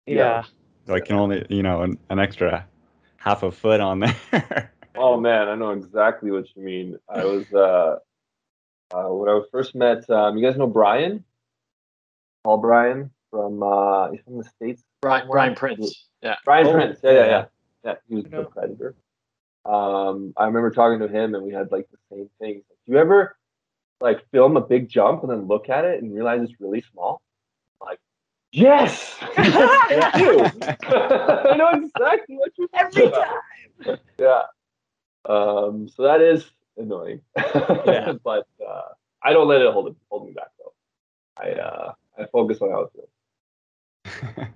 yeah. 0.07 0.43
So 0.87 0.95
I 0.95 0.99
can 0.99 1.15
only 1.15 1.45
you 1.49 1.61
know 1.61 1.83
an, 1.83 1.97
an 2.09 2.19
extra 2.19 2.65
half 3.17 3.43
a 3.43 3.51
foot 3.51 3.79
on 3.79 3.99
there. 3.99 4.71
Oh 4.93 5.17
man, 5.17 5.47
I 5.47 5.55
know 5.55 5.71
exactly 5.71 6.31
what 6.31 6.45
you 6.53 6.63
mean. 6.63 6.97
I 7.07 7.23
was 7.23 7.45
uh, 7.53 7.95
uh 8.93 9.07
when 9.07 9.29
I 9.29 9.39
first 9.49 9.73
met 9.73 10.07
um, 10.09 10.37
you 10.37 10.45
guys 10.45 10.57
know 10.57 10.67
Brian? 10.67 11.23
Paul 12.43 12.57
Brian 12.57 13.09
from 13.31 13.63
uh 13.63 14.11
he's 14.11 14.19
from 14.25 14.37
the 14.39 14.43
States. 14.43 14.83
Brian. 15.01 15.27
Brian 15.29 15.55
Prince. 15.55 16.07
Yeah. 16.21 16.35
Brian 16.43 16.67
Oh, 16.67 16.73
Prince. 16.73 16.99
Yeah, 17.03 17.11
yeah, 17.11 17.19
yeah. 17.19 17.27
yeah. 17.29 17.45
Yeah, 17.85 17.95
he 18.09 18.15
was 18.15 18.25
No. 18.25 18.43
the 18.43 18.49
predator. 18.49 18.95
Um 19.65 20.33
I 20.37 20.45
remember 20.45 20.71
talking 20.71 20.99
to 20.99 21.07
him 21.07 21.35
and 21.35 21.43
we 21.43 21.53
had 21.53 21.71
like 21.71 21.87
the 21.91 21.97
same 22.09 22.29
thing. 22.39 22.63
Do 22.85 22.93
you 22.93 22.97
ever 22.97 23.35
like 24.01 24.25
film 24.31 24.57
a 24.57 24.61
big 24.61 24.89
jump 24.89 25.21
and 25.23 25.31
then 25.31 25.47
look 25.47 25.69
at 25.69 25.85
it 25.85 26.01
and 26.01 26.13
realize 26.13 26.41
it's 26.41 26.59
really 26.59 26.83
small? 26.91 27.21
Like, 27.79 27.99
yes! 28.51 29.15
I 29.21 30.11
do. 30.17 30.39
I 31.51 31.55
know 31.55 31.69
exactly 31.69 32.35
what 32.37 32.51
you're 32.57 32.67
Every 32.73 33.09
talking 33.09 33.25
about. 33.79 33.99
Yeah. 34.19 34.41
Um, 35.25 35.87
so 35.87 36.03
that 36.03 36.21
is 36.21 36.49
annoying. 36.77 37.21
Yeah. 37.37 38.13
but 38.23 38.47
uh, 38.67 38.81
I 39.23 39.33
don't 39.33 39.47
let 39.47 39.61
it 39.61 39.71
hold 39.71 39.87
it 39.89 39.95
hold 40.09 40.27
me 40.27 40.33
back 40.33 40.49
though. 40.57 40.73
I 41.37 41.51
uh, 41.51 41.93
I 42.17 42.25
focus 42.25 42.59
on 42.61 42.71
how 42.71 42.81
it 42.81 42.91
feels. 42.93 44.47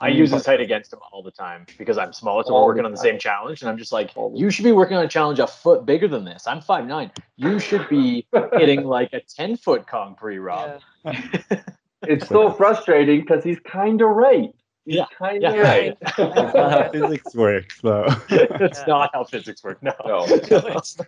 I 0.00 0.10
mm. 0.10 0.16
use 0.16 0.30
his 0.32 0.44
height 0.44 0.60
against 0.60 0.92
him 0.92 0.98
all 1.12 1.22
the 1.22 1.30
time 1.30 1.66
because 1.78 1.98
I'm 1.98 2.12
smaller, 2.12 2.42
so 2.44 2.52
we're 2.54 2.60
the 2.60 2.66
working 2.66 2.84
on 2.84 2.90
the 2.90 2.96
same 2.96 3.18
challenge, 3.18 3.62
and 3.62 3.70
I'm 3.70 3.78
just 3.78 3.92
like, 3.92 4.10
you 4.34 4.50
should 4.50 4.64
be 4.64 4.72
working 4.72 4.96
on 4.96 5.04
a 5.04 5.08
challenge 5.08 5.38
a 5.38 5.46
foot 5.46 5.86
bigger 5.86 6.08
than 6.08 6.24
this. 6.24 6.46
I'm 6.46 6.60
five 6.60 6.86
nine. 6.86 7.10
You 7.36 7.58
should 7.58 7.88
be 7.88 8.26
hitting 8.52 8.84
like 8.84 9.12
a 9.12 9.20
ten 9.20 9.56
foot 9.56 9.86
Kong 9.86 10.14
pre 10.14 10.38
Rob. 10.38 10.80
Yeah. 11.04 11.60
It's 12.06 12.28
so 12.28 12.50
frustrating 12.50 13.20
because 13.20 13.42
he's 13.42 13.58
kind 13.60 14.02
of 14.02 14.10
right. 14.10 14.50
He's 14.84 14.96
Yeah. 14.96 15.06
kind 15.18 15.42
of 15.42 15.54
Yeah. 15.54 15.60
right. 15.62 15.98
That's 16.18 16.54
not 16.54 16.70
how 16.70 16.90
physics 16.90 17.34
works, 17.34 17.80
though. 17.80 18.04
it's 18.28 18.80
Yeah. 18.80 18.84
not 18.86 19.10
how 19.14 19.24
physics 19.24 19.64
work. 19.64 19.82
No. 19.82 19.94
No. 20.04 20.26
it's- 20.26 20.98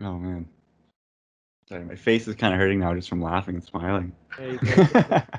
Oh 0.00 0.16
man. 0.16 0.48
Sorry, 1.68 1.84
my 1.84 1.96
face 1.96 2.26
is 2.26 2.34
kind 2.34 2.54
of 2.54 2.60
hurting 2.60 2.80
now 2.80 2.94
just 2.94 3.10
from 3.10 3.20
laughing 3.20 3.56
and 3.56 3.62
smiling. 3.62 4.12
There 4.38 4.52
you 4.52 4.58
go. 4.58 5.22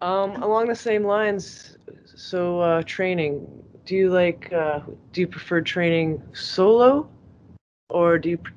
Um, 0.00 0.40
along 0.44 0.68
the 0.68 0.76
same 0.76 1.02
lines, 1.02 1.76
so 2.04 2.60
uh, 2.60 2.82
training. 2.82 3.44
Do 3.84 3.96
you 3.96 4.10
like? 4.10 4.52
Uh, 4.52 4.78
do 5.12 5.20
you 5.20 5.26
prefer 5.26 5.60
training 5.60 6.22
solo, 6.32 7.10
or 7.90 8.16
do 8.16 8.30
you 8.30 8.38
pr- 8.38 8.52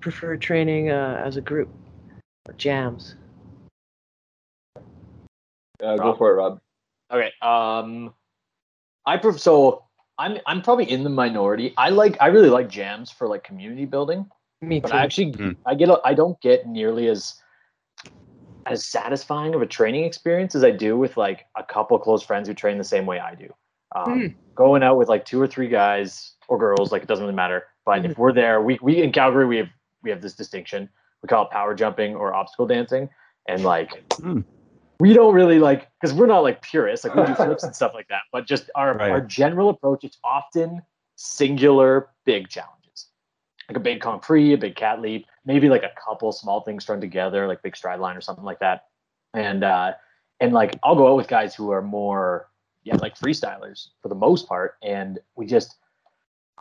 prefer 0.00 0.36
training 0.36 0.90
uh, 0.90 1.22
as 1.24 1.36
a 1.36 1.40
group 1.40 1.68
or 2.48 2.54
jams? 2.54 3.14
Yeah, 5.80 5.96
go 5.96 6.16
for 6.16 6.32
it, 6.32 6.34
Rob. 6.34 6.60
Okay. 7.12 7.30
Um, 7.40 8.14
I 9.06 9.16
prefer. 9.16 9.38
So 9.38 9.84
I'm 10.18 10.38
I'm 10.44 10.60
probably 10.60 10.90
in 10.90 11.04
the 11.04 11.10
minority. 11.10 11.72
I 11.76 11.90
like 11.90 12.16
I 12.20 12.26
really 12.26 12.50
like 12.50 12.68
jams 12.68 13.12
for 13.12 13.28
like 13.28 13.44
community 13.44 13.84
building, 13.84 14.28
Me 14.62 14.80
but 14.80 14.88
too. 14.90 14.94
I 14.96 15.02
actually 15.02 15.32
Hmm. 15.32 15.52
I 15.66 15.74
get 15.74 15.88
a- 15.88 16.00
I 16.04 16.14
don't 16.14 16.40
get 16.40 16.66
nearly 16.66 17.08
as 17.08 17.40
as 18.66 18.84
satisfying 18.86 19.54
of 19.54 19.62
a 19.62 19.66
training 19.66 20.04
experience 20.04 20.54
as 20.54 20.62
I 20.62 20.70
do 20.70 20.96
with 20.98 21.16
like 21.16 21.46
a 21.56 21.64
couple 21.64 21.98
close 21.98 22.22
friends 22.22 22.46
who 22.46 22.54
train 22.54 22.76
the 22.78 22.84
same 22.84 23.06
way 23.06 23.18
I 23.18 23.34
do. 23.34 23.52
Um, 23.96 24.20
Hmm. 24.20 24.26
Going 24.54 24.82
out 24.82 24.98
with 24.98 25.08
like 25.08 25.24
two 25.24 25.40
or 25.40 25.46
three 25.46 25.68
guys 25.68 26.34
or 26.48 26.58
girls, 26.58 26.92
like 26.92 27.02
it 27.02 27.08
doesn't 27.08 27.24
really 27.24 27.34
matter. 27.34 27.66
But 27.86 28.04
if 28.04 28.18
we're 28.18 28.32
there, 28.32 28.60
we 28.60 28.78
we 28.82 29.02
in 29.02 29.10
Calgary 29.12 29.46
we 29.46 29.56
have 29.56 29.68
we 30.02 30.10
have 30.10 30.20
this 30.20 30.34
distinction. 30.34 30.88
We 31.22 31.28
call 31.28 31.44
it 31.46 31.50
power 31.50 31.74
jumping 31.74 32.14
or 32.14 32.34
obstacle 32.34 32.66
dancing, 32.66 33.08
and 33.48 33.64
like 33.64 33.90
Hmm. 34.20 34.40
we 35.00 35.14
don't 35.14 35.34
really 35.34 35.58
like 35.58 35.88
because 35.98 36.14
we're 36.14 36.26
not 36.26 36.40
like 36.40 36.60
purists. 36.60 37.04
Like 37.06 37.14
we 37.14 37.24
do 37.24 37.34
flips 37.46 37.64
and 37.64 37.74
stuff 37.74 37.94
like 37.94 38.08
that. 38.08 38.22
But 38.32 38.46
just 38.46 38.68
our 38.74 38.94
Right. 38.94 39.10
our 39.10 39.20
general 39.22 39.70
approach, 39.70 40.04
it's 40.04 40.18
often 40.22 40.82
singular 41.16 42.10
big 42.26 42.48
challenges, 42.48 42.79
like 43.70 43.76
a 43.76 43.80
big 43.80 44.00
concrete, 44.00 44.52
a 44.54 44.58
big 44.58 44.74
cat 44.74 45.00
leap, 45.00 45.26
maybe 45.44 45.68
like 45.68 45.84
a 45.84 45.92
couple 46.04 46.32
small 46.32 46.62
things 46.62 46.82
strung 46.82 47.00
together, 47.00 47.46
like 47.46 47.62
big 47.62 47.76
stride 47.76 48.00
line 48.00 48.16
or 48.16 48.20
something 48.20 48.44
like 48.44 48.58
that. 48.58 48.86
And 49.32 49.62
uh, 49.62 49.92
and 50.40 50.52
like 50.52 50.76
I'll 50.82 50.96
go 50.96 51.06
out 51.08 51.16
with 51.16 51.28
guys 51.28 51.54
who 51.54 51.70
are 51.70 51.80
more 51.80 52.48
yeah 52.82 52.96
like 52.96 53.16
freestylers 53.16 53.88
for 54.02 54.08
the 54.08 54.16
most 54.16 54.48
part, 54.48 54.74
and 54.82 55.20
we 55.36 55.46
just 55.46 55.76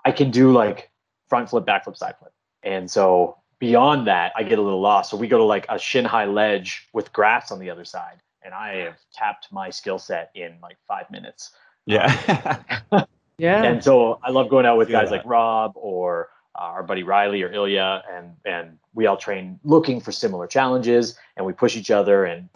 I 0.06 0.12
can 0.12 0.30
do 0.30 0.52
like 0.52 0.92
front 1.30 1.50
flip, 1.50 1.66
back 1.66 1.86
flip, 1.86 1.98
side 1.98 2.16
flip, 2.20 2.32
and 2.62 2.90
so 2.90 3.38
beyond 3.58 4.06
that 4.06 4.32
I 4.36 4.44
get 4.44 4.60
a 4.60 4.62
little 4.62 4.82
lost. 4.82 5.10
So 5.10 5.18
we 5.18 5.28
go 5.28 5.40
to 5.40 5.44
like 5.44 5.66
a 5.68 5.80
shin 5.80 6.06
high 6.06 6.26
ledge 6.26 6.88
with 6.94 7.12
grass 7.12 7.52
on 7.52 7.58
the 7.58 7.72
other 7.72 7.86
side, 7.86 8.22
and 8.44 8.54
I 8.54 8.76
have 8.76 8.98
tapped 9.16 9.52
my 9.52 9.72
skill 9.72 9.98
set 9.98 10.30
in 10.36 10.60
like 10.62 10.78
five 10.88 11.10
minutes. 11.10 11.54
Yeah. 11.88 12.62
Yeah. 13.40 13.64
And 13.64 13.82
so 13.82 14.20
I 14.22 14.32
love 14.32 14.50
going 14.50 14.66
out 14.66 14.78
with 14.78 14.90
guys 14.90 15.10
that. 15.10 15.16
like 15.16 15.26
Rob 15.26 15.72
or 15.76 16.28
our 16.60 16.84
buddy 16.84 17.04
Riley 17.04 17.42
or 17.42 17.52
Ilya, 17.52 18.04
and 18.12 18.36
and 18.46 18.78
we 18.94 19.06
all 19.06 19.18
train 19.18 19.60
looking 19.64 20.02
for 20.02 20.12
similar 20.12 20.48
challenges, 20.48 21.18
and 21.38 21.46
we 21.46 21.54
push 21.54 21.76
each 21.76 21.92
other 21.92 22.26
and 22.26 22.50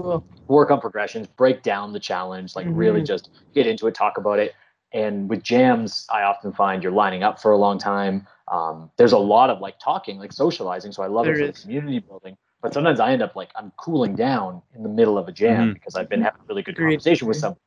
work 0.47 0.71
on 0.71 0.81
progressions, 0.81 1.27
break 1.27 1.63
down 1.63 1.93
the 1.93 1.99
challenge, 1.99 2.55
like 2.55 2.67
really 2.69 3.01
Mhm. 3.01 3.05
just 3.05 3.29
get 3.53 3.65
into 3.65 3.87
it, 3.87 3.95
talk 3.95 4.17
about 4.17 4.39
it. 4.39 4.53
And 4.91 5.29
with 5.29 5.41
jams, 5.41 6.05
I 6.11 6.23
often 6.23 6.51
find 6.51 6.83
you're 6.83 6.91
lining 6.91 7.23
up 7.23 7.41
for 7.41 7.51
a 7.51 7.57
long 7.57 7.79
time. 7.79 8.27
Um, 8.49 8.91
there's 8.97 9.13
a 9.13 9.17
lot 9.17 9.49
of 9.49 9.59
like 9.59 9.79
talking, 9.79 10.19
like 10.19 10.31
socializing. 10.31 10.91
So 10.91 11.01
I 11.01 11.07
love 11.07 11.25
There 11.25 11.33
it 11.35 11.39
for 11.39 11.53
the 11.53 11.61
community 11.61 11.99
building. 11.99 12.37
But 12.61 12.73
sometimes 12.73 12.99
I 12.99 13.11
end 13.11 13.21
up 13.21 13.35
like 13.35 13.49
I'm 13.55 13.71
cooling 13.77 14.15
down 14.15 14.61
in 14.75 14.83
the 14.83 14.89
middle 14.89 15.17
of 15.17 15.27
a 15.27 15.31
jam 15.31 15.69
Mhm. 15.69 15.73
because 15.73 15.95
I've 15.95 16.09
been 16.09 16.21
having 16.21 16.41
a 16.41 16.45
really 16.47 16.61
good 16.61 16.77
conversation 16.77 17.27
with 17.27 17.37
someone. 17.37 17.59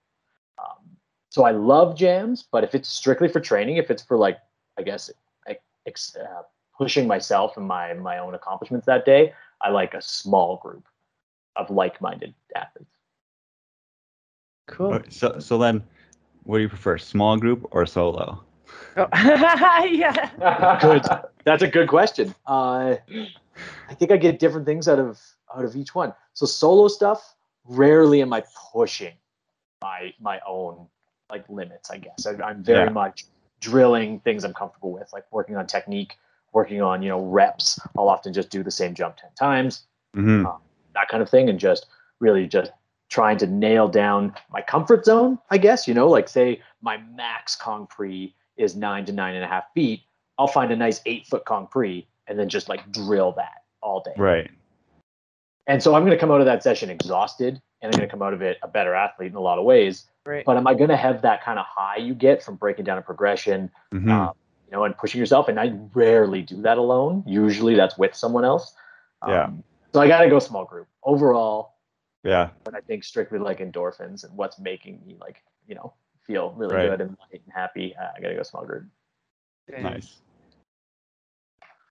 Um, 0.58 0.96
so 1.30 1.44
I 1.44 1.50
love 1.50 1.96
jams, 1.96 2.46
but 2.50 2.62
if 2.62 2.74
it's 2.74 2.88
strictly 2.88 3.28
for 3.28 3.40
training, 3.40 3.76
if 3.78 3.90
it's 3.90 4.02
for 4.02 4.16
like, 4.16 4.38
I 4.78 4.82
guess, 4.82 5.10
ex- 5.86 6.16
uh, 6.16 6.42
pushing 6.76 7.06
myself 7.06 7.56
and 7.56 7.66
my 7.66 7.94
my 7.94 8.18
own 8.18 8.34
accomplishments 8.34 8.86
that 8.86 9.04
day, 9.04 9.32
I 9.60 9.70
like 9.70 9.94
a 9.94 10.02
small 10.02 10.56
group 10.58 10.86
of 11.56 11.70
like-minded 11.70 12.34
athletes. 12.54 12.90
Cool. 14.68 14.94
Okay, 14.94 15.08
so 15.10 15.38
so 15.38 15.58
then, 15.58 15.82
what 16.44 16.58
do 16.58 16.62
you 16.62 16.68
prefer, 16.68 16.98
small 16.98 17.36
group 17.36 17.66
or 17.70 17.86
solo? 17.86 18.42
Oh, 18.96 19.06
yeah. 19.90 20.78
Good. 20.80 21.04
That's 21.44 21.62
a 21.62 21.68
good 21.68 21.88
question. 21.88 22.34
Uh, 22.46 22.96
I 23.88 23.94
think 23.94 24.10
I 24.10 24.16
get 24.16 24.38
different 24.38 24.66
things 24.66 24.88
out 24.88 24.98
of 24.98 25.20
out 25.56 25.64
of 25.64 25.76
each 25.76 25.94
one. 25.94 26.12
So 26.34 26.46
solo 26.46 26.88
stuff, 26.88 27.36
rarely 27.64 28.20
am 28.22 28.32
I 28.32 28.42
pushing 28.72 29.14
my 29.80 30.12
my 30.20 30.40
own 30.46 30.88
like 31.30 31.48
limits. 31.48 31.90
I 31.90 31.98
guess 31.98 32.26
I, 32.26 32.32
I'm 32.42 32.62
very 32.62 32.86
Yeah. 32.86 32.90
much 32.90 33.24
drilling 33.60 34.20
things 34.20 34.44
I'm 34.44 34.54
comfortable 34.54 34.92
with, 34.92 35.12
like 35.12 35.24
working 35.30 35.56
on 35.56 35.66
technique, 35.66 36.16
working 36.52 36.82
on 36.82 37.02
you 37.02 37.08
know 37.08 37.20
reps. 37.20 37.80
I'll 37.96 38.08
often 38.08 38.32
just 38.32 38.50
do 38.50 38.62
the 38.62 38.70
same 38.70 38.94
jump 38.94 39.16
ten 39.16 39.30
times, 39.38 39.86
hmm 40.14 40.44
that 40.94 41.08
kind 41.08 41.22
of 41.22 41.28
thing, 41.28 41.48
and 41.48 41.58
just 41.58 41.86
really 42.20 42.46
just 42.46 42.72
trying 43.08 43.36
to 43.38 43.46
nail 43.46 43.86
down 43.88 44.34
my 44.50 44.62
comfort 44.62 45.04
zone. 45.04 45.38
I 45.50 45.58
guess 45.58 45.86
you 45.86 45.94
know, 45.94 46.08
like 46.08 46.28
say 46.28 46.62
my 46.80 46.96
max 46.96 47.54
concrete 47.56 48.34
is 48.56 48.74
nine 48.74 49.04
to 49.06 49.12
nine 49.12 49.34
and 49.34 49.44
a 49.44 49.48
half 49.48 49.64
feet. 49.74 50.02
I'll 50.38 50.46
find 50.46 50.72
a 50.72 50.76
nice 50.76 51.00
eight 51.06 51.26
foot 51.26 51.44
concrete 51.44 52.08
and 52.26 52.38
then 52.38 52.48
just 52.48 52.68
like 52.68 52.90
drill 52.92 53.32
that 53.32 53.64
all 53.82 54.00
day. 54.00 54.14
Right. 54.16 54.50
And 55.66 55.82
so 55.82 55.94
I'm 55.94 56.02
going 56.02 56.12
to 56.12 56.18
come 56.18 56.30
out 56.30 56.40
of 56.40 56.46
that 56.46 56.62
session 56.62 56.90
exhausted 56.90 57.60
and 57.82 57.92
I'm 57.92 57.98
going 57.98 58.08
to 58.08 58.10
come 58.10 58.22
out 58.22 58.32
of 58.32 58.42
it 58.42 58.58
a 58.62 58.68
better 58.68 58.94
athlete 58.94 59.30
in 59.30 59.36
a 59.36 59.40
lot 59.40 59.58
of 59.58 59.64
ways. 59.64 60.04
Right. 60.24 60.44
But 60.44 60.56
am 60.56 60.66
I 60.66 60.74
going 60.74 60.90
to 60.90 60.96
have 60.96 61.22
that 61.22 61.44
kind 61.44 61.58
of 61.58 61.66
high 61.66 61.96
you 61.96 62.14
get 62.14 62.42
from 62.42 62.56
breaking 62.56 62.84
down 62.84 62.98
a 62.98 63.02
progression, 63.02 63.70
hmm 63.92 64.10
um, 64.10 64.32
you 64.66 64.72
know, 64.72 64.84
and 64.84 64.96
pushing 64.96 65.18
yourself? 65.20 65.48
And 65.48 65.58
I 65.58 65.72
rarely 65.94 66.42
do 66.42 66.62
that 66.62 66.78
alone. 66.78 67.22
Usually 67.26 67.74
that's 67.74 67.96
with 67.98 68.14
someone 68.14 68.44
else. 68.44 68.74
Yeah. 69.26 69.44
Um, 69.44 69.64
so 69.92 70.00
I 70.00 70.08
got 70.08 70.22
to 70.22 70.28
go 70.28 70.38
small 70.38 70.64
group. 70.64 70.88
Overall, 71.04 71.76
yeah. 72.22 72.50
but 72.64 72.74
I 72.74 72.80
think 72.80 73.04
strictly 73.04 73.38
like 73.38 73.60
endorphins 73.60 74.24
and 74.24 74.36
what's 74.36 74.58
making 74.58 75.00
me 75.06 75.16
like, 75.20 75.42
you 75.68 75.74
know, 75.74 75.94
feel 76.26 76.52
really 76.56 76.74
Right. 76.74 76.90
good 76.90 77.00
and 77.00 77.10
light 77.10 77.40
and 77.44 77.54
happy. 77.54 77.94
Uh, 77.96 78.08
I 78.16 78.20
got 78.20 78.28
to 78.28 78.34
go 78.34 78.42
small 78.42 78.64
group. 78.64 78.84
Dang. 79.70 79.84
Nice. 79.84 80.20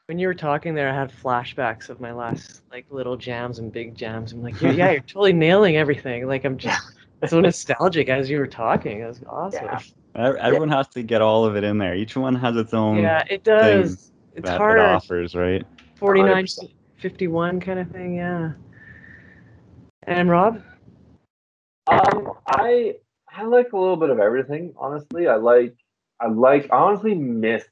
When 0.07 0.19
you 0.19 0.27
were 0.27 0.35
talking 0.35 0.75
there, 0.75 0.89
I 0.89 0.93
had 0.93 1.11
flashbacks 1.11 1.89
of 1.89 1.99
my 1.99 2.11
last 2.11 2.61
like 2.71 2.85
little 2.91 3.17
jams 3.17 3.57
and 3.57 3.71
big 3.71 3.95
jams. 3.95 4.33
I'm 4.33 4.43
like, 4.43 4.61
yeah, 4.61 4.71
yeah 4.71 4.91
you're 4.91 4.99
totally 5.07 5.33
nailing 5.33 5.77
everything. 5.77 6.27
Like 6.27 6.45
I'm 6.45 6.57
just 6.57 6.79
so 7.27 7.41
nostalgic 7.41 8.07
as 8.07 8.29
you 8.29 8.37
were 8.37 8.45
talking. 8.45 9.01
It 9.01 9.07
was 9.07 9.23
awesome. 9.27 9.63
Yeah. 9.65 9.79
Ev- 10.15 10.35
Everyone 10.35 10.69
has 10.69 10.87
to 10.89 11.01
get 11.01 11.23
all 11.23 11.43
of 11.43 11.55
it 11.55 11.63
in 11.63 11.79
there. 11.79 11.95
Each 11.95 12.15
one 12.15 12.35
has 12.35 12.55
its 12.55 12.73
own 12.73 12.99
Yeah, 12.99 13.23
it 13.29 13.43
does. 13.43 14.11
It's 14.35 14.47
that 14.47 14.59
hard. 14.59 14.77
it 14.77 14.85
offers, 14.85 15.33
right? 15.33 15.65
49, 15.95 16.45
100%. 16.45 16.71
51 16.97 17.59
kind 17.59 17.79
of 17.79 17.89
thing. 17.89 18.15
Yeah. 18.15 18.51
And 20.03 20.29
Rob? 20.29 20.61
Um, 21.87 22.33
I 22.47 22.95
I 23.27 23.43
like 23.43 23.73
a 23.73 23.77
little 23.77 23.97
bit 23.97 24.11
of 24.11 24.19
everything. 24.19 24.73
Honestly, 24.77 25.27
I 25.27 25.35
like 25.35 25.75
I 26.19 26.27
like 26.27 26.69
I 26.71 26.77
honestly 26.77 27.15
miss 27.15 27.65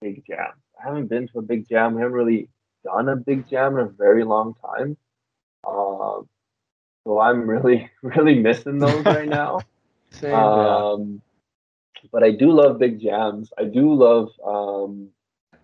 big 0.00 0.24
jams. 0.26 0.54
I 0.84 0.88
haven't 0.88 1.06
been 1.06 1.28
to 1.28 1.38
a 1.38 1.42
big 1.42 1.68
jam. 1.68 1.94
We 1.94 2.02
haven't 2.02 2.14
really 2.14 2.48
done 2.84 3.08
a 3.08 3.16
big 3.16 3.48
jam 3.48 3.78
in 3.78 3.86
a 3.86 3.88
very 3.88 4.24
long 4.24 4.54
time. 4.54 4.96
Um, 5.66 6.28
so 7.04 7.20
I'm 7.20 7.48
really 7.48 7.90
really 8.02 8.38
missing 8.38 8.78
those 8.78 9.04
right 9.04 9.28
now. 9.28 9.60
Same. 10.10 10.34
Um, 10.34 11.22
but 12.12 12.22
I 12.22 12.32
do 12.32 12.50
love 12.50 12.78
big 12.78 13.00
jams. 13.00 13.50
I 13.58 13.64
do 13.64 13.94
love 13.94 14.28
um, 14.44 15.08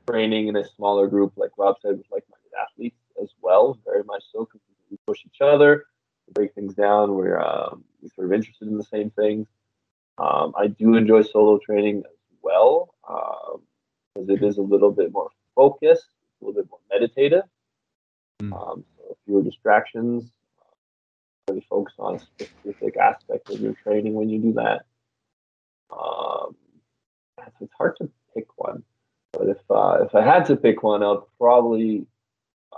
training 0.09 0.49
in 0.49 0.57
a 0.57 0.65
smaller 0.65 1.07
group, 1.07 1.35
like 1.37 1.51
Rob 1.59 1.77
said, 1.83 1.99
with 1.99 2.07
like-minded 2.11 2.53
athletes 2.61 2.97
as 3.23 3.29
well. 3.43 3.79
Very 3.85 4.05
much 4.05 4.25
so 4.33 4.47
because 4.47 4.61
we 4.91 4.97
push 5.07 5.21
each 5.27 5.43
other, 5.43 5.85
we 6.27 6.33
break 6.33 6.55
things 6.55 6.75
down. 6.75 7.15
We're 7.15 7.39
um, 7.39 7.85
we're 8.01 8.09
sort 8.15 8.27
of 8.29 8.33
interested 8.33 8.69
in 8.69 8.79
the 8.79 8.85
same 8.85 9.11
things. 9.11 9.49
Um, 10.17 10.55
I 10.57 10.69
do 10.69 10.95
enjoy 10.95 11.23
solo 11.23 11.59
training 11.59 12.05
as 12.07 12.37
well 12.43 12.95
because 14.15 14.29
it 14.29 14.43
is 14.43 14.59
a 14.59 14.63
little 14.63 14.91
bit 14.91 15.13
more 15.13 15.31
focused, 15.55 16.07
a 16.41 16.45
little 16.45 16.63
bit 16.63 16.71
more 16.71 16.81
meditative. 16.91 17.45
Mm. 18.43 18.53
Um, 18.53 18.85
so 18.97 19.17
fewer 19.25 19.43
distractions. 19.43 20.31
Really 21.49 21.65
focus 21.69 21.95
on 21.99 22.17
a 22.17 22.19
specific 22.19 22.97
aspect 22.97 23.51
of 23.51 23.61
your 23.61 23.75
training 23.75 24.15
when 24.15 24.29
you 24.29 24.39
do 24.39 24.53
that. 24.55 24.83
Um, 25.91 26.55
it's 27.47 27.57
it's 27.61 27.73
hard 27.77 27.97
to 27.97 28.09
pick 28.35 28.47
one, 28.57 28.85
but 29.33 29.49
if 29.49 29.59
uh, 29.69 30.05
if 30.05 30.15
I 30.15 30.23
had 30.23 30.45
to 30.47 30.57
pick 30.57 30.83
one, 30.83 31.03
I'd 31.03 31.19
probably 31.39 32.07
uh, 32.73 32.77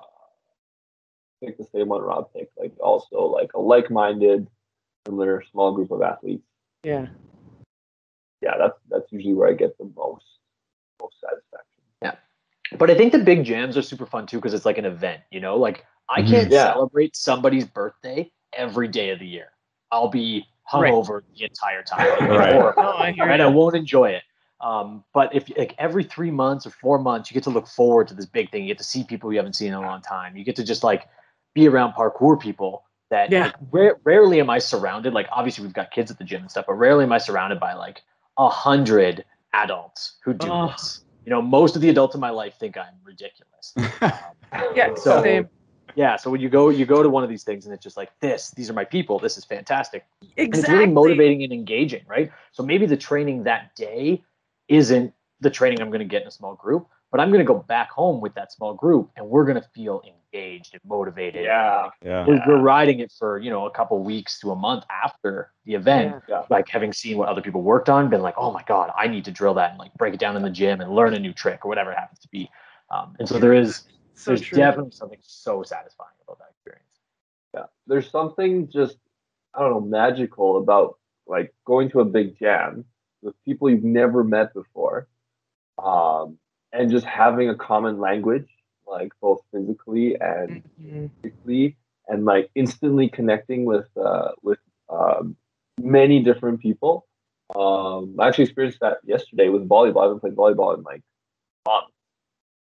pick 1.44 1.58
the 1.58 1.66
same 1.74 1.88
one 1.88 2.00
Rob 2.00 2.32
picked. 2.32 2.58
Like 2.58 2.72
also 2.80 3.26
like 3.26 3.52
a 3.54 3.60
like-minded, 3.60 4.48
similar 5.06 5.42
small 5.52 5.72
group 5.72 5.90
of 5.90 6.02
athletes. 6.02 6.46
yeah. 6.82 7.06
Yeah, 8.40 8.54
that's 8.58 8.78
that's 8.90 9.12
usually 9.12 9.34
where 9.34 9.48
I 9.48 9.52
get 9.52 9.78
the 9.78 9.88
most 9.94 10.24
most 11.02 11.20
satisfaction. 11.20 11.82
Yeah. 12.00 12.14
But 12.78 12.90
I 12.90 12.94
think 12.94 13.12
the 13.12 13.18
big 13.18 13.44
jams 13.44 13.76
are 13.76 13.82
super 13.82 14.06
fun 14.06 14.26
too 14.26 14.38
because 14.38 14.54
it's 14.54 14.64
like 14.64 14.78
an 14.78 14.84
event, 14.86 15.20
you 15.30 15.40
know? 15.40 15.56
Like 15.56 15.84
I 16.08 16.22
Mhm. 16.22 16.28
can't 16.28 16.50
Yeah. 16.50 16.72
celebrate 16.72 17.16
somebody's 17.16 17.66
birthday 17.66 18.30
every 18.52 18.88
day 18.88 19.10
of 19.10 19.18
the 19.18 19.26
year. 19.26 19.52
I'll 19.90 20.08
be 20.08 20.46
Right. 20.72 20.92
hungover 20.92 21.22
the 21.36 21.44
entire 21.44 21.82
time. 21.82 22.06
Right. 22.30 22.54
Or, 22.54 22.74
No, 22.76 22.92
I 22.92 23.12
hear 23.12 23.28
and 23.28 23.42
I 23.42 23.46
won't 23.46 23.76
enjoy 23.76 24.10
it. 24.10 24.22
Um, 24.60 25.04
but 25.12 25.34
if 25.34 25.50
like 25.58 25.74
every 25.78 26.04
three 26.04 26.30
months 26.30 26.66
or 26.66 26.70
four 26.70 26.98
months, 26.98 27.30
you 27.30 27.34
get 27.34 27.42
to 27.44 27.50
look 27.50 27.66
forward 27.66 28.06
to 28.08 28.14
this 28.14 28.26
big 28.26 28.50
thing. 28.50 28.62
You 28.62 28.68
get 28.68 28.78
to 28.78 28.84
see 28.84 29.02
people 29.04 29.32
you 29.32 29.38
haven't 29.38 29.54
seen 29.54 29.68
in 29.68 29.74
a 29.74 29.80
long 29.80 30.00
time. 30.02 30.36
You 30.36 30.44
get 30.44 30.56
to 30.56 30.64
just 30.64 30.84
like 30.84 31.08
be 31.54 31.66
around 31.68 31.94
parkour 31.94 32.38
people 32.40 32.84
that 33.10 33.30
Yeah. 33.30 33.46
like, 33.46 33.54
rare, 33.70 34.00
rarely 34.04 34.40
am 34.40 34.48
I 34.48 34.58
surrounded. 34.58 35.12
Like 35.12 35.28
obviously 35.32 35.64
we've 35.64 35.74
got 35.74 35.90
kids 35.90 36.10
at 36.10 36.18
the 36.18 36.24
gym 36.24 36.42
and 36.42 36.50
stuff, 36.50 36.66
but 36.68 36.74
rarely 36.74 37.04
am 37.04 37.12
I 37.12 37.18
surrounded 37.18 37.58
by 37.60 37.74
like 37.74 38.02
a 38.38 38.48
hundred 38.48 39.24
adults 39.52 40.18
who 40.24 40.34
do 40.34 40.48
Oh. 40.50 40.68
this. 40.68 41.04
You 41.24 41.30
know, 41.30 41.40
most 41.42 41.76
of 41.76 41.82
the 41.82 41.88
adults 41.88 42.14
in 42.14 42.20
my 42.20 42.30
life 42.30 42.54
think 42.58 42.76
I'm 42.76 42.94
ridiculous. 43.04 43.74
Um, 44.52 44.64
yeah, 44.76 44.94
So- 44.96 45.22
same. 45.22 45.48
Yeah. 45.94 46.16
So 46.16 46.30
when 46.30 46.40
you 46.40 46.48
go, 46.50 46.68
you 46.68 46.84
go 46.86 47.02
to 47.02 47.08
one 47.08 47.22
of 47.22 47.30
these 47.30 47.42
things 47.42 47.64
and 47.66 47.74
it's 47.74 47.82
just 47.82 47.96
like 47.96 48.10
this. 48.20 48.50
These 48.50 48.68
are 48.68 48.72
my 48.74 48.84
people. 48.84 49.18
This 49.18 49.36
is 49.38 49.44
fantastic. 49.44 50.04
Exactly. 50.36 50.44
And 50.44 50.54
it's 50.56 50.68
really 50.68 50.86
motivating 50.86 51.42
and 51.42 51.52
engaging, 51.52 52.02
right? 52.06 52.30
So 52.52 52.62
maybe 52.62 52.84
the 52.86 52.96
training 52.96 53.44
that 53.44 53.74
day 53.76 54.22
isn't 54.68 55.12
the 55.40 55.50
training 55.50 55.80
I'm 55.80 55.88
going 55.88 56.00
to 56.00 56.06
get 56.06 56.22
in 56.22 56.28
a 56.28 56.30
small 56.30 56.54
group, 56.54 56.86
but 57.12 57.20
I'm 57.20 57.28
going 57.28 57.38
to 57.40 57.44
go 57.44 57.58
back 57.58 57.90
home 57.90 58.20
with 58.22 58.34
that 58.34 58.50
small 58.52 58.72
group 58.72 59.10
and 59.16 59.28
we're 59.28 59.44
going 59.44 59.60
to 59.60 59.68
feel 59.74 60.02
engaged 60.06 60.72
and 60.72 60.80
motivated. 60.84 61.44
Yeah. 61.44 61.90
yeah. 62.02 62.26
We're, 62.26 62.42
we're 62.46 62.60
riding 62.60 63.00
it 63.00 63.12
for, 63.16 63.38
you 63.38 63.50
know, 63.50 63.66
a 63.66 63.70
couple 63.70 64.02
weeks 64.02 64.40
to 64.40 64.50
a 64.50 64.56
month 64.56 64.84
after 64.90 65.52
the 65.66 65.74
event, 65.74 66.22
Yeah. 66.26 66.44
like 66.48 66.68
having 66.68 66.92
seen 66.92 67.18
what 67.18 67.28
other 67.28 67.42
people 67.42 67.62
worked 67.62 67.90
on, 67.90 68.08
been 68.08 68.22
like, 68.22 68.34
oh 68.38 68.50
my 68.50 68.64
God, 68.66 68.90
I 68.96 69.06
need 69.08 69.26
to 69.26 69.30
drill 69.30 69.52
that 69.54 69.70
and 69.70 69.78
like 69.78 69.92
break 69.94 70.14
it 70.14 70.20
down 70.20 70.36
in 70.36 70.42
the 70.42 70.50
gym 70.50 70.80
and 70.80 70.90
learn 70.90 71.12
a 71.12 71.18
new 71.18 71.34
trick 71.34 71.66
or 71.66 71.68
whatever 71.68 71.92
it 71.92 71.98
happens 71.98 72.18
to 72.20 72.28
be. 72.28 72.50
Um, 72.90 73.14
and 73.18 73.28
so 73.28 73.38
there 73.38 73.52
is, 73.52 73.84
So 74.14 74.30
there's 74.30 74.40
true. 74.40 74.56
definitely 74.58 74.92
something 74.92 75.18
so 75.20 75.62
satisfying 75.62 76.16
about 76.26 76.38
that 76.38 76.48
experience. 76.50 76.88
Yeah, 77.54 77.64
there's 77.86 78.10
something 78.10 78.68
just 78.68 78.96
I 79.54 79.60
don't 79.60 79.70
know 79.70 79.80
magical 79.80 80.56
about 80.56 80.98
like 81.26 81.52
going 81.66 81.90
to 81.90 82.00
a 82.00 82.04
big 82.06 82.38
jam 82.38 82.86
with 83.20 83.34
people 83.44 83.68
you've 83.68 83.84
never 83.84 84.24
met 84.24 84.54
before, 84.54 85.08
um, 85.78 86.38
and 86.72 86.90
just 86.90 87.06
having 87.06 87.48
a 87.48 87.54
common 87.54 87.98
language, 88.00 88.48
like 88.86 89.12
both 89.20 89.40
physically 89.52 90.16
and 90.20 90.62
physically, 91.22 91.76
and 92.08 92.24
like 92.24 92.50
instantly 92.54 93.08
connecting 93.08 93.64
with 93.64 93.86
uh, 93.96 94.30
with 94.42 94.58
um, 94.88 95.36
many 95.80 96.22
different 96.22 96.60
people. 96.60 97.06
Um, 97.54 98.16
I 98.18 98.28
actually 98.28 98.44
experienced 98.44 98.80
that 98.80 98.98
yesterday 99.04 99.48
with 99.48 99.68
volleyball. 99.68 100.00
I 100.00 100.04
haven't 100.04 100.20
played 100.20 100.36
volleyball 100.36 100.76
in 100.76 100.82
like 100.82 101.02
months. 101.66 101.92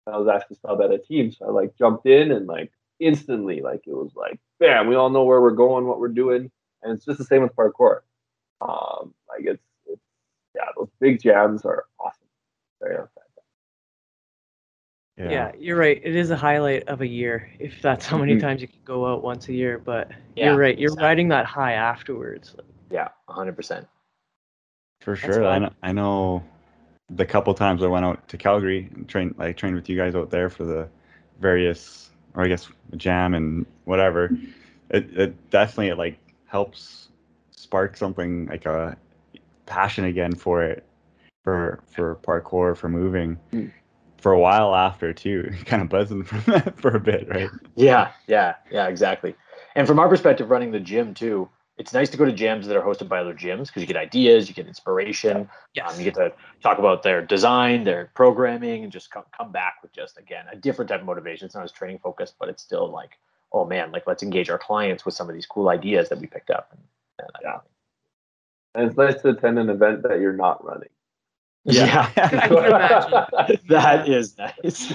I 0.08 0.18
was 0.18 0.28
asked 0.28 0.48
to 0.50 0.56
sub 0.56 0.82
at 0.82 0.92
a 0.92 0.98
team, 0.98 1.32
so 1.32 1.46
I 1.48 1.52
like 1.52 1.78
jumped 1.78 2.06
in 2.06 2.32
and 2.32 2.48
like 2.48 2.72
instantly, 3.00 3.62
like 3.62 3.82
it 3.86 3.94
was 3.94 4.12
like, 4.16 4.40
bam, 4.60 4.88
we 4.88 4.96
all 4.96 5.10
know 5.10 5.24
where 5.24 5.42
we're 5.42 5.52
going, 5.52 5.86
what 5.86 6.00
we're 6.00 6.08
doing. 6.08 6.52
and 6.82 6.94
it's 6.94 7.06
just 7.06 7.18
the 7.18 7.26
same 7.26 7.44
with 7.44 7.56
parkour. 7.56 8.00
Um, 8.62 9.14
like 9.30 9.46
it's, 9.46 9.64
it's 9.86 10.02
yeah, 10.56 10.66
those 10.78 10.90
big 11.00 11.22
jams 11.22 11.64
are 11.66 11.86
awesome. 12.00 12.28
Very 12.82 12.98
fantastic. 15.20 15.62
Yeah. 15.62 15.66
you're 15.66 15.78
right. 15.78 16.00
It 16.04 16.16
is 16.16 16.32
a 16.32 16.36
highlight 16.38 16.88
of 16.88 17.02
a 17.02 17.08
year 17.08 17.50
if 17.60 17.82
that's 17.82 18.06
how 18.06 18.18
many 18.18 18.36
Mhm. 18.36 18.42
times 18.42 18.62
you 18.62 18.68
can 18.68 18.80
go 18.86 19.06
out 19.06 19.24
once 19.24 19.48
a 19.50 19.54
year. 19.54 19.78
But 19.78 20.12
Yeah, 20.36 20.48
you're 20.48 20.58
right. 20.58 20.78
You're 20.78 20.88
exactly. 20.92 21.04
riding 21.06 21.28
that 21.30 21.46
high 21.46 21.74
afterwards. 21.74 22.56
Yeah, 22.90 23.10
100%. 23.28 23.88
For 25.02 25.16
sure. 25.16 25.46
I 25.46 25.60
know, 25.60 25.72
I 25.84 25.92
know 25.92 26.44
the 27.10 27.26
couple 27.26 27.54
times 27.54 27.84
I 27.84 27.88
went 27.88 28.06
out 28.06 28.28
to 28.30 28.38
Calgary 28.38 28.90
and 28.94 29.08
trained 29.08 29.36
like 29.38 29.58
trained 29.58 29.76
with 29.76 29.90
you 29.90 29.98
guys 29.98 30.16
out 30.16 30.30
there 30.30 30.50
for 30.50 30.64
the 30.64 30.88
various 31.40 32.12
or 32.36 32.44
I 32.44 32.48
guess 32.48 32.70
jam 32.98 33.34
and 33.34 33.66
whatever. 33.86 34.32
It 34.90 35.18
it 35.18 35.50
definitely 35.50 35.94
like 35.94 36.18
helps 36.46 37.10
spark 37.52 37.98
something 37.98 38.48
like 38.48 38.66
a 38.66 38.98
passion 39.66 40.06
again 40.06 40.34
for 40.34 40.64
it 40.64 40.84
for 41.44 41.80
for 41.88 42.16
parkour 42.16 42.76
for 42.76 42.90
moving 42.90 43.38
Mm. 43.52 43.72
For 44.20 44.32
a 44.32 44.40
while 44.40 44.76
after 44.76 45.14
too 45.14 45.52
kind 45.66 45.82
of 45.82 45.90
buzzing 45.90 46.24
from 46.24 46.42
that 46.54 46.80
for 46.80 46.92
a 46.96 47.00
bit 47.00 47.28
right 47.30 47.50
Yeah, 47.76 48.12
yeah, 48.28 48.56
yeah, 48.72 48.88
exactly. 48.88 49.36
And 49.76 49.88
from 49.88 50.00
our 50.00 50.10
perspective, 50.10 50.50
running 50.50 50.72
the 50.72 50.80
gym 50.80 51.14
too, 51.14 51.50
it's 51.78 51.94
nice 51.94 52.10
to 52.10 52.18
go 52.18 52.26
to 52.26 52.34
gyms 52.34 52.66
that 52.66 52.76
are 52.76 52.82
hosted 52.82 53.08
by 53.08 53.20
other 53.20 53.34
gyms 53.34 53.68
because 53.68 53.82
you 53.82 53.88
get 53.88 53.96
ideas, 53.96 54.50
you 54.50 54.56
get 54.56 54.68
inspiration, 54.68 55.50
Yes. 55.76 55.94
um, 55.94 55.98
you 55.98 56.04
get 56.06 56.16
to 56.16 56.34
talk 56.62 56.78
about 56.80 57.04
their 57.04 57.22
design, 57.26 57.86
their 57.86 58.12
programming, 58.16 58.84
and 58.84 58.92
just 58.92 59.12
come 59.12 59.24
come 59.38 59.52
back 59.52 59.76
with 59.82 59.94
just 59.94 60.18
again 60.18 60.46
a 60.52 60.58
different 60.58 60.90
type 60.90 61.00
of 61.00 61.06
motivation. 61.06 61.46
It's 61.46 61.56
not 61.56 61.64
as 61.64 61.72
training 61.72 62.00
focused, 62.00 62.36
but 62.40 62.50
it's 62.50 62.62
still 62.64 62.92
like, 62.92 63.12
oh 63.54 63.66
man, 63.66 63.92
like 63.94 64.06
let's 64.08 64.24
engage 64.24 64.50
our 64.50 64.60
clients 64.60 65.06
with 65.06 65.16
some 65.16 65.30
of 65.30 65.36
these 65.36 65.46
cool 65.46 65.70
ideas 65.70 66.10
that 66.10 66.20
we 66.20 66.28
picked 66.28 66.50
up. 66.50 66.70
And, 66.72 66.82
and 67.20 67.30
Yeah. 67.42 67.60
And 68.76 68.88
it's 68.90 68.98
nice 68.98 69.22
to 69.22 69.30
attend 69.30 69.60
an 69.60 69.70
event 69.70 70.04
that 70.04 70.20
you're 70.20 70.34
not 70.34 70.64
running. 70.66 70.90
yeah, 71.66 72.12
I 72.18 73.58
that 73.70 74.08
is 74.08 74.38
nice. 74.38 74.92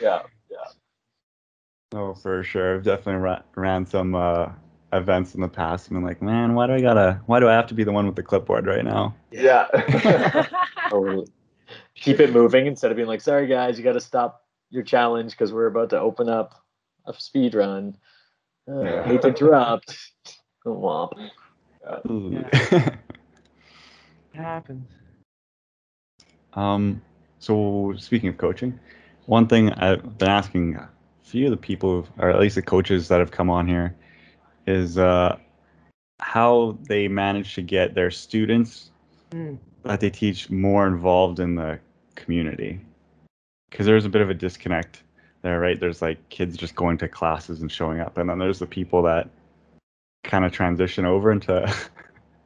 yeah. 0.00 0.22
Yeah. 0.50 0.68
Oh, 1.92 2.14
for 2.14 2.42
sure. 2.42 2.76
I've 2.76 2.84
definitely 2.84 3.20
ra- 3.20 3.42
ran 3.56 3.84
some 3.84 4.14
uh, 4.14 4.50
events 4.92 5.34
in 5.34 5.40
the 5.40 5.48
past 5.48 5.88
and 5.88 5.96
been 5.96 6.04
like, 6.04 6.22
man, 6.22 6.54
why 6.54 6.66
do 6.66 6.72
I 6.72 6.80
gotta, 6.80 7.20
why 7.26 7.40
do 7.40 7.48
I 7.48 7.52
have 7.52 7.66
to 7.68 7.74
be 7.74 7.84
the 7.84 7.92
one 7.92 8.06
with 8.06 8.16
the 8.16 8.22
clipboard 8.22 8.66
right 8.66 8.84
now? 8.84 9.14
Yeah. 9.30 9.66
Totally. 10.88 11.26
Keep 11.96 12.20
it 12.20 12.32
moving 12.32 12.66
instead 12.66 12.90
of 12.90 12.96
being 12.96 13.08
like, 13.08 13.20
sorry 13.20 13.46
guys, 13.46 13.76
you 13.78 13.84
got 13.84 13.92
to 13.92 14.00
stop 14.00 14.44
your 14.70 14.82
challenge 14.82 15.32
because 15.32 15.52
we're 15.52 15.66
about 15.66 15.90
to 15.90 16.00
open 16.00 16.28
up 16.28 16.62
a 17.06 17.14
speed 17.14 17.54
run. 17.54 17.96
Uh, 18.70 19.02
hate 19.02 19.22
to 19.22 19.28
interrupt. 19.28 19.96
Womp. 20.64 21.12
Ooh. 22.10 22.44
It 24.34 24.38
happens. 24.40 24.88
Um, 26.56 27.02
so 27.38 27.94
speaking 27.98 28.28
of 28.28 28.38
coaching, 28.38 28.78
one 29.26 29.46
thing 29.46 29.72
I've 29.72 30.18
been 30.18 30.28
asking 30.28 30.76
a 30.76 30.88
few 31.22 31.46
of 31.46 31.50
the 31.50 31.56
people, 31.56 32.06
or 32.18 32.30
at 32.30 32.40
least 32.40 32.54
the 32.54 32.62
coaches 32.62 33.08
that 33.08 33.20
have 33.20 33.30
come 33.30 33.50
on 33.50 33.66
here, 33.66 33.94
is 34.66 34.98
uh, 34.98 35.38
how 36.20 36.78
they 36.88 37.08
manage 37.08 37.54
to 37.54 37.62
get 37.62 37.94
their 37.94 38.10
students 38.10 38.90
Mm. 39.34 39.58
that 39.82 40.00
they 40.00 40.10
teach 40.10 40.48
more 40.48 40.86
involved 40.86 41.40
in 41.40 41.56
the 41.56 41.80
community. 42.14 42.80
Because 43.68 43.84
there's 43.84 44.04
a 44.04 44.08
bit 44.08 44.22
of 44.22 44.30
a 44.30 44.34
disconnect 44.34 45.02
there 45.42 45.60
right? 45.60 45.78
There's 45.78 46.00
like 46.00 46.28
kids 46.28 46.56
just 46.56 46.74
going 46.74 46.98
to 46.98 47.08
classes 47.08 47.60
and 47.60 47.70
showing 47.70 48.00
up 48.00 48.16
and 48.16 48.30
then 48.30 48.38
there's 48.38 48.60
the 48.60 48.66
people 48.66 49.02
that 49.02 49.28
kind 50.22 50.44
of 50.44 50.52
transition 50.52 51.04
over 51.04 51.30
into 51.32 51.74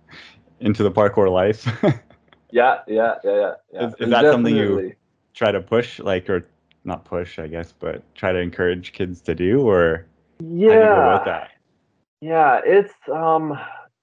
into 0.60 0.82
the 0.82 0.90
parkour 0.90 1.30
life 1.30 1.68
Yeah, 2.50 2.80
yeah, 2.86 3.16
yeah, 3.24 3.34
yeah. 3.34 3.52
yeah. 3.72 3.86
Is- 3.86 3.94
is 4.00 4.10
that 4.10 4.32
something 4.32 4.56
you- 4.56 4.94
try 5.34 5.52
to 5.52 5.60
push 5.60 6.00
like 6.00 6.28
or 6.28 6.44
not 6.84 7.04
push 7.04 7.38
i 7.38 7.46
guess 7.46 7.72
but 7.72 8.02
try 8.14 8.32
to 8.32 8.38
encourage 8.38 8.92
kids 8.92 9.20
to 9.20 9.34
do 9.34 9.60
or 9.60 10.06
how 10.40 10.44
do 10.44 10.48
you 10.48 10.66
go 10.66 10.68
Yeah. 10.68 11.14
about 11.14 11.24
that 11.26 11.50
Yeah, 12.20 12.60
it's 12.64 12.94
um, 13.12 13.56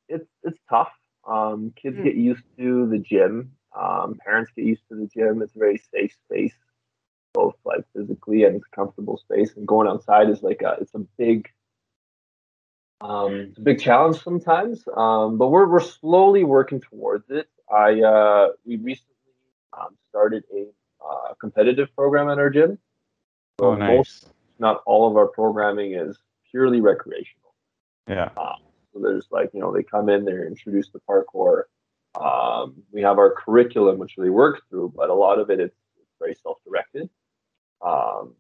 it's 0.07 0.27
it's 0.43 0.59
tough. 0.69 0.91
Um, 1.27 1.73
kids 1.75 1.97
Hmm. 1.97 2.03
get 2.03 2.15
used 2.15 2.43
to 2.57 2.87
the 2.87 2.99
gym. 2.99 3.51
Um, 3.77 4.15
parents 4.23 4.51
get 4.55 4.63
used 4.65 4.83
to 4.89 4.95
the 4.95 5.07
gym. 5.07 5.41
It's 5.41 5.55
a 5.55 5.59
very 5.59 5.77
safe 5.77 6.13
space, 6.25 6.55
both 7.33 7.55
like 7.65 7.83
physically 7.93 8.45
and 8.45 8.55
it's 8.55 8.65
a 8.71 8.75
comfortable 8.75 9.17
space. 9.17 9.53
And 9.57 9.67
going 9.67 9.87
outside 9.89 10.29
is 10.29 10.41
like 10.43 10.61
a 10.61 10.77
it's 10.79 10.93
a 10.95 10.99
big 11.17 11.49
um, 13.01 13.33
it's 13.49 13.57
a 13.57 13.61
big 13.61 13.79
challenge 13.81 14.23
sometimes. 14.23 14.83
Um, 14.95 15.37
but 15.37 15.49
we're 15.49 15.67
we're 15.67 15.81
slowly 15.81 16.43
working 16.45 16.79
towards 16.79 17.29
it. 17.29 17.49
I 17.72 18.01
uh, 18.01 18.49
we 18.66 18.78
recently 18.78 19.16
um, 19.74 19.95
started 20.09 20.43
a 20.53 20.68
uh, 21.03 21.34
competitive 21.39 21.93
program 21.95 22.30
at 22.30 22.39
our 22.39 22.49
gym. 22.49 22.78
So 23.59 23.68
oh 23.68 23.76
most, 23.76 24.28
not 24.59 24.82
all 24.86 25.09
of 25.09 25.18
our 25.18 25.28
programming 25.28 25.93
is 25.93 26.18
purely 26.51 26.82
recreational. 26.82 27.53
yeah 28.07 28.30
So 28.36 28.99
there's 29.01 29.28
like, 29.32 29.49
you 29.53 29.59
know, 29.59 29.74
they 29.74 29.84
come 29.84 30.09
in, 30.09 30.26
they're 30.26 30.47
introduced 30.47 30.91
to 30.93 31.01
parkour. 31.09 31.63
Um, 32.20 32.76
we 32.91 33.01
have 33.01 33.18
our 33.18 33.34
curriculum, 33.34 33.97
which 33.97 34.16
they 34.18 34.30
work 34.30 34.61
through, 34.70 34.93
but 34.95 35.09
a 35.09 35.13
lot 35.13 35.39
of 35.39 35.49
it 35.49 35.59
is 35.59 35.72
it's 35.99 36.16
very 36.20 36.36
self-directed. 36.36 37.09
Um, 37.86 38.36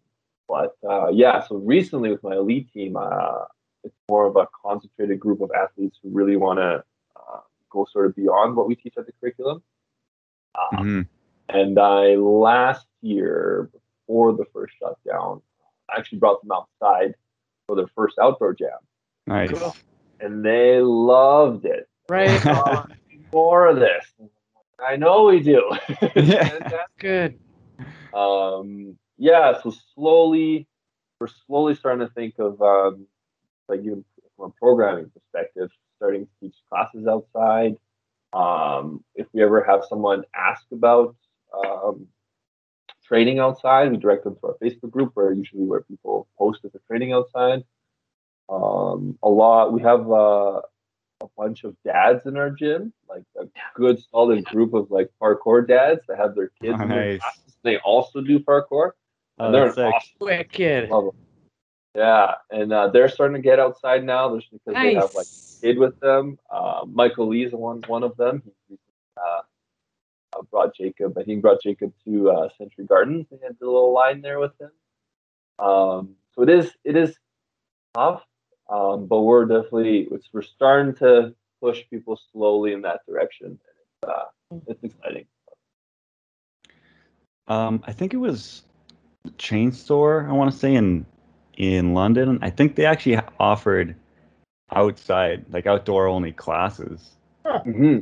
but 0.47 0.77
uh, 0.89 1.09
yeah, 1.09 1.45
so 1.45 1.55
recently 1.57 2.09
with 2.11 2.23
my 2.23 2.35
elite 2.35 2.71
team, 2.71 2.95
uh, 2.95 3.45
it's 3.83 3.95
more 4.09 4.25
of 4.25 4.35
a 4.37 4.47
concentrated 4.63 5.19
group 5.19 5.41
of 5.41 5.51
athletes 5.51 5.99
who 6.01 6.09
really 6.09 6.37
want 6.37 6.59
to 6.59 6.83
go 7.75 7.85
sort 7.91 8.05
of 8.07 8.15
beyond 8.15 8.55
what 8.55 8.67
we 8.67 8.75
teach 8.75 8.93
at 8.97 9.05
the 9.05 9.11
curriculum. 9.19 9.61
Uh, 10.55 10.77
Mhm. 10.77 11.07
And 11.49 11.77
I 11.79 12.15
last 12.15 12.87
year, 13.01 13.69
before 14.07 14.33
the 14.33 14.45
first 14.53 14.73
shutdown, 14.79 15.41
I 15.89 15.99
actually 15.99 16.17
brought 16.19 16.41
them 16.41 16.51
outside 16.51 17.13
for 17.67 17.75
their 17.75 17.87
first 17.95 18.17
outdoor 18.19 18.53
jam 18.53 18.79
nice 19.27 19.51
Cool. 19.51 19.75
and 20.19 20.43
they 20.43 20.79
loved 20.81 21.65
it. 21.65 21.87
Right. 22.09 22.39
More 23.33 23.67
of 23.67 23.77
this. 23.79 24.05
I 24.79 24.95
know 24.95 25.25
we 25.25 25.39
do. 25.41 25.61
Yeah. 26.15 26.47
Fantastic. 26.49 26.97
Good. 26.99 27.39
um, 28.13 28.97
yeah, 29.17 29.61
so 29.61 29.71
slowly, 29.93 30.67
we're 31.19 31.27
slowly 31.47 31.75
starting 31.75 32.05
to 32.07 32.13
think 32.13 32.37
of, 32.39 32.61
um, 32.61 33.07
like 33.69 33.79
even 33.81 34.03
from 34.37 34.51
a 34.51 34.53
programming 34.59 35.09
perspective, 35.11 35.69
starting 35.97 36.25
to 36.25 36.31
teach 36.39 36.55
classes 36.69 37.07
outside. 37.07 37.77
Um, 38.33 39.03
if 39.15 39.27
we 39.33 39.41
ever 39.43 39.63
have 39.63 39.83
someone 39.87 40.23
ask 40.35 40.65
about 40.71 41.15
um, 41.53 42.07
training 43.05 43.39
outside, 43.39 43.91
we 43.91 43.97
direct 43.97 44.23
them 44.25 44.35
to 44.35 44.47
our 44.47 44.55
Facebook 44.61 44.91
group, 44.91 45.11
where 45.13 45.31
usually 45.31 45.63
where 45.63 45.81
people 45.81 46.27
post 46.37 46.61
if 46.63 46.71
they're 46.73 46.81
training 46.87 47.13
outside. 47.13 47.63
Um, 48.49 49.17
a 49.23 49.29
lot. 49.29 49.73
We 49.73 49.81
have 49.81 50.09
uh, 50.11 50.61
a 51.21 51.27
bunch 51.37 51.63
of 51.63 51.75
dads 51.83 52.25
in 52.25 52.37
our 52.37 52.49
gym, 52.51 52.93
like 53.09 53.23
a 53.39 53.45
good 53.73 53.99
solid 54.11 54.43
group 54.45 54.73
of 54.73 54.91
like 54.91 55.09
parkour 55.21 55.67
dads 55.67 56.01
that 56.07 56.17
have 56.17 56.35
their 56.35 56.51
kids 56.61 56.77
Oh, 56.79 56.83
in 56.83 56.89
their 56.89 57.11
nice. 57.13 57.19
classes. 57.21 57.57
They 57.63 57.77
also 57.79 58.21
do 58.21 58.39
parkour. 58.39 58.91
oh, 59.39 59.45
and 59.45 59.53
they're 59.55 59.65
that's 59.65 59.75
sick. 59.75 59.93
awesome. 59.93 60.11
Wicked. 60.19 60.89
Love 60.89 61.05
'em. 61.05 61.24
Yeah, 61.95 62.33
and 62.51 62.73
uh, 62.73 62.89
they're 62.89 63.07
starting 63.07 63.35
to 63.35 63.41
get 63.41 63.59
outside 63.59 64.03
now, 64.03 64.35
just 64.35 64.51
because 64.51 64.73
they 64.73 64.95
have 64.95 65.11
like 65.15 65.27
Nice. 65.27 65.59
kid 65.61 65.77
with 65.77 65.97
them. 66.01 66.37
Uh, 66.51 66.81
Michael 66.85 67.29
Lee's 67.29 67.53
one 67.53 67.81
one 67.87 68.03
of 68.03 68.17
them. 68.17 68.43
He 68.67 68.77
uh, 69.17 69.41
uh, 70.37 70.41
brought 70.51 70.75
Jacob. 70.75 71.17
I 71.17 71.23
think 71.23 71.41
brought 71.41 71.61
Jacob 71.63 71.93
to 72.03 72.31
uh, 72.31 72.49
Century 72.57 72.85
Gardens. 72.85 73.27
They 73.31 73.37
had 73.41 73.55
the 73.59 73.65
little 73.65 73.93
line 73.93 74.21
there 74.21 74.39
with 74.39 74.51
him. 74.59 74.71
Um, 75.57 76.15
so 76.33 76.43
it 76.43 76.49
is 76.49 76.71
it 76.83 76.97
is 76.97 77.15
tough, 77.93 78.23
um, 78.69 79.07
but 79.07 79.21
we're 79.21 79.45
definitely 79.45 80.09
it's, 80.11 80.27
we're 80.33 80.41
starting 80.41 80.95
to 80.95 81.33
push 81.61 81.81
people 81.89 82.19
slowly 82.33 82.73
in 82.73 82.81
that 82.81 83.01
direction. 83.07 83.47
And 83.47 83.57
it's 83.57 84.09
uh, 84.09 84.25
it's 84.67 84.83
exciting. 84.83 85.25
Um, 87.47 87.81
I 87.87 87.93
think 87.93 88.13
it 88.13 88.17
was 88.17 88.63
Chainstore. 89.37 90.27
I 90.27 90.33
want 90.33 90.51
to 90.51 90.57
say 90.57 90.75
in 90.75 91.05
in 91.57 91.93
London. 91.93 92.39
I 92.41 92.49
think 92.49 92.75
they 92.75 92.85
actually 92.85 93.19
offered 93.39 93.95
outside, 94.73 95.45
like 95.49 95.65
outdoor 95.67 96.07
only 96.07 96.31
classes, 96.31 97.11
Mm-hmm. 97.45 97.99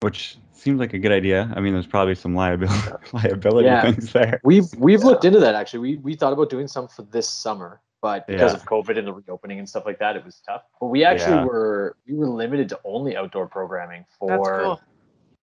which 0.00 0.38
seems 0.52 0.80
like 0.80 0.94
a 0.94 0.98
good 0.98 1.12
idea. 1.12 1.52
I 1.54 1.60
mean, 1.60 1.74
there's 1.74 1.86
probably 1.86 2.14
some 2.14 2.34
liability 2.34 2.90
liability 3.12 3.66
Yeah. 3.66 3.82
things 3.82 4.12
there. 4.12 4.40
We've 4.44 4.64
we've 4.78 5.00
Yeah. 5.00 5.06
looked 5.06 5.24
into 5.24 5.40
that 5.40 5.54
actually. 5.54 5.80
We 5.80 5.96
we 5.98 6.14
thought 6.14 6.32
about 6.32 6.48
doing 6.50 6.66
some 6.68 6.88
for 6.88 7.02
this 7.02 7.28
summer, 7.28 7.80
but 8.00 8.26
because 8.26 8.52
Yeah. 8.52 8.58
of 8.58 8.64
COVID 8.64 8.96
and 8.98 9.06
the 9.06 9.12
reopening 9.12 9.58
and 9.58 9.68
stuff 9.68 9.84
like 9.84 9.98
that, 9.98 10.16
it 10.16 10.24
was 10.24 10.40
tough. 10.46 10.62
But 10.80 10.86
we 10.86 11.04
actually 11.04 11.36
Yeah. 11.36 11.44
were 11.44 11.96
we 12.06 12.14
were 12.14 12.28
limited 12.28 12.68
to 12.70 12.80
only 12.84 13.16
outdoor 13.16 13.46
programming 13.48 14.04
for 14.18 14.28
That's 14.28 14.64
cool. 14.64 14.80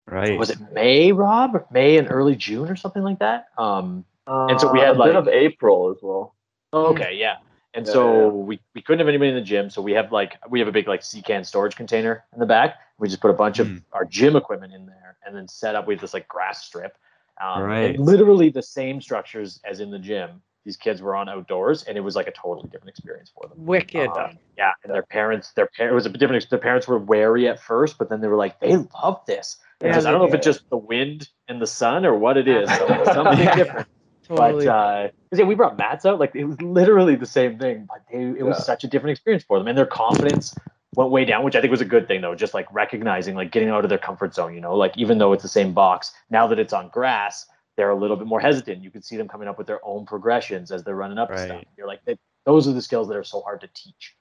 Right. 0.08 0.38
was 0.38 0.50
it 0.52 0.60
May, 0.74 1.12
Rob? 1.14 1.66
May 1.72 1.98
and 1.98 2.08
early 2.12 2.36
June 2.36 2.70
or 2.70 2.76
something 2.76 3.02
like 3.04 3.20
that. 3.20 3.46
Um, 3.58 4.06
And 4.28 4.60
so 4.60 4.72
we 4.72 4.82
Uh, 4.82 4.88
had, 4.88 5.00
a 5.00 5.04
bit 5.04 5.16
of 5.16 5.28
April 5.28 5.90
as 5.92 5.98
well. 6.04 6.36
Okay, 6.74 7.14
yeah. 7.16 7.38
And 7.74 7.86
Yeah, 7.86 7.92
so 7.94 8.22
yeah. 8.22 8.28
we, 8.30 8.60
we 8.74 8.82
couldn't 8.82 9.00
have 9.00 9.08
anybody 9.10 9.30
in 9.30 9.36
the 9.36 9.42
gym. 9.42 9.70
So 9.70 9.82
we 9.82 9.92
have 9.94 10.12
like 10.12 10.38
we 10.50 10.60
have 10.60 10.68
a 10.68 10.72
big 10.72 10.88
like 10.88 11.04
sea 11.04 11.22
can 11.22 11.44
storage 11.44 11.76
container 11.76 12.24
in 12.34 12.40
the 12.40 12.46
back. 12.46 12.76
We 13.00 13.10
just 13.10 13.22
put 13.22 13.32
a 13.32 13.34
bunch 13.34 13.58
Mm. 13.58 13.78
of 13.78 13.82
our 13.92 14.06
gym 14.06 14.36
equipment 14.36 14.74
in 14.74 14.86
there 14.86 15.18
and 15.26 15.36
then 15.36 15.48
set 15.48 15.76
up 15.76 15.86
with 15.88 16.00
this 16.00 16.14
like 16.14 16.28
grass 16.28 16.66
strip. 16.66 16.98
Um, 17.42 17.64
Right. 17.64 18.00
literally 18.00 18.50
the 18.50 18.62
same 18.64 19.02
structures 19.02 19.60
as 19.66 19.82
in 19.82 19.92
the 19.92 20.00
gym. 20.00 20.42
These 20.64 20.78
kids 20.78 21.00
were 21.02 21.16
on 21.16 21.30
outdoors, 21.30 21.84
and 21.84 21.96
it 21.98 22.02
was 22.02 22.16
like 22.16 22.28
a 22.28 22.32
totally 22.32 22.68
different 22.70 22.90
experience 22.90 23.30
for 23.30 23.48
them. 23.48 23.64
Wicked. 23.66 24.10
Uh, 24.10 24.30
yeah, 24.58 24.72
and 24.84 24.92
their 24.94 25.04
parents, 25.04 25.52
their 25.52 25.70
par- 25.78 25.90
it 25.90 25.94
was 25.94 26.06
a 26.08 26.10
different. 26.10 26.50
Their 26.50 26.58
parents 26.58 26.88
were 26.88 26.98
wary 26.98 27.48
at 27.48 27.60
first, 27.60 27.98
but 28.00 28.10
then 28.10 28.20
they 28.22 28.28
were 28.28 28.36
like, 28.38 28.60
they 28.62 28.76
love 29.04 29.20
this. 29.28 29.58
Yeah, 29.84 29.98
I 29.98 30.02
don't 30.02 30.20
know 30.20 30.26
if 30.26 30.34
it's 30.34 30.46
just 30.46 30.68
the 30.72 30.78
wind 30.78 31.30
and 31.50 31.62
the 31.62 31.68
sun 31.68 32.04
or 32.06 32.18
what 32.18 32.38
it 32.38 32.48
is, 32.48 32.68
some- 32.72 33.06
something 33.14 33.46
different. 33.56 33.88
Totally. 34.28 34.66
But 34.66 34.72
uh, 34.72 35.08
'cause, 35.30 35.40
yeah, 35.40 35.46
we 35.46 35.56
brought 35.56 35.78
mats 35.78 36.06
out. 36.06 36.20
Like 36.20 36.36
it 36.36 36.46
was 36.46 36.62
literally 36.62 37.16
the 37.16 37.26
same 37.26 37.58
thing, 37.58 37.88
but 37.88 38.02
they, 38.12 38.24
it 38.40 38.44
was 38.46 38.58
Yeah. 38.58 38.64
such 38.64 38.84
a 38.84 38.88
different 38.88 39.12
experience 39.12 39.44
for 39.44 39.58
them, 39.58 39.68
and 39.68 39.78
their 39.78 39.86
confidence 39.86 40.56
went 40.96 41.12
way 41.12 41.26
down, 41.26 41.44
which 41.44 41.56
I 41.56 41.62
think 41.62 41.72
was 41.72 41.82
a 41.82 41.86
good 41.86 42.08
thing 42.08 42.22
though. 42.22 42.36
Just 42.36 42.54
like 42.54 42.68
recognizing, 42.74 43.36
like 43.36 43.52
getting 43.52 43.70
out 43.70 43.84
of 43.84 43.90
their 43.90 43.98
comfort 43.98 44.34
zone. 44.34 44.54
You 44.54 44.62
know, 44.62 44.76
like 44.76 44.98
even 44.98 45.18
though 45.18 45.34
it's 45.34 45.44
the 45.44 45.50
same 45.50 45.74
box, 45.74 46.14
now 46.30 46.48
that 46.48 46.60
it's 46.60 46.74
on 46.74 46.90
grass, 46.90 47.46
they're 47.78 47.90
a 47.90 47.96
little 47.96 48.16
bit 48.16 48.28
more 48.28 48.40
hesitant. 48.40 48.84
You 48.84 48.92
can 48.92 49.02
see 49.02 49.18
them 49.18 49.28
coming 49.28 49.48
up 49.48 49.58
with 49.58 49.68
their 49.68 49.86
own 49.86 50.06
progressions 50.06 50.72
as 50.72 50.84
they're 50.84 50.96
running 50.96 51.18
up 51.18 51.30
and 51.30 51.40
stuff. 51.40 51.64
You're 51.78 51.88
like, 51.88 52.04
they, 52.06 52.18
those 52.46 52.68
are 52.68 52.74
the 52.74 52.82
skills 52.82 53.08
that 53.10 53.18
are 53.18 53.24
so 53.24 53.42
hard 53.42 53.60
to 53.62 53.70
teach, 53.74 54.16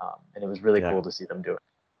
um, 0.00 0.16
and 0.34 0.44
it 0.44 0.46
was 0.46 0.60
really 0.62 0.80
Yeah. 0.80 0.90
cool 0.92 1.02
to 1.02 1.10
see 1.12 1.24
them 1.24 1.42
do 1.42 1.52
it. 1.52 1.58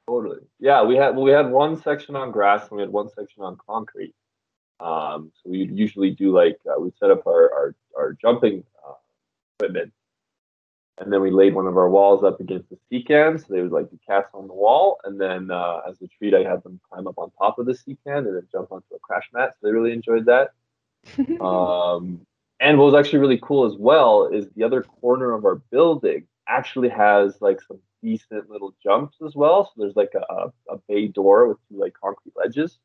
Totally. 0.08 0.38
Yeah, 0.58 0.82
we 0.82 0.96
had 0.96 1.14
well, 1.14 1.24
we 1.24 1.30
had 1.30 1.50
one 1.50 1.80
section 1.80 2.16
on 2.16 2.32
grass 2.32 2.62
and 2.68 2.72
we 2.72 2.82
had 2.82 2.90
one 2.90 3.08
section 3.10 3.42
on 3.44 3.56
concrete. 3.64 4.14
Um, 4.80 5.30
so 5.42 5.50
we 5.50 5.68
usually 5.72 6.10
do 6.10 6.32
like 6.32 6.58
uh, 6.66 6.80
we 6.80 6.92
set 6.98 7.10
up 7.10 7.26
our 7.26 7.52
our, 7.52 7.74
our 7.96 8.12
jumping 8.14 8.64
uh, 8.86 8.94
equipment, 9.58 9.92
and 10.98 11.12
then 11.12 11.20
we 11.20 11.30
laid 11.30 11.54
one 11.54 11.66
of 11.66 11.76
our 11.76 11.88
walls 11.88 12.24
up 12.24 12.40
against 12.40 12.70
the 12.70 12.78
sea 12.88 13.02
can, 13.02 13.38
so 13.38 13.46
they 13.50 13.60
would 13.60 13.72
like 13.72 13.90
be 13.90 13.98
cats 14.06 14.30
on 14.34 14.48
the 14.48 14.54
wall, 14.54 14.98
and 15.04 15.20
then 15.20 15.50
uh, 15.50 15.80
as 15.88 16.00
a 16.02 16.08
treat, 16.08 16.34
I 16.34 16.48
had 16.48 16.62
them 16.62 16.80
climb 16.90 17.06
up 17.06 17.18
on 17.18 17.30
top 17.38 17.58
of 17.58 17.66
the 17.66 17.74
sea 17.74 17.98
can 18.06 18.26
and 18.26 18.36
then 18.36 18.48
jump 18.50 18.72
onto 18.72 18.94
a 18.94 18.98
crash 18.98 19.28
mat. 19.32 19.54
So 19.54 19.66
they 19.66 19.72
really 19.72 19.92
enjoyed 19.92 20.26
that. 20.26 20.50
Um, 21.40 22.26
and 22.60 22.78
what 22.78 22.92
was 22.92 22.94
actually 22.94 23.20
really 23.20 23.40
cool 23.42 23.64
as 23.64 23.78
well 23.78 24.26
is 24.26 24.46
the 24.54 24.64
other 24.64 24.82
corner 24.82 25.32
of 25.32 25.46
our 25.46 25.54
building 25.54 26.26
actually 26.46 26.90
has 26.90 27.40
like 27.40 27.60
some 27.62 27.78
decent 28.02 28.50
little 28.50 28.74
jumps 28.82 29.16
as 29.26 29.34
well. 29.34 29.64
So 29.64 29.72
there's 29.78 29.96
like 29.96 30.12
a, 30.14 30.52
a 30.68 30.76
bay 30.88 31.08
door 31.08 31.48
with 31.48 31.56
two 31.68 31.78
like 31.78 31.94
concrete 32.00 32.34
ledges. 32.36 32.78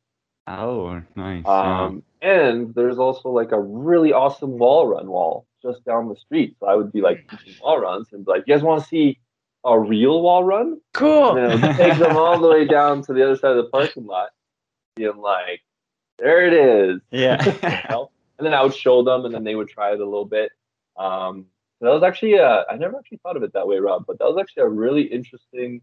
Oh, 0.47 1.01
nice. 1.15 1.43
yeah. 1.45 1.85
Um, 1.85 2.03
and 2.21 2.73
there's 2.75 2.97
also 2.97 3.29
like 3.29 3.51
a 3.51 3.59
really 3.59 4.13
awesome 4.13 4.57
wall 4.57 4.87
run 4.87 5.07
wall 5.07 5.47
just 5.61 5.83
down 5.85 6.09
the 6.09 6.15
street. 6.15 6.55
So 6.59 6.67
I 6.67 6.75
would 6.75 6.91
be 6.91 7.01
like 7.01 7.29
teaching 7.29 7.55
wall 7.61 7.79
runs 7.79 8.07
and 8.11 8.25
be 8.25 8.31
like, 8.31 8.43
you 8.47 8.53
guys 8.53 8.63
want 8.63 8.81
to 8.83 8.87
see 8.87 9.19
a 9.63 9.79
real 9.79 10.21
wall 10.21 10.43
run? 10.43 10.79
cool. 10.93 11.35
And 11.35 11.63
then 11.63 11.75
take 11.75 11.97
them 11.97 12.15
all 12.17 12.39
the 12.39 12.47
way 12.47 12.65
down 12.65 13.01
to 13.03 13.13
the 13.13 13.23
other 13.23 13.35
side 13.35 13.51
of 13.51 13.57
the 13.57 13.69
parking 13.71 14.05
lot. 14.05 14.29
Being 14.95 15.17
like, 15.17 15.61
there 16.19 16.45
it 16.45 16.53
is. 16.53 17.01
yeah. 17.11 17.43
and 18.37 18.45
then 18.45 18.53
I 18.53 18.63
would 18.63 18.75
show 18.75 19.03
them, 19.03 19.25
and 19.25 19.33
then 19.33 19.43
they 19.43 19.55
would 19.55 19.67
try 19.67 19.91
it 19.93 19.99
a 19.99 20.05
little 20.05 20.25
bit. 20.25 20.51
Um, 20.97 21.47
so 21.79 21.85
that 21.85 21.93
was 21.93 22.03
actually 22.03 22.39
uh, 22.39 22.63
I 22.69 22.77
never 22.77 22.97
actually 22.97 23.19
thought 23.23 23.35
of 23.35 23.43
it 23.43 23.53
that 23.53 23.67
way, 23.67 23.77
Rob, 23.77 24.05
but 24.07 24.19
that 24.19 24.25
was 24.25 24.37
actually 24.39 24.63
a 24.63 24.69
really 24.69 25.01
interesting 25.01 25.81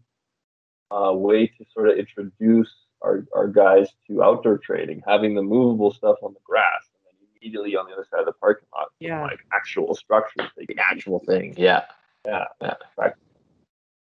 uh, 0.89 1.13
way 1.13 1.47
to 1.47 1.65
sort 1.71 1.89
of 1.89 1.97
introduce 1.97 2.73
our, 3.03 3.25
our 3.35 3.47
guys 3.47 3.89
to 4.07 4.23
outdoor 4.23 4.57
training, 4.57 5.01
having 5.07 5.35
the 5.35 5.41
movable 5.41 5.91
stuff 5.91 6.17
on 6.23 6.33
the 6.33 6.39
grass, 6.43 6.89
and 6.93 7.01
then 7.05 7.27
immediately 7.41 7.75
on 7.75 7.85
the 7.85 7.93
other 7.93 8.05
side 8.09 8.21
of 8.21 8.25
the 8.25 8.33
parking 8.33 8.67
lot, 8.73 8.87
Yeah. 8.99 9.21
like 9.23 9.39
actual 9.53 9.93
structures. 9.95 10.49
They 10.57 10.65
The 10.65 10.77
actual 10.79 11.19
thing, 11.19 11.53
yeah, 11.57 11.85
yeah, 12.25 12.45
Yeah. 12.61 12.73
Right. 12.97 13.13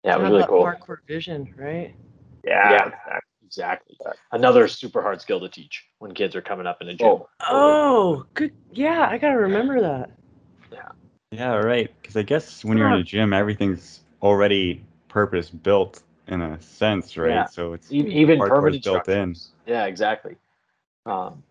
yeah, 0.05 0.17
it 0.17 0.21
was 0.21 0.31
really 0.31 0.45
cool. 0.45 0.65
Parkour 0.65 0.99
vision, 1.07 1.53
right? 1.57 1.95
yeah, 2.45 2.71
Yeah. 2.71 2.85
exactly. 3.45 3.97
Exactly. 3.99 4.21
Another 4.33 4.69
super 4.69 5.03
hard 5.03 5.21
skill 5.21 5.41
to 5.41 5.49
teach 5.49 5.85
when 5.99 6.15
kids 6.15 6.37
are 6.37 6.43
coming 6.43 6.67
up 6.67 6.81
in 6.81 6.89
a 6.89 6.95
gym. 6.95 7.09
Oh, 7.09 7.29
Oh, 7.49 8.25
good. 8.35 8.53
Yeah, 8.73 9.09
I 9.11 9.19
gotta 9.19 9.37
remember 9.39 9.81
that. 9.81 10.11
Yeah, 10.71 10.89
Yeah, 11.33 11.55
right. 11.57 11.91
Because 12.01 12.17
I 12.17 12.23
guess 12.23 12.65
when 12.65 12.79
you're 12.79 12.87
in 12.87 12.93
Huh. 12.93 13.01
a 13.01 13.03
gym, 13.03 13.33
everything's 13.33 14.01
already 14.23 14.85
purpose 15.09 15.51
built 15.51 16.03
in 16.31 16.41
a 16.43 16.61
sense, 16.61 17.17
right? 17.17 17.31
Yeah. 17.31 17.47
So 17.47 17.73
it's 17.73 17.91
even 17.93 18.39
permanent 18.39 18.85
built 18.85 19.09
in. 19.09 19.37
Yeah, 19.67 19.87
exactly. 19.87 20.37
Um, 21.07 21.43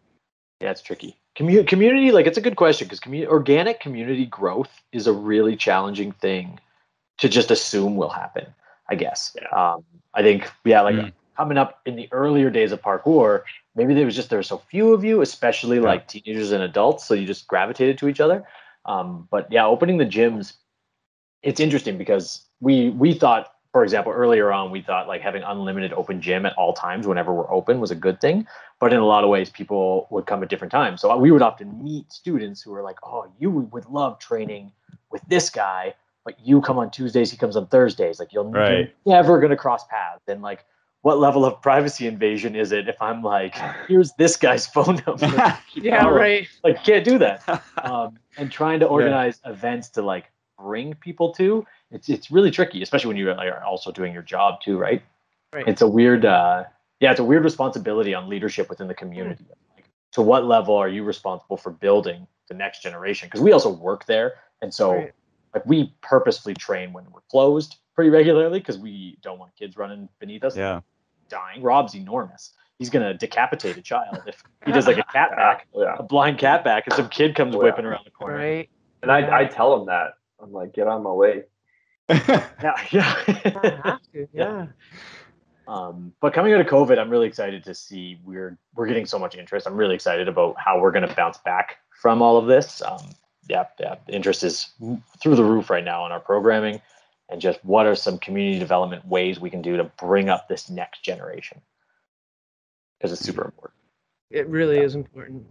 yeah, 0.61 0.71
it's 0.71 0.81
tricky. 0.81 1.17
Commu- 1.37 1.67
community, 1.67 2.11
like 2.11 2.25
it's 2.27 2.37
a 2.37 2.41
good 2.41 2.55
question 2.55 2.85
because 2.87 2.99
commu- 2.99 3.27
organic 3.27 3.79
community 3.79 4.25
growth 4.25 4.71
is 4.91 5.07
a 5.07 5.13
really 5.13 5.55
challenging 5.55 6.11
thing 6.13 6.59
to 7.17 7.29
just 7.29 7.51
assume 7.51 7.95
will 7.95 8.09
happen. 8.09 8.45
I 8.89 8.95
guess. 8.95 9.35
Um, 9.55 9.83
I 10.15 10.23
think 10.23 10.49
yeah, 10.65 10.81
like 10.81 10.95
Mm. 10.95 11.13
coming 11.37 11.57
up 11.57 11.79
in 11.85 11.95
the 11.95 12.09
earlier 12.11 12.49
days 12.49 12.71
of 12.71 12.81
parkour, 12.81 13.43
maybe 13.75 13.93
there 13.93 14.05
was 14.05 14.15
just 14.15 14.29
there 14.29 14.39
were 14.39 14.43
so 14.43 14.57
few 14.57 14.93
of 14.93 15.03
you, 15.03 15.21
especially 15.21 15.77
Yeah. 15.77 15.83
like 15.83 16.07
teenagers 16.07 16.51
and 16.51 16.63
adults, 16.63 17.05
so 17.05 17.13
you 17.13 17.25
just 17.27 17.47
gravitated 17.47 17.97
to 17.99 18.07
each 18.07 18.19
other. 18.19 18.45
Um, 18.85 19.27
but 19.29 19.51
yeah, 19.51 19.65
opening 19.65 19.97
the 19.97 20.05
gyms, 20.05 20.53
it's 21.43 21.59
interesting 21.59 21.97
because 21.97 22.43
we 22.59 22.89
we 22.89 23.13
thought, 23.13 23.53
for 23.79 23.83
example, 23.85 24.11
earlier 24.11 24.51
on, 24.51 24.71
we 24.71 24.81
thought 24.81 25.07
like 25.07 25.21
having 25.21 25.41
unlimited 25.41 25.93
open 25.93 26.19
gym 26.19 26.45
at 26.45 26.51
all 26.57 26.73
times 26.73 27.07
whenever 27.07 27.33
we're 27.33 27.49
open 27.49 27.79
was 27.79 27.91
a 27.91 27.95
good 27.95 28.19
thing. 28.19 28.45
But 28.77 28.91
in 28.91 28.99
a 28.99 29.05
lot 29.05 29.23
of 29.23 29.29
ways, 29.29 29.49
people 29.49 30.05
would 30.09 30.25
come 30.25 30.43
at 30.43 30.49
different 30.49 30.73
times. 30.73 30.99
So 30.99 31.15
we 31.15 31.31
would 31.31 31.41
often 31.41 31.81
meet 31.81 32.11
students 32.11 32.61
who 32.61 32.73
are 32.73 32.83
like, 32.83 32.97
"Oh, 33.03 33.31
you 33.39 33.49
would 33.49 33.85
love 33.85 34.19
training 34.19 34.73
with 35.11 35.21
this 35.29 35.49
guy, 35.49 35.93
but 36.25 36.37
you 36.45 36.59
come 36.59 36.77
on 36.77 36.91
Tuesdays, 36.91 37.31
he 37.31 37.37
comes 37.37 37.55
on 37.55 37.67
Thursdays. 37.67 38.19
Like 38.19 38.33
you'll 38.33 38.51
Right. 38.51 38.93
you're 39.05 39.15
never 39.15 39.39
gonna 39.39 39.55
cross 39.55 39.87
paths." 39.87 40.27
And 40.27 40.41
like, 40.41 40.65
what 41.03 41.17
level 41.17 41.45
of 41.45 41.61
privacy 41.61 42.05
invasion 42.05 42.57
is 42.57 42.73
it 42.73 42.89
if 42.89 43.01
I'm 43.01 43.23
like, 43.23 43.55
"Here's 43.87 44.11
this 44.15 44.35
guy's 44.35 44.67
phone 44.75 45.01
number"? 45.07 45.57
Yeah, 45.73 46.09
right. 46.09 46.49
like, 46.65 46.83
can't 46.83 47.05
do 47.05 47.17
that 47.19 47.47
um, 47.81 48.19
and 48.35 48.51
trying 48.51 48.81
to 48.81 48.87
organize 48.87 49.39
events 49.45 49.87
to 49.91 50.01
like 50.01 50.29
bring 50.57 50.95
people 50.95 51.31
to 51.35 51.65
it's 51.91 52.09
it's 52.09 52.31
really 52.31 52.51
tricky, 52.51 52.81
especially 52.81 53.07
when 53.07 53.17
you 53.17 53.29
are 53.31 53.63
also 53.63 53.91
doing 53.91 54.13
your 54.13 54.21
job 54.23 54.61
too, 54.61 54.77
right? 54.77 55.01
Right. 55.53 55.67
It's 55.67 55.81
a 55.81 55.87
weird, 55.87 56.25
uh, 56.25 56.65
yeah, 56.99 57.11
it's 57.11 57.19
a 57.19 57.23
weird 57.23 57.43
responsibility 57.43 58.13
on 58.13 58.29
leadership 58.29 58.69
within 58.69 58.87
the 58.87 58.93
community. 58.93 59.45
Like, 59.75 59.85
to 60.11 60.21
what 60.21 60.45
level 60.45 60.75
are 60.75 60.87
you 60.89 61.03
responsible 61.03 61.57
for 61.57 61.71
building 61.71 62.27
the 62.49 62.53
next 62.53 62.83
generation? 62.83 63.27
Because 63.27 63.41
we 63.41 63.51
also 63.51 63.71
work 63.71 64.05
there, 64.05 64.35
and 64.61 64.71
so 64.73 64.93
Right. 64.93 65.13
like 65.55 65.65
we 65.65 65.93
purposefully 66.01 66.53
train 66.53 66.93
when 66.93 67.05
we're 67.11 67.21
closed 67.31 67.77
pretty 67.95 68.11
regularly 68.11 68.59
because 68.59 68.77
we 68.77 69.17
don't 69.21 69.39
want 69.39 69.55
kids 69.55 69.75
running 69.75 70.07
beneath 70.19 70.43
us 70.43 70.55
yeah. 70.55 70.81
dying. 71.29 71.61
Rob's 71.63 71.95
enormous. 71.95 72.53
He's 72.77 72.89
gonna 72.91 73.13
decapitate 73.15 73.75
a 73.75 73.81
child 73.81 74.21
if 74.27 74.41
he 74.65 74.71
does 74.71 74.85
like 74.87 74.99
a 74.99 75.03
cat 75.03 75.31
back, 75.35 75.67
yeah. 75.75 75.95
a 75.97 76.03
blind 76.03 76.37
cat 76.37 76.63
back, 76.63 76.83
and 76.85 76.93
some 76.93 77.09
kid 77.09 77.35
comes 77.35 77.55
Oh, 77.55 77.59
yeah. 77.59 77.65
whipping 77.65 77.85
around 77.85 78.05
the 78.05 78.11
corner. 78.11 78.37
Right. 78.37 78.69
And 79.01 79.11
I, 79.11 79.41
I 79.41 79.45
tell 79.45 79.79
him 79.79 79.87
that 79.87 80.13
I'm 80.41 80.51
like, 80.53 80.73
get 80.73 80.87
on 80.87 81.01
my 81.03 81.11
way. 81.11 81.43
Yeah, 82.61 82.73
I 82.75 82.87
yeah. 82.91 83.81
have 83.83 83.99
to. 84.13 84.27
Yeah. 84.33 84.67
um, 85.67 86.13
but 86.21 86.33
coming 86.33 86.53
out 86.53 86.61
of 86.61 86.67
COVID, 86.67 86.97
I'm 86.97 87.09
really 87.09 87.27
excited 87.27 87.63
to 87.65 87.75
see 87.75 88.19
we're 88.25 88.57
we're 88.75 88.87
getting 88.87 89.05
so 89.05 89.19
much 89.19 89.35
interest. 89.35 89.67
I'm 89.67 89.75
really 89.77 89.95
excited 89.95 90.27
about 90.27 90.55
how 90.59 90.79
we're 90.79 90.91
gonna 90.91 91.13
bounce 91.13 91.37
back 91.37 91.77
from 92.01 92.21
all 92.21 92.37
of 92.37 92.47
this. 92.47 92.81
Um, 92.81 93.11
yeah, 93.47 93.65
yeah, 93.79 93.95
interest 94.07 94.43
is 94.43 94.69
through 95.21 95.35
the 95.35 95.43
roof 95.43 95.69
right 95.69 95.83
now 95.83 96.05
in 96.05 96.11
our 96.11 96.19
programming, 96.19 96.81
and 97.29 97.39
just 97.39 97.63
what 97.63 97.85
are 97.85 97.95
some 97.95 98.17
community 98.17 98.59
development 98.59 99.05
ways 99.07 99.39
we 99.39 99.49
can 99.49 99.61
do 99.61 99.77
to 99.77 99.83
bring 99.83 100.29
up 100.29 100.47
this 100.47 100.69
next 100.69 101.03
generation 101.03 101.61
because 102.97 103.11
it's 103.11 103.21
super 103.21 103.45
important. 103.45 103.79
It 104.31 104.47
really 104.47 104.79
is 104.79 104.95
important. 104.95 105.45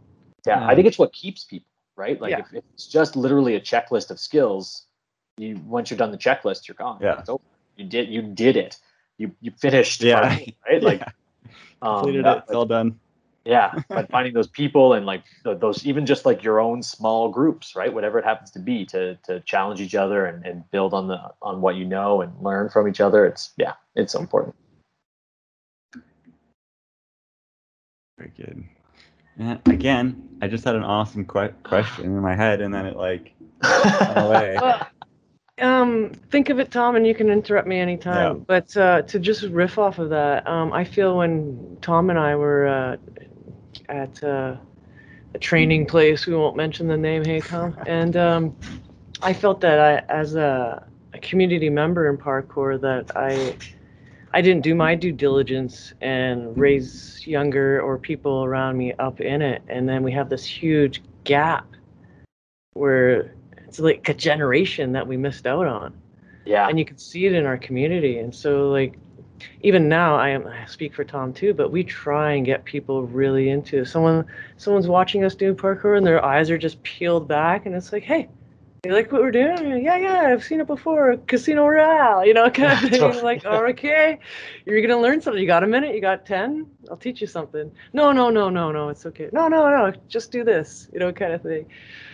Yeah, 0.47 0.67
I 0.67 0.75
think 0.75 0.87
it's 0.87 0.99
what 0.99 1.13
keeps 1.13 1.45
people, 1.45 1.71
right? 1.97 2.21
Like 2.21 2.31
Yeah. 2.33 2.41
if, 2.41 2.47
if 2.55 2.65
it's 2.75 2.87
just 2.87 3.17
literally 3.17 3.55
a 3.57 3.61
checklist 3.61 4.11
of 4.11 4.19
skills, 4.21 4.87
you 5.39 5.57
once 5.67 5.91
you're 5.91 5.99
done 5.99 6.11
the 6.11 6.19
checklist, 6.19 6.69
you're 6.69 6.75
gone. 6.75 6.99
Yeah. 7.01 7.19
It's 7.21 7.29
over. 7.29 7.43
You 7.77 7.85
did 7.85 8.09
you 8.09 8.23
did 8.23 8.57
it. 8.57 8.77
You 9.19 9.33
you 9.41 9.51
finished. 9.53 10.03
Yeah. 10.03 10.21
right? 10.21 10.57
Like 10.83 11.01
Yeah. 11.01 11.09
um, 11.83 11.97
Completed 12.01 12.25
yeah, 12.25 12.33
it. 12.35 12.43
It's 12.47 12.55
all 12.55 12.67
done. 12.67 12.99
yeah, 13.45 13.73
but 13.89 14.11
finding 14.11 14.35
those 14.35 14.49
people 14.49 14.93
and 14.95 15.07
like 15.07 15.23
those 15.45 15.87
even 15.87 16.05
just 16.07 16.27
like 16.27 16.43
your 16.43 16.61
own 16.61 16.83
small 16.83 17.29
groups, 17.29 17.75
right? 17.77 17.93
Whatever 17.93 18.19
it 18.19 18.25
happens 18.25 18.51
to 18.53 18.59
be, 18.59 18.85
to 18.87 19.15
to 19.25 19.41
challenge 19.41 19.81
each 19.81 19.95
other 19.95 20.27
and, 20.27 20.45
and 20.45 20.69
build 20.71 20.93
on 20.95 21.09
the 21.09 21.19
on 21.43 21.61
what 21.61 21.77
you 21.77 21.85
know 21.85 22.21
and 22.21 22.33
learn 22.43 22.69
from 22.69 22.89
each 22.89 23.01
other. 23.01 23.25
It's 23.27 23.53
yeah, 23.57 23.75
it's 23.95 24.13
so 24.13 24.21
important. 24.21 24.55
Very 28.19 28.33
good. 28.37 28.65
And 29.39 29.61
again, 29.69 30.29
I 30.43 30.49
just 30.49 30.65
had 30.65 30.75
an 30.75 30.83
awesome 30.83 31.25
que- 31.25 31.55
question 31.63 32.07
in 32.07 32.19
my 32.21 32.35
head, 32.35 32.61
and 32.61 32.75
then 32.75 32.87
it 32.87 32.97
like 32.97 33.35
went 33.63 34.19
away. 34.19 34.59
Um, 35.61 36.13
think 36.31 36.51
of 36.51 36.59
it, 36.59 36.71
Tom, 36.71 36.97
and 36.97 37.07
you 37.07 37.15
can 37.15 37.31
interrupt 37.31 37.67
me 37.67 37.79
anytime. 37.79 38.37
Yeah. 38.37 38.45
But 38.47 38.77
uh, 38.77 39.03
to 39.03 39.19
just 39.19 39.43
riff 39.45 39.79
off 39.79 39.99
of 39.99 40.11
that, 40.11 40.47
um, 40.47 40.73
I 40.73 40.85
feel 40.85 41.17
when 41.17 41.79
Tom 41.81 42.11
and 42.11 42.19
I 42.19 42.37
were 42.37 42.67
uh, 42.67 42.97
at 43.89 44.23
uh, 44.23 44.57
a 45.35 45.39
training 45.39 45.87
place, 45.87 46.27
we 46.27 46.35
won't 46.35 46.57
mention 46.57 46.87
the 46.89 46.97
name, 46.97 47.25
hey 47.25 47.41
Tom, 47.41 47.77
and 47.87 48.17
um, 48.17 48.57
I 49.23 49.33
felt 49.33 49.61
that 49.63 49.81
I, 49.81 50.13
as 50.13 50.35
a, 50.35 50.87
a 51.15 51.19
a 51.19 51.21
community 51.21 51.69
member 51.69 52.09
in 52.09 52.17
parkour 52.17 52.81
that 52.81 53.17
I 53.17 53.57
I 54.33 54.43
didn't 54.43 54.63
do 54.63 54.75
my 54.75 54.95
due 54.95 55.13
diligence 55.13 55.95
and 56.01 56.57
raise 56.57 57.27
younger 57.27 57.81
or 57.81 57.99
people 57.99 58.45
around 58.45 58.77
me 58.77 58.93
up 58.99 59.21
in 59.21 59.43
it, 59.43 59.63
and 59.69 59.89
then 59.89 60.03
we 60.03 60.13
have 60.13 60.29
this 60.29 60.45
huge 60.45 61.03
gap 61.25 61.67
where 62.75 63.35
it's 63.69 63.79
like 63.79 64.09
a 64.09 64.15
generation 64.15 64.93
that 64.93 65.07
we 65.07 65.17
missed 65.17 65.47
out 65.47 65.67
on. 65.67 65.95
Yeah. 66.45 66.67
and 66.67 66.79
you 66.79 66.85
can 66.87 66.97
see 66.97 67.27
it 67.27 67.35
in 67.35 67.45
our 67.45 67.59
community. 67.59 68.19
And 68.19 68.35
so 68.35 68.71
like 68.71 68.99
even 69.61 69.89
now 69.89 70.17
i 70.17 70.29
am 70.29 70.47
i 70.47 70.65
speak 70.67 70.95
for 70.95 71.05
tom 71.05 71.33
too 71.33 71.55
but 71.55 71.71
we 71.71 71.85
try 71.85 72.33
and 72.33 72.45
get 72.45 72.65
people 72.65 73.05
really 73.05 73.51
into 73.51 73.85
someone 73.85 74.25
someone's 74.57 74.89
watching 74.89 75.25
us 75.25 75.35
do 75.35 75.55
parkour 75.55 75.97
and 75.97 76.07
their 76.07 76.25
eyes 76.25 76.51
are 76.51 76.59
just 76.59 76.83
peeled 76.83 77.29
back 77.29 77.67
and 77.67 77.75
it's 77.75 77.93
like 77.93 78.03
hey 78.03 78.29
you 78.85 78.93
like 78.93 79.11
what 79.11 79.21
we're 79.23 79.33
doing? 79.33 79.83
Yeah 79.83 79.97
yeah 79.97 80.21
i've 80.33 80.45
seen 80.45 80.61
it 80.61 80.67
before. 80.69 81.17
Casino 81.27 81.67
royale 81.67 82.25
you 82.25 82.33
know 82.33 82.49
kind 82.51 82.73
of 82.73 82.91
thing. 82.91 83.23
Like 83.25 83.43
oh, 83.45 83.67
okay 83.67 84.21
you're 84.67 84.81
gonna 84.81 85.01
learn 85.01 85.21
something. 85.21 85.41
You 85.41 85.49
got 85.49 85.65
a 85.65 85.67
minute 85.67 85.95
you 85.97 86.01
got 86.01 86.25
10 86.25 86.65
i'll 86.89 86.97
teach 86.97 87.21
you 87.21 87.27
something. 87.27 87.73
No 87.93 88.13
no 88.13 88.31
no 88.31 88.49
no 88.49 88.71
no 88.71 88.89
it's 88.89 89.05
okay. 89.07 89.31
No 89.33 89.49
no 89.49 89.69
no 89.69 89.93
just 90.09 90.31
do 90.31 90.45
this 90.45 90.89
you 90.93 91.01
know 91.01 91.13
kind 91.13 91.33
of 91.33 91.43
thing. 91.43 91.67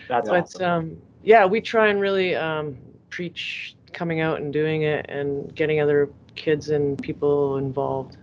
That's 0.09 0.27
but 0.27 0.43
awesome. 0.43 0.63
um, 0.63 0.97
yeah, 1.25 1.45
we 1.45 1.59
try 1.59 1.87
and 1.87 1.99
really 1.99 2.35
um, 2.35 2.77
preach 3.09 3.75
coming 3.93 4.21
out 4.21 4.39
and 4.39 4.53
doing 4.53 4.83
it 4.83 5.05
and 5.09 5.53
getting 5.55 5.81
other 5.81 6.09
kids 6.35 6.69
and 6.69 7.01
people 7.01 7.57
involved. 7.57 8.17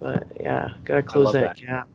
But 0.00 0.26
yeah, 0.40 0.70
gotta 0.84 1.02
close 1.02 1.32
that, 1.34 1.56
that. 1.56 1.56
gap. 1.56 1.88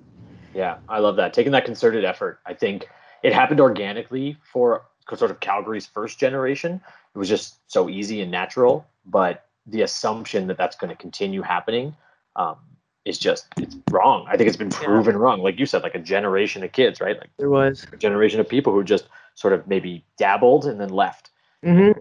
Yeah, 0.53 0.77
I 0.87 0.99
love 0.99 1.15
that. 1.17 1.33
Taking 1.33 1.51
that 1.51 1.65
concerted 1.65 2.05
effort. 2.05 2.39
I 2.45 2.53
think 2.53 2.87
it 3.23 3.33
happened 3.33 3.59
organically 3.59 4.37
for 4.51 4.83
sort 5.15 5.31
of 5.31 5.39
Calgary's 5.39 5.85
first 5.87 6.19
generation. 6.19 6.79
It 7.15 7.17
was 7.17 7.27
just 7.29 7.59
so 7.67 7.89
easy 7.89 8.21
and 8.21 8.31
natural. 8.31 8.85
But 9.05 9.45
the 9.65 9.81
assumption 9.81 10.47
that 10.47 10.57
that's 10.57 10.75
going 10.75 10.89
to 10.89 10.95
continue 10.95 11.41
happening 11.41 11.95
um, 12.35 12.57
is 13.05 13.17
just 13.17 13.47
it's 13.57 13.75
wrong. 13.89 14.25
I 14.29 14.37
think 14.37 14.47
it's 14.47 14.57
been 14.57 14.71
Yeah. 14.71 14.85
proven 14.85 15.17
wrong. 15.17 15.41
Like 15.41 15.59
you 15.59 15.65
said, 15.65 15.81
like 15.83 15.95
a 15.95 15.99
generation 15.99 16.63
of 16.63 16.71
kids, 16.71 17.01
right? 17.01 17.17
Like 17.17 17.29
There 17.37 17.49
was. 17.49 17.87
a 17.91 17.97
generation 17.97 18.39
of 18.39 18.47
people 18.47 18.73
who 18.73 18.83
just 18.83 19.07
sort 19.37 19.53
of 19.53 19.67
maybe 19.67 20.03
dabbled 20.17 20.65
and 20.65 20.81
then 20.81 20.89
left, 20.89 21.29
hmm 21.63 21.91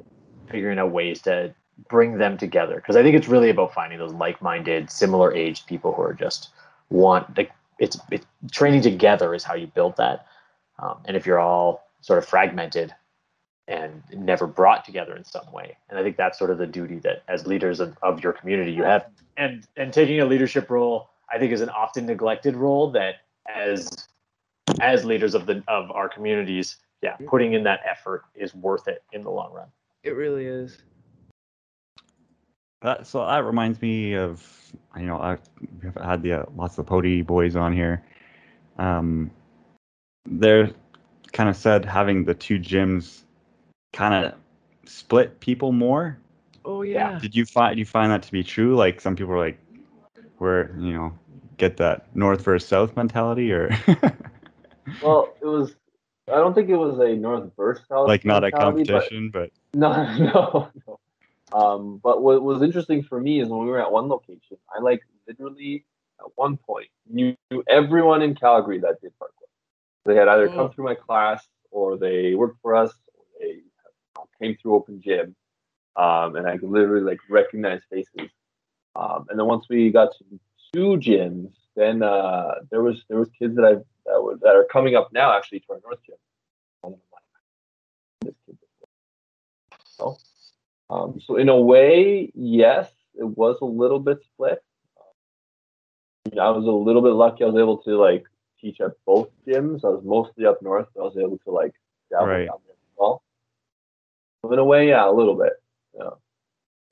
figuring 0.49 0.79
out 0.79 0.93
ways 0.93 1.21
to 1.21 1.53
bring 1.89 2.19
them 2.19 2.39
together. 2.39 2.77
Because 2.77 2.95
I 2.95 3.03
think 3.03 3.17
it's 3.17 3.27
really 3.27 3.51
about 3.51 3.75
finding 3.75 3.99
those 3.99 4.13
like-minded, 4.13 4.91
similar-aged 4.91 5.67
people 5.67 5.93
who 5.93 6.03
are 6.03 6.15
just 6.15 6.51
want 6.89 7.37
like 7.37 7.51
it's, 7.79 7.99
it's 8.13 8.25
training 8.53 8.81
together 8.81 9.35
is 9.35 9.43
how 9.45 9.55
you 9.55 9.67
build 9.67 9.97
that. 9.97 10.27
Um, 10.79 10.99
and 11.05 11.17
if 11.17 11.27
you're 11.27 11.41
all 11.41 11.85
sort 12.01 12.19
of 12.19 12.27
fragmented 12.27 12.95
and 13.69 14.03
never 14.15 14.47
brought 14.47 14.85
together 14.85 15.17
in 15.17 15.25
some 15.25 15.51
way, 15.53 15.77
and 15.91 15.99
I 15.99 16.03
think 16.05 16.17
that's 16.17 16.39
sort 16.39 16.51
of 16.51 16.59
the 16.59 16.67
duty 16.67 17.01
that 17.01 17.25
as 17.27 17.47
leaders 17.47 17.81
of, 17.81 17.99
of 18.03 18.23
your 18.23 18.33
community 18.33 18.73
you 18.73 18.85
have. 18.85 19.07
And 19.37 19.67
and 19.77 19.93
taking 19.93 20.21
a 20.21 20.25
leadership 20.25 20.71
role, 20.71 21.11
I 21.31 21.39
think, 21.39 21.53
is 21.53 21.61
an 21.61 21.71
often 21.71 22.07
neglected 22.07 22.57
role 22.57 22.91
that 22.93 23.17
as 23.53 24.09
as 24.81 25.05
leaders 25.05 25.35
of 25.35 25.47
the 25.47 25.63
of 25.67 25.91
our 25.91 26.09
communities, 26.09 26.77
yeah, 27.03 27.17
putting 27.27 27.55
in 27.55 27.65
that 27.65 27.81
effort 27.89 28.25
is 28.35 28.55
worth 28.55 28.89
it 28.89 29.03
in 29.13 29.23
the 29.23 29.31
long 29.31 29.53
run. 29.53 29.69
It 30.03 30.11
really 30.11 30.47
is. 30.47 30.79
That, 32.83 33.07
so 33.07 33.27
that 33.27 33.45
reminds 33.45 33.81
me 33.81 34.15
of 34.15 34.73
you 34.97 35.07
know 35.07 35.19
I've 35.21 35.41
had 36.03 36.23
the 36.23 36.33
uh, 36.33 36.45
lots 36.55 36.79
of 36.79 36.87
Pody 36.87 37.23
boys 37.23 37.57
on 37.57 37.73
here. 37.73 38.05
Um, 38.79 39.31
they're 40.27 40.71
kind 41.33 41.49
of 41.49 41.57
said 41.57 41.85
having 41.85 42.25
the 42.25 42.35
two 42.35 42.59
gyms 42.59 43.23
kind 43.93 44.27
of 44.27 44.35
split 44.85 45.41
people 45.41 45.73
more. 45.73 46.19
Oh 46.65 46.83
Yeah. 46.83 47.13
yeah. 47.13 47.19
Did 47.19 47.35
you 47.35 47.47
find 47.47 47.79
you 47.79 47.85
find 47.85 48.11
that 48.13 48.23
to 48.25 48.33
be 48.33 48.43
true? 48.43 48.77
Like 48.77 49.01
some 49.01 49.17
people 49.17 49.33
are 49.35 49.39
like, 49.39 49.59
where 50.39 50.75
you 50.79 50.93
know 50.93 51.19
get 51.57 51.79
that 51.79 52.15
north 52.15 52.43
versus 52.43 52.69
south 52.69 52.97
mentality, 52.97 53.53
or 53.53 53.71
Well, 55.03 55.35
it 55.41 55.47
was. 55.47 55.75
I 56.29 56.37
don't 56.37 56.55
think 56.55 56.69
it 56.69 56.77
was 56.77 56.99
a 56.99 57.15
north 57.15 57.51
versus 57.57 57.85
south. 57.89 58.09
like 58.09 58.25
not 58.25 58.43
a 58.43 58.51
mentality, 58.51 58.85
but- 58.85 58.93
competition, 58.93 59.31
but 59.33 59.51
No, 59.75 59.93
no, 60.19 60.71
no. 60.87 60.99
Um, 61.53 62.01
but 62.03 62.23
what 62.23 62.43
was 62.43 62.63
interesting 62.63 63.03
for 63.05 63.21
me 63.21 63.41
is 63.41 63.49
when 63.49 63.61
we 63.61 63.67
were 63.71 63.81
at 63.81 63.93
one 63.93 64.09
location, 64.09 64.57
I 64.77 64.81
like 64.81 65.01
literally 65.29 65.85
at 66.19 66.27
one 66.35 66.57
point 66.57 66.89
knew 67.09 67.37
everyone 67.69 68.23
in 68.23 68.35
Calgary 68.35 68.81
that 68.81 69.01
did 69.01 69.13
parkour. 69.21 69.47
They 70.05 70.17
had 70.17 70.27
either 70.29 70.49
Oh. 70.51 70.55
come 70.55 70.71
through 70.73 70.85
my 70.87 70.95
class 70.97 71.47
or 71.71 71.97
they 71.97 72.35
worked 72.35 72.61
for 72.63 72.75
us 72.75 72.93
or 73.15 73.23
they 73.39 73.61
came 74.41 74.57
through 74.61 74.75
open 74.75 75.01
gym. 75.01 75.37
Um, 75.95 76.35
and 76.37 76.47
I 76.49 76.59
could 76.59 76.69
literally 76.71 77.05
like 77.05 77.21
recognize 77.31 77.81
faces. 77.91 78.31
Um, 78.97 79.27
and 79.31 79.39
then 79.39 79.47
once 79.47 79.67
we 79.71 79.91
got 79.91 80.11
to 80.19 80.25
two 80.73 80.97
gyms, 80.99 81.53
then 81.77 82.03
uh, 82.03 82.55
there 82.71 82.83
was 82.83 83.05
there 83.09 83.19
was 83.19 83.31
kids 83.39 83.55
that 83.57 83.65
I 83.65 83.77
that 84.07 84.23
were 84.23 84.37
that 84.37 84.55
are 84.55 84.65
coming 84.65 84.95
up 84.95 85.13
now 85.13 85.37
actually 85.37 85.61
to 85.61 85.73
our 85.73 85.81
north 85.85 85.99
gym. 86.07 86.17
And 86.85 86.95
I'm 86.95 87.01
like, 87.13 87.23
this 88.23 88.35
kid 88.47 88.59
so, 89.85 90.19
um, 90.91 91.21
so 91.25 91.37
in 91.37 91.49
a 91.49 91.59
way, 91.59 92.31
yes, 92.35 92.91
it 93.15 93.25
was 93.25 93.57
a 93.63 93.65
little 93.65 93.99
bit 93.99 94.19
split. 94.25 94.63
Um, 94.97 96.39
I 96.39 96.51
was 96.51 96.67
a 96.67 96.71
little 96.71 97.03
bit 97.03 97.13
lucky. 97.13 97.45
I 97.45 97.47
was 97.47 97.57
able 97.57 97.79
to 97.79 97.97
like 97.97 98.25
teach 98.61 98.81
at 98.81 98.93
both 99.07 99.31
gyms. 99.47 99.85
I 99.85 99.89
was 99.89 100.03
mostly 100.05 100.45
up 100.47 100.61
north. 100.63 100.89
But 100.95 101.01
I 101.03 101.05
was 101.05 101.17
able 101.17 101.39
to 101.39 101.51
like 101.51 101.75
dabble 102.11 102.27
Right. 102.27 102.47
down 102.47 102.59
there 102.67 102.75
as 102.75 102.97
well. 102.99 103.23
So 104.43 104.53
in 104.53 104.59
a 104.59 104.65
way, 104.65 104.89
yeah, 104.89 105.09
a 105.09 105.11
little 105.11 105.35
bit. 105.35 105.55
Yeah. 105.99 106.11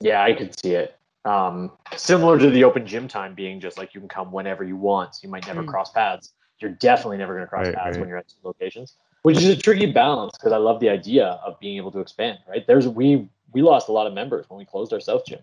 Yeah, 0.01 0.23
I 0.23 0.33
could 0.33 0.59
see 0.59 0.73
it. 0.73 0.97
Um, 1.25 1.71
similar 1.95 2.37
to 2.37 2.49
the 2.49 2.63
open 2.63 2.85
gym 2.85 3.07
time 3.07 3.33
being 3.33 3.59
just 3.59 3.77
like 3.77 3.93
you 3.93 3.99
can 3.99 4.09
come 4.09 4.31
whenever 4.31 4.63
you 4.63 4.77
want, 4.77 5.15
so 5.15 5.21
you 5.23 5.29
might 5.29 5.47
never 5.47 5.63
Mm. 5.63 5.67
cross 5.67 5.91
paths. 5.91 6.33
You're 6.59 6.71
definitely 6.71 7.17
never 7.17 7.33
going 7.33 7.45
to 7.45 7.49
cross 7.49 7.65
Right, 7.65 7.75
paths 7.75 7.91
right. 7.91 7.99
when 7.99 8.09
you're 8.09 8.17
at 8.17 8.27
two 8.27 8.37
locations, 8.43 8.95
which 9.23 9.37
is 9.37 9.49
a 9.49 9.57
tricky 9.57 9.91
balance 9.91 10.31
because 10.37 10.51
I 10.51 10.57
love 10.57 10.79
the 10.79 10.89
idea 10.89 11.39
of 11.45 11.59
being 11.59 11.77
able 11.77 11.91
to 11.91 11.99
expand. 11.99 12.39
Right? 12.47 12.65
There's 12.65 12.87
we 12.87 13.29
we 13.51 13.61
lost 13.61 13.89
a 13.89 13.91
lot 13.91 14.07
of 14.07 14.13
members 14.13 14.49
when 14.49 14.57
we 14.57 14.65
closed 14.65 14.93
our 14.93 14.99
south 14.99 15.25
gym 15.25 15.39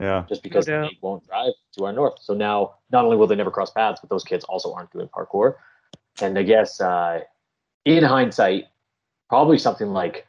yeah, 0.00 0.24
just 0.28 0.42
because 0.42 0.66
doubt. 0.66 0.90
they 0.90 0.98
won't 1.00 1.26
drive 1.26 1.52
to 1.76 1.84
our 1.84 1.92
north. 1.92 2.14
So 2.20 2.34
now 2.34 2.74
not 2.90 3.04
only 3.04 3.16
will 3.16 3.26
they 3.26 3.36
never 3.36 3.50
cross 3.50 3.70
paths, 3.70 4.00
but 4.00 4.10
those 4.10 4.24
kids 4.24 4.44
also 4.44 4.72
aren't 4.72 4.90
doing 4.90 5.08
parkour. 5.08 5.54
And 6.20 6.38
I 6.38 6.42
guess 6.42 6.80
uh, 6.80 7.20
in 7.84 8.02
hindsight, 8.02 8.66
probably 9.28 9.58
something 9.58 9.88
like 9.88 10.26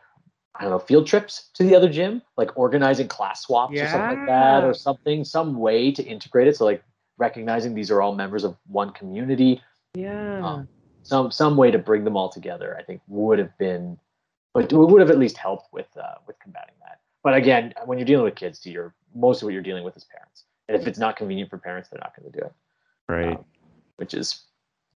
I 0.55 0.63
don't 0.63 0.71
know, 0.71 0.79
field 0.79 1.07
trips 1.07 1.49
to 1.53 1.63
the 1.63 1.75
other 1.75 1.89
gym, 1.89 2.21
like 2.37 2.57
organizing 2.57 3.07
class 3.07 3.43
swaps 3.43 3.73
or 3.73 3.87
something 3.87 4.09
like 4.09 4.25
that, 4.27 4.63
or 4.63 4.73
something, 4.73 5.23
some 5.23 5.57
way 5.57 5.91
to 5.91 6.03
integrate 6.03 6.47
it. 6.47 6.57
So 6.57 6.65
like 6.65 6.83
recognizing 7.17 7.73
these 7.73 7.89
are 7.89 8.01
all 8.01 8.13
members 8.13 8.43
of 8.43 8.57
one 8.67 8.91
community, 8.91 9.61
Yeah. 9.93 10.45
Um, 10.45 10.67
some 11.03 11.31
some 11.31 11.57
way 11.57 11.71
to 11.71 11.79
bring 11.79 12.03
them 12.03 12.15
all 12.15 12.29
together, 12.29 12.77
I 12.79 12.83
think 12.83 13.01
would 13.07 13.39
have 13.39 13.57
been, 13.57 13.97
but 14.53 14.71
it 14.71 14.75
would 14.75 15.01
have 15.01 15.09
at 15.09 15.17
least 15.17 15.37
helped 15.37 15.73
with 15.73 15.87
uh, 15.97 16.15
with 16.27 16.39
combating 16.39 16.75
that. 16.81 16.99
But 17.23 17.35
again, 17.35 17.73
when 17.85 17.97
you're 17.97 18.05
dealing 18.05 18.25
with 18.25 18.35
kids, 18.35 18.59
to 18.61 18.71
your 18.71 18.93
most 19.15 19.41
of 19.41 19.45
what 19.45 19.53
you're 19.53 19.63
dealing 19.63 19.83
with 19.83 19.97
is 19.97 20.05
parents, 20.05 20.45
and 20.67 20.79
if 20.79 20.87
it's 20.87 20.99
not 20.99 21.15
convenient 21.15 21.49
for 21.49 21.57
parents, 21.57 21.89
they're 21.89 21.99
not 21.99 22.15
going 22.15 22.31
to 22.31 22.39
do 22.39 22.45
it, 22.45 22.53
right. 23.09 23.37
Um, 23.37 23.45
which 23.97 24.13
is 24.13 24.43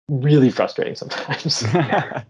really 0.10 0.52
frustrating 0.52 0.96
sometimes. 0.96 1.64
yeah. 1.74 2.24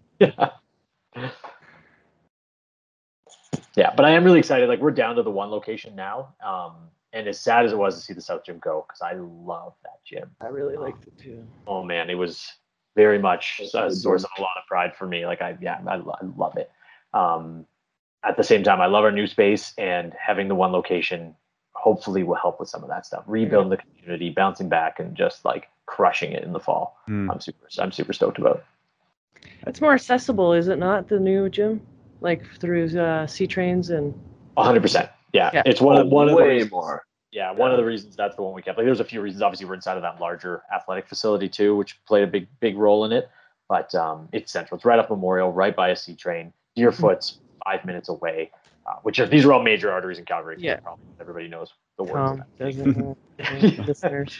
Yeah, 3.76 3.92
but 3.96 4.06
I 4.06 4.12
am 4.12 4.24
really 4.24 4.40
excited. 4.40 4.70
Like 4.70 4.80
we're 4.80 4.92
down 4.92 5.16
to 5.16 5.24
the 5.24 5.32
one 5.32 5.50
location 5.50 5.96
now, 5.96 6.36
um, 6.46 6.74
and 7.14 7.28
as 7.28 7.40
sad 7.40 7.66
as 7.66 7.72
it 7.72 7.78
was 7.78 7.96
to 7.96 8.02
see 8.02 8.14
the 8.14 8.22
South 8.22 8.44
Gym 8.44 8.60
go, 8.60 8.86
because 8.88 9.02
I 9.02 9.14
love 9.14 9.76
that 9.84 10.04
gym. 10.04 10.32
I 10.42 10.48
really 10.48 10.76
liked 10.76 11.08
it 11.08 11.18
too. 11.18 11.46
Oh 11.68 11.84
man, 11.84 12.10
it 12.10 12.16
was 12.16 12.52
very 12.96 13.20
much 13.20 13.62
a 13.64 13.92
source 13.92 14.24
of 14.24 14.30
a 14.38 14.42
lot 14.42 14.58
of 14.58 14.68
pride 14.68 14.96
for 14.96 15.08
me. 15.08 15.26
Like 15.26 15.42
I, 15.42 15.56
yeah, 15.62 15.80
I, 15.88 15.96
I 15.96 16.26
love 16.36 16.58
it. 16.58 16.72
Um, 17.14 17.66
at 18.26 18.36
the 18.36 18.44
same 18.44 18.64
time, 18.64 18.82
I 18.82 18.88
love 18.88 19.04
our 19.04 19.12
new 19.12 19.28
space 19.28 19.74
and 19.78 20.14
having 20.20 20.48
the 20.48 20.56
one 20.56 20.72
location. 20.72 21.36
Hopefully, 21.74 22.24
will 22.24 22.36
help 22.36 22.60
with 22.60 22.70
some 22.70 22.82
of 22.82 22.90
that 22.90 23.06
stuff. 23.06 23.24
Rebuilding 23.28 23.70
the 23.70 23.78
community, 23.78 24.30
bouncing 24.30 24.70
back, 24.70 25.00
and 25.00 25.16
just 25.16 25.44
like 25.44 25.68
crushing 25.86 26.32
it 26.32 26.44
in 26.44 26.54
the 26.54 26.60
fall. 26.60 26.98
Hmm. 27.08 27.30
I'm 27.30 27.42
super, 27.42 27.68
I'm 27.78 27.92
super 27.92 28.14
stoked 28.14 28.40
about. 28.40 28.64
It's 29.68 29.82
more 29.82 29.94
accessible, 29.94 30.54
is 30.54 30.70
it 30.70 30.80
not? 30.80 31.10
The 31.10 31.20
new 31.20 31.50
gym, 31.50 31.86
like 32.22 32.46
through 32.60 32.98
uh, 32.98 33.28
C 33.28 33.46
trains 33.46 33.90
and. 33.90 34.14
100. 34.56 34.82
percent 34.82 35.10
Yeah, 35.34 35.50
Yeah. 35.54 35.64
it's 35.66 35.82
one 35.82 35.98
of 35.98 36.08
one 36.08 36.30
of 36.30 36.36
the 36.36 36.42
way 36.42 36.50
reasons- 36.50 36.72
more. 36.72 37.06
Yeah, 37.32 37.52
one 37.52 37.72
of 37.72 37.78
the 37.78 37.84
reasons 37.86 38.16
that's 38.16 38.36
the 38.36 38.44
one 38.44 38.54
we 38.54 38.62
kept. 38.62 38.78
Like, 38.78 38.86
there's 38.86 39.00
a 39.00 39.04
few 39.04 39.20
reasons. 39.20 39.42
Obviously, 39.42 39.66
we're 39.66 39.74
inside 39.74 39.96
of 39.98 40.04
that 40.04 40.20
larger 40.22 40.62
athletic 40.72 41.08
facility 41.08 41.50
too, 41.50 41.76
which 41.76 42.00
played 42.06 42.24
a 42.24 42.28
big, 42.28 42.48
big 42.60 42.78
role 42.78 43.06
in 43.06 43.12
it. 43.12 43.28
But 43.68 43.94
um, 43.96 44.30
it's 44.32 44.52
central. 44.52 44.76
It's 44.78 44.86
right 44.86 45.00
off 45.00 45.10
Memorial, 45.10 45.52
right 45.52 45.76
by 45.76 45.90
a 45.90 45.96
C 45.96 46.14
train. 46.16 46.54
Deerfoot's 46.78 47.40
five 47.66 47.84
minutes 47.86 48.10
away. 48.10 48.52
Uh, 48.86 48.96
which 49.04 49.18
are 49.18 49.26
these 49.26 49.46
are 49.46 49.54
all 49.54 49.64
major 49.64 49.90
arteries 49.92 50.20
in 50.20 50.26
Calgary. 50.26 50.58
Yeah. 50.60 50.76
probably 50.82 51.06
everybody 51.20 51.48
knows 51.48 51.74
the 51.98 52.04
words. 52.04 52.14
of 52.14 52.38
Tom 52.38 52.44
that. 52.60 52.66
doesn't 52.66 52.98
know. 53.78 53.84
listeners. 53.88 54.38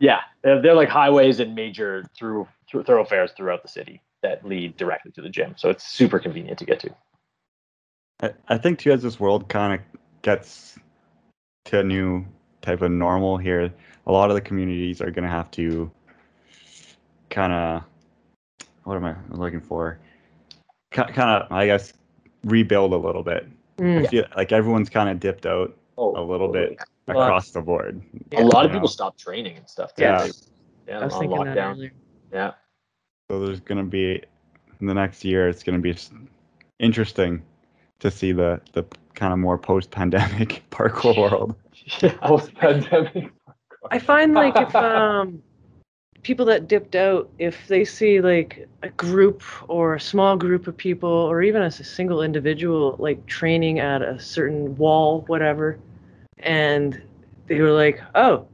Yeah, 0.00 0.20
they're, 0.42 0.60
they're 0.62 0.74
like 0.74 0.88
highways 0.88 1.38
and 1.40 1.54
major 1.54 2.04
through, 2.18 2.48
through 2.68 2.82
thoroughfares 2.84 3.30
throughout 3.36 3.62
the 3.62 3.68
city 3.68 4.00
that 4.22 4.44
lead 4.44 4.76
directly 4.78 5.12
to 5.12 5.20
the 5.22 5.28
gym. 5.28 5.54
So 5.58 5.68
it's 5.68 5.84
super 5.86 6.18
convenient 6.18 6.58
to 6.60 6.64
get 6.64 6.80
to. 6.80 6.90
I, 8.20 8.30
I 8.48 8.58
think 8.58 8.78
too 8.80 8.90
as 8.92 9.02
this 9.02 9.20
world 9.20 9.48
kind 9.48 9.74
of 9.74 9.80
gets 10.22 10.78
to 11.66 11.80
a 11.80 11.82
new 11.82 12.24
type 12.60 12.82
of 12.82 12.90
normal 12.90 13.36
here, 13.36 13.72
a 14.06 14.12
lot 14.12 14.30
of 14.30 14.34
the 14.34 14.40
communities 14.40 15.00
are 15.00 15.10
going 15.10 15.24
to 15.24 15.30
have 15.30 15.50
to 15.52 15.90
kind 17.30 17.52
of 17.52 17.84
what 18.84 18.96
am 18.96 19.04
I 19.04 19.14
looking 19.30 19.60
for? 19.60 19.98
Kind 20.90 21.16
of, 21.18 21.50
I 21.52 21.66
guess, 21.66 21.92
rebuild 22.44 22.92
a 22.92 22.96
little 22.96 23.22
bit. 23.22 23.46
Mm. 23.78 24.04
I 24.04 24.08
feel 24.08 24.24
like 24.36 24.52
everyone's 24.52 24.90
kind 24.90 25.08
of 25.08 25.20
dipped 25.20 25.46
out 25.46 25.76
Oh, 25.98 26.16
a 26.18 26.24
little 26.24 26.48
totally. 26.48 26.76
bit 26.76 26.78
across 27.08 27.50
the 27.50 27.60
board. 27.60 28.02
a 28.32 28.42
lot 28.42 28.64
of 28.64 28.70
you 28.70 28.76
people 28.76 28.88
know. 28.88 28.92
stopped 28.92 29.20
training 29.20 29.56
and 29.58 29.68
stuff. 29.68 29.94
too. 29.94 30.02
Yeah. 30.02 30.26
Yeah, 30.88 31.00
I 31.00 31.04
was 31.04 31.14
on 31.14 31.20
thinking 31.20 31.44
that 31.44 31.56
lockdown. 31.56 31.90
Yeah. 32.32 32.52
So 33.30 33.44
there's 33.44 33.60
going 33.60 33.78
to 33.78 33.84
be 33.88 34.22
in 34.80 34.86
the 34.86 34.94
next 34.94 35.24
year, 35.24 35.48
it's 35.48 35.62
going 35.62 35.80
to 35.80 35.82
be 35.82 35.96
interesting 36.80 37.42
to 38.02 38.10
see 38.10 38.32
the 38.32 38.60
the 38.72 38.84
kind 39.14 39.32
of 39.32 39.38
more 39.38 39.56
post-pandemic 39.56 40.62
parkour 40.70 41.16
world. 41.16 41.54
Post 42.22 42.54
pandemic. 42.54 43.32
I 43.90 43.98
find 43.98 44.34
like 44.34 44.56
if 44.56 44.74
um 44.76 45.42
people 46.22 46.46
that 46.46 46.68
dipped 46.68 46.94
out, 46.94 47.28
if 47.38 47.66
they 47.66 47.84
see 47.84 48.20
like 48.20 48.68
a 48.82 48.88
group 48.90 49.42
or 49.68 49.94
a 49.94 50.00
small 50.00 50.36
group 50.36 50.66
of 50.66 50.76
people 50.76 51.08
or 51.10 51.42
even 51.42 51.62
as 51.62 51.80
a 51.80 51.84
single 51.84 52.22
individual 52.22 52.96
like 52.98 53.24
training 53.26 53.78
at 53.80 54.02
a 54.02 54.18
certain 54.18 54.76
wall, 54.76 55.22
whatever, 55.26 55.78
and 56.38 57.02
they 57.46 57.60
were 57.60 57.72
like, 57.72 58.00
Oh, 58.14 58.46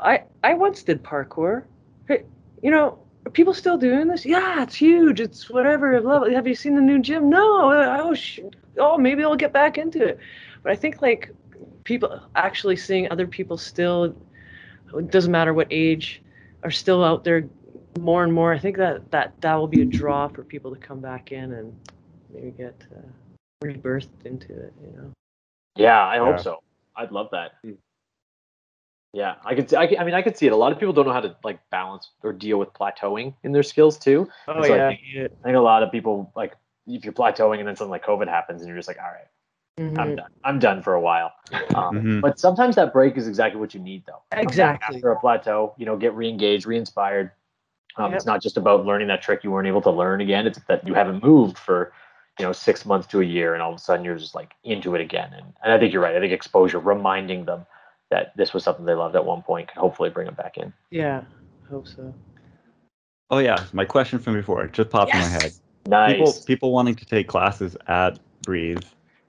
I 0.00 0.24
I 0.42 0.54
once 0.54 0.82
did 0.82 1.02
parkour. 1.02 1.64
Hey, 2.06 2.24
you 2.62 2.70
know, 2.70 2.98
are 3.28 3.30
people 3.30 3.52
still 3.54 3.76
doing 3.76 4.08
this? 4.08 4.24
Yeah, 4.24 4.62
it's 4.62 4.74
huge. 4.74 5.20
It's 5.20 5.50
whatever. 5.50 6.00
level. 6.00 6.30
Have 6.32 6.46
you 6.46 6.54
seen 6.54 6.74
the 6.74 6.80
new 6.80 6.98
gym? 7.00 7.28
No. 7.28 7.70
Oh, 8.02 8.14
sh- 8.14 8.40
oh, 8.78 8.96
maybe 8.96 9.22
I'll 9.22 9.36
get 9.36 9.52
back 9.52 9.78
into 9.78 10.02
it. 10.04 10.18
But 10.62 10.72
I 10.72 10.76
think 10.76 11.02
like 11.02 11.30
people 11.84 12.20
actually 12.34 12.76
seeing 12.76 13.10
other 13.10 13.26
people 13.26 13.58
still 13.58 14.14
it 14.94 15.10
doesn't 15.10 15.32
matter 15.32 15.52
what 15.52 15.66
age 15.70 16.22
are 16.62 16.70
still 16.70 17.04
out 17.04 17.24
there 17.24 17.48
more 18.00 18.22
and 18.24 18.32
more 18.32 18.52
i 18.52 18.58
think 18.58 18.76
that 18.76 19.10
that 19.10 19.32
that 19.40 19.54
will 19.54 19.66
be 19.66 19.82
a 19.82 19.84
draw 19.84 20.28
for 20.28 20.42
people 20.44 20.72
to 20.74 20.80
come 20.80 21.00
back 21.00 21.32
in 21.32 21.52
and 21.52 21.74
maybe 22.32 22.50
get 22.52 22.86
uh, 22.96 23.00
rebirthed 23.64 24.24
into 24.24 24.52
it 24.52 24.72
you 24.82 24.96
know 24.96 25.10
Yeah, 25.76 26.04
I 26.04 26.18
hope 26.18 26.36
Yeah. 26.36 26.42
so. 26.42 26.62
I'd 26.96 27.12
love 27.12 27.28
that. 27.32 27.52
Yeah, 29.18 29.34
I 29.44 29.54
could. 29.56 29.68
See, 29.68 29.76
I, 29.76 29.86
could- 29.88 29.98
I 29.98 30.04
mean, 30.04 30.14
I 30.14 30.22
could 30.22 30.36
see 30.36 30.46
it. 30.46 30.52
A 30.52 30.56
lot 30.56 30.70
of 30.70 30.78
people 30.78 30.92
don't 30.92 31.06
know 31.06 31.12
how 31.12 31.20
to 31.28 31.34
like 31.42 31.58
balance 31.70 32.10
or 32.22 32.32
deal 32.32 32.56
with 32.58 32.72
plateauing 32.72 33.34
in 33.42 33.50
their 33.52 33.64
skills 33.64 33.98
too. 33.98 34.28
oh 34.46 34.62
So 34.62 34.74
I 34.74 34.76
yeah, 34.76 34.88
think- 34.90 35.00
yeah. 35.12 35.24
I 35.40 35.44
think 35.44 35.56
a 35.56 35.60
lot 35.60 35.82
of 35.82 35.90
people 35.90 36.30
like 36.36 36.54
if 36.86 37.04
you're 37.04 37.12
plateauing 37.12 37.58
and 37.58 37.66
then 37.66 37.74
something 37.76 37.90
like 37.90 38.04
COVID 38.04 38.28
happens 38.28 38.62
and 38.62 38.68
you're 38.68 38.78
just 38.78 38.88
like, 38.88 38.98
all 38.98 39.10
right, 39.10 39.26
Mhm. 39.78 39.98
I'm 39.98 40.16
done. 40.16 40.30
I'm 40.44 40.58
done 40.58 40.82
for 40.82 40.94
a 40.94 41.00
while. 41.00 41.32
Um, 41.74 41.96
Mhm. 42.00 42.20
But 42.20 42.38
sometimes 42.38 42.76
that 42.76 42.92
break 42.92 43.16
is 43.16 43.26
exactly 43.28 43.60
what 43.60 43.74
you 43.74 43.80
need, 43.80 44.04
though. 44.06 44.22
Exactly. 44.32 44.96
After 44.96 45.10
a 45.12 45.18
plateau, 45.20 45.74
you 45.78 45.84
know, 45.86 45.96
get 45.96 46.14
re-engaged, 46.14 46.64
re-inspired. 46.66 47.30
Um, 47.96 48.10
Yep. 48.12 48.16
It's 48.16 48.26
not 48.26 48.40
just 48.40 48.56
about 48.56 48.86
learning 48.86 49.08
that 49.08 49.20
trick 49.22 49.42
you 49.42 49.50
weren't 49.50 49.66
able 49.68 49.82
to 49.82 49.90
learn 49.90 50.20
again. 50.20 50.46
It's 50.46 50.60
that 50.68 50.86
you 50.86 50.94
haven't 50.94 51.22
moved 51.22 51.58
for, 51.58 51.92
you 52.38 52.44
know, 52.46 52.52
six 52.52 52.86
months 52.86 53.06
to 53.08 53.20
a 53.20 53.24
year, 53.24 53.54
and 53.54 53.62
all 53.62 53.70
of 53.70 53.76
a 53.76 53.80
sudden 53.80 54.04
you're 54.04 54.16
just 54.16 54.34
like 54.36 54.54
into 54.62 54.94
it 54.94 55.00
again. 55.00 55.30
And, 55.36 55.46
and 55.64 55.72
I 55.72 55.78
think 55.78 55.92
you're 55.92 56.02
right. 56.02 56.14
I 56.16 56.20
think 56.20 56.32
exposure, 56.32 56.78
reminding 56.78 57.44
them 57.46 57.66
that 58.10 58.32
this 58.36 58.54
was 58.54 58.64
something 58.64 58.84
they 58.84 58.94
loved 58.94 59.16
at 59.16 59.24
one 59.24 59.42
point, 59.42 59.68
could 59.68 59.78
hopefully 59.78 60.10
bring 60.10 60.26
them 60.26 60.34
back 60.34 60.56
in. 60.56 60.72
yeah 60.90 61.22
hope 61.70 61.86
so 61.86 62.14
Oh 63.30 63.38
yeah, 63.38 63.62
my 63.74 63.84
question 63.84 64.18
from 64.18 64.32
before 64.32 64.66
just 64.68 64.88
popped 64.88 65.12
in 65.12 65.20
my 65.20 65.26
head. 65.28 65.52
Nice. 65.86 66.16
People 66.16 66.32
people 66.46 66.72
wanting 66.72 66.94
to 66.94 67.04
take 67.04 67.28
classes 67.28 67.76
at 67.86 68.18
Breathe, 68.42 68.82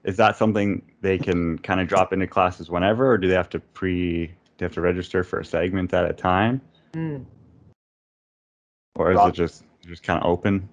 is 0.04 0.16
that 0.16 0.36
something 0.36 0.80
they 1.02 1.18
can 1.18 1.58
kind 1.58 1.80
of 1.80 1.86
drop 1.88 2.12
into 2.14 2.26
classes 2.26 2.70
whenever, 2.70 3.12
or 3.12 3.18
do 3.18 3.28
they 3.28 3.34
have 3.34 3.50
to 3.50 3.60
pre 3.60 4.32
they 4.56 4.64
have 4.64 4.72
to 4.72 4.80
register 4.80 5.22
for 5.22 5.40
a 5.40 5.44
segment 5.44 5.92
at 5.92 6.06
a 6.06 6.14
time, 6.14 6.62
Mm. 6.92 7.26
or 8.96 9.12
is 9.12 9.16
Rob- 9.16 9.28
it 9.28 9.34
just 9.34 9.64
just 9.86 10.02
kind 10.02 10.18
of 10.22 10.26
open? 10.26 10.66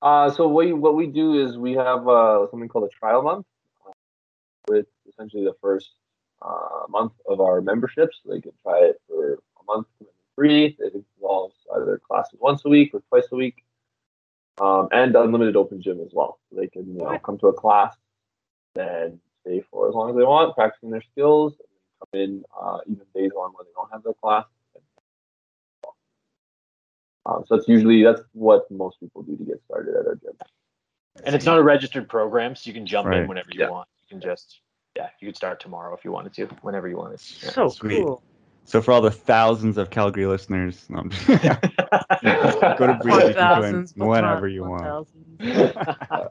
Uh, 0.00 0.30
so 0.30 0.48
what, 0.48 0.66
you, 0.66 0.76
what 0.76 0.94
we 0.94 1.06
do 1.06 1.42
is 1.42 1.56
we 1.58 1.72
have 1.72 2.06
uh, 2.08 2.46
something 2.50 2.68
called 2.68 2.84
a 2.84 2.94
trial 2.98 3.22
month, 3.22 3.46
uh, 3.86 3.92
with 4.68 4.86
essentially 5.06 5.44
the 5.44 5.54
first 5.60 5.92
uh, 6.42 6.86
month 6.88 7.12
of 7.28 7.40
our 7.40 7.60
memberships. 7.60 8.20
They 8.24 8.40
can 8.40 8.52
try 8.62 8.78
it 8.80 9.00
for 9.08 9.34
a 9.34 9.64
month 9.66 9.86
free. 10.34 10.76
It 10.78 10.94
involves 10.94 11.54
either 11.74 12.00
classes 12.06 12.38
once 12.40 12.62
a 12.64 12.68
week 12.68 12.92
or 12.94 13.00
twice 13.08 13.26
a 13.32 13.36
week, 13.36 13.64
um, 14.60 14.88
and 14.92 15.14
unlimited 15.14 15.56
open 15.56 15.80
gym 15.82 16.00
as 16.00 16.10
well. 16.12 16.38
So 16.50 16.56
they 16.60 16.66
can 16.68 16.86
you 16.86 17.02
know 17.02 17.18
come 17.18 17.38
to 17.38 17.48
a 17.48 17.52
class, 17.52 17.94
then 18.74 19.20
stay 19.42 19.62
for 19.70 19.88
as 19.88 19.94
long 19.94 20.10
as 20.10 20.16
they 20.16 20.24
want, 20.24 20.54
practicing 20.54 20.90
their 20.90 21.02
skills, 21.12 21.54
and 21.58 21.68
come 22.12 22.20
in 22.20 22.44
uh, 22.60 22.78
even 22.86 23.04
days 23.14 23.32
on 23.36 23.52
when 23.52 23.66
they 23.66 23.72
don't 23.74 23.90
have 23.92 24.02
their 24.02 24.14
class. 24.14 24.44
Um, 27.26 27.44
so 27.46 27.56
that's 27.56 27.68
usually 27.68 28.02
that's 28.02 28.20
what 28.32 28.70
most 28.70 29.00
people 29.00 29.22
do 29.22 29.36
to 29.36 29.44
get 29.44 29.62
started 29.64 29.94
at 29.96 30.06
our 30.06 30.16
gym. 30.16 30.32
and 31.24 31.34
it's 31.34 31.46
not 31.46 31.58
a 31.58 31.62
registered 31.62 32.08
program, 32.08 32.54
so 32.54 32.68
you 32.68 32.74
can 32.74 32.86
jump 32.86 33.12
in 33.12 33.26
whenever 33.28 33.48
you 33.52 33.60
Yeah. 33.60 33.70
want. 33.70 33.88
You 34.02 34.08
can 34.08 34.20
just, 34.20 34.60
yeah, 34.96 35.08
you 35.20 35.28
could 35.28 35.36
start 35.36 35.60
tomorrow 35.60 35.94
if 35.94 36.04
you 36.04 36.12
wanted 36.12 36.32
to, 36.34 36.46
whenever 36.62 36.88
you 36.88 36.96
wanted. 36.96 37.20
Yeah. 37.42 37.50
so 37.50 37.68
Sweet. 37.68 38.02
cool 38.02 38.22
So 38.64 38.80
for 38.80 38.92
all 38.92 39.00
the 39.02 39.10
thousands 39.10 39.76
of 39.78 39.90
Calgary 39.90 40.26
listeners, 40.26 40.86
no, 40.88 40.98
I'm 41.00 41.10
just- 41.10 41.26
go 41.28 42.86
to 42.86 42.98
Breathe. 43.02 43.14
You 43.14 43.20
can 43.20 43.20
join 43.20 43.34
thousands, 43.34 43.92
but 43.92 44.06
whenever 44.06 44.48
you 44.48 44.64
want. 44.64 45.08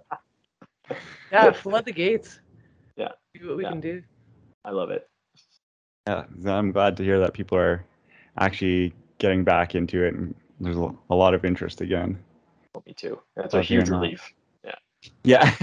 yeah 1.31 1.51
flood 1.51 1.85
the 1.85 1.91
gates 1.91 2.39
Yeah. 2.97 3.09
see 3.35 3.45
what 3.47 3.57
we 3.57 3.63
Yeah. 3.63 3.69
can 3.69 3.79
do 3.81 4.03
I 4.65 4.71
love 4.71 4.91
it. 4.91 5.09
Yeah, 6.07 6.23
I'm 6.45 6.71
glad 6.71 6.95
to 6.97 7.03
hear 7.03 7.19
that 7.19 7.33
people 7.33 7.57
are 7.57 7.83
actually 8.37 8.93
getting 9.19 9.43
back 9.43 9.75
into 9.75 10.03
it, 10.05 10.13
and 10.13 10.33
there's 10.59 10.77
a 10.77 10.93
a 11.09 11.15
lot 11.15 11.33
of 11.33 11.43
interest 11.45 11.81
again. 11.81 12.17
Me 12.85 12.93
too. 12.93 13.19
That's 13.35 13.53
a 13.53 13.57
Love 13.57 13.65
hearing 13.65 13.85
huge 13.85 13.89
that. 13.89 13.95
relief. 13.95 14.33
Yeah, 15.25 15.55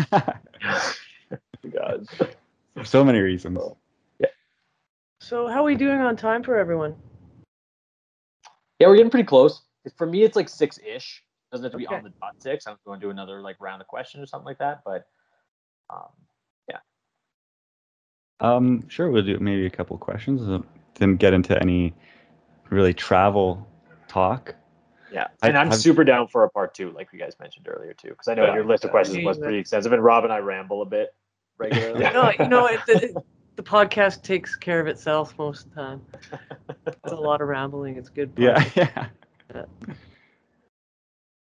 God. 1.72 2.06
for 2.76 2.84
so 2.84 3.04
many 3.04 3.18
reasons. 3.20 3.58
so 3.58 3.76
yeah. 4.18 4.26
So 5.20 5.46
how 5.48 5.60
are 5.60 5.64
we 5.64 5.74
doing 5.74 6.00
on 6.00 6.16
time 6.16 6.42
for 6.42 6.56
everyone 6.58 6.94
Yeah, 8.78 8.88
we're 8.88 8.96
getting 8.96 9.10
pretty 9.10 9.26
close. 9.26 9.62
For 9.96 10.06
me, 10.06 10.22
it's 10.22 10.36
like 10.36 10.48
six 10.48 10.78
ish. 10.86 11.22
Doesn't 11.52 11.64
have 11.64 11.72
to 11.72 11.78
be 11.78 11.86
Okay. 11.86 11.96
on 11.96 12.04
the 12.04 12.10
dot 12.20 12.34
six. 12.40 12.66
I'm 12.66 12.76
going 12.86 13.00
to 13.00 13.06
do 13.06 13.10
another 13.10 13.40
like 13.40 13.56
round 13.60 13.80
of 13.82 13.88
questions 13.88 14.22
or 14.22 14.26
something 14.26 14.46
like 14.46 14.58
that. 14.58 14.80
But 14.84 15.06
um, 15.90 16.08
yeah. 16.68 16.78
Um, 18.40 18.88
sure, 18.88 19.10
we'll 19.10 19.22
do 19.24 19.38
maybe 19.40 19.66
a 19.66 19.70
couple 19.70 19.98
questions. 19.98 20.42
Uh, 20.48 20.60
Didn't 20.94 21.16
get 21.18 21.34
into 21.34 21.60
any 21.60 21.92
really 22.70 22.94
travel 22.94 23.66
talk. 24.06 24.54
yeah, 25.12 25.26
and 25.42 25.58
I'm 25.58 25.68
I've- 25.68 25.76
super 25.76 26.04
down 26.04 26.28
for 26.28 26.44
a 26.44 26.50
part 26.50 26.72
two, 26.74 26.90
like 26.92 27.08
you 27.12 27.18
guys 27.18 27.34
mentioned 27.40 27.66
earlier 27.68 27.92
too, 27.94 28.10
because 28.10 28.28
I 28.28 28.34
know 28.34 28.44
Yeah, 28.46 28.54
your 28.54 28.64
list 28.64 28.84
of 28.84 28.90
questions 28.92 29.24
was 29.24 29.38
pretty 29.38 29.58
extensive, 29.58 29.92
and 29.92 30.02
Rob 30.04 30.22
and 30.24 30.32
I 30.32 30.38
ramble 30.38 30.82
a 30.82 30.86
bit 30.86 31.14
regularly. 31.60 32.00
no 32.12 32.32
you 32.38 32.48
know 32.48 32.66
it, 32.66 32.80
the, 32.86 33.22
the 33.56 33.62
podcast 33.62 34.22
takes 34.22 34.56
care 34.56 34.80
of 34.80 34.86
itself 34.86 35.34
most 35.38 35.66
of 35.66 35.74
the 35.74 35.80
time 35.80 36.00
it's 36.86 37.12
a 37.12 37.14
lot 37.14 37.40
of 37.40 37.48
rambling 37.48 37.96
it's 37.96 38.08
good 38.08 38.32
Yeah, 38.36 38.58
podcast. 38.58 39.10
yeah. 39.54 39.64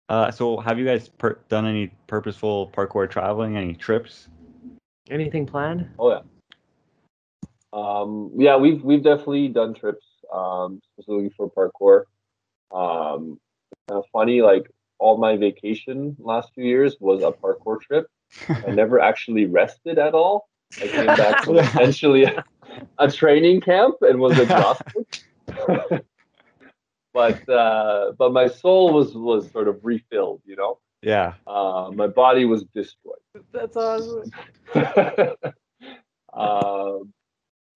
Uh, 0.09 0.31
so 0.31 0.57
have 0.57 0.79
you 0.79 0.85
guys 0.85 1.09
per- 1.09 1.37
done 1.49 1.65
any 1.65 1.91
purposeful 2.07 2.71
parkour 2.73 3.09
traveling? 3.09 3.57
Any 3.57 3.73
trips? 3.73 4.29
anything 5.09 5.45
planned 5.45 5.89
Oh 5.99 6.09
yeah. 6.11 6.19
Um, 7.73 8.31
yeah, 8.37 8.55
we've 8.55 8.81
we've 8.83 9.03
definitely 9.03 9.49
done 9.49 9.73
trips 9.73 10.05
um, 10.33 10.79
specifically 10.93 11.29
for 11.35 11.49
parkour. 11.51 12.03
Um, 12.71 13.37
kind 13.87 13.99
of 13.99 14.05
funny, 14.13 14.41
like 14.41 14.71
all 14.99 15.17
my 15.17 15.35
vacation 15.37 16.15
last 16.19 16.53
few 16.55 16.63
years 16.63 16.95
was 16.99 17.21
a 17.23 17.31
parkour 17.31 17.79
trip. 17.81 18.07
I 18.49 18.71
never 18.71 18.99
actually 18.99 19.45
rested 19.45 19.97
at 19.99 20.13
all. 20.13 20.47
I 20.81 20.87
came 20.87 21.05
back 21.05 21.43
from 21.45 21.57
essentially 21.57 22.23
a, 22.23 22.43
a 22.97 23.11
training 23.11 23.61
camp 23.61 23.95
and 24.01 24.19
was 24.19 24.37
exhausted. 24.37 25.05
but 27.13 27.49
uh, 27.49 28.11
but 28.17 28.33
my 28.33 28.47
soul 28.47 28.93
was 28.93 29.15
was 29.15 29.49
sort 29.51 29.67
of 29.67 29.79
refilled, 29.83 30.41
you 30.45 30.55
know. 30.55 30.79
yeah. 31.01 31.33
Uh, 31.45 31.89
my 31.93 32.07
body 32.07 32.45
was 32.45 32.63
destroyed. 32.75 33.15
that's 33.51 33.77
awesome 33.77 34.29
um, 36.33 37.13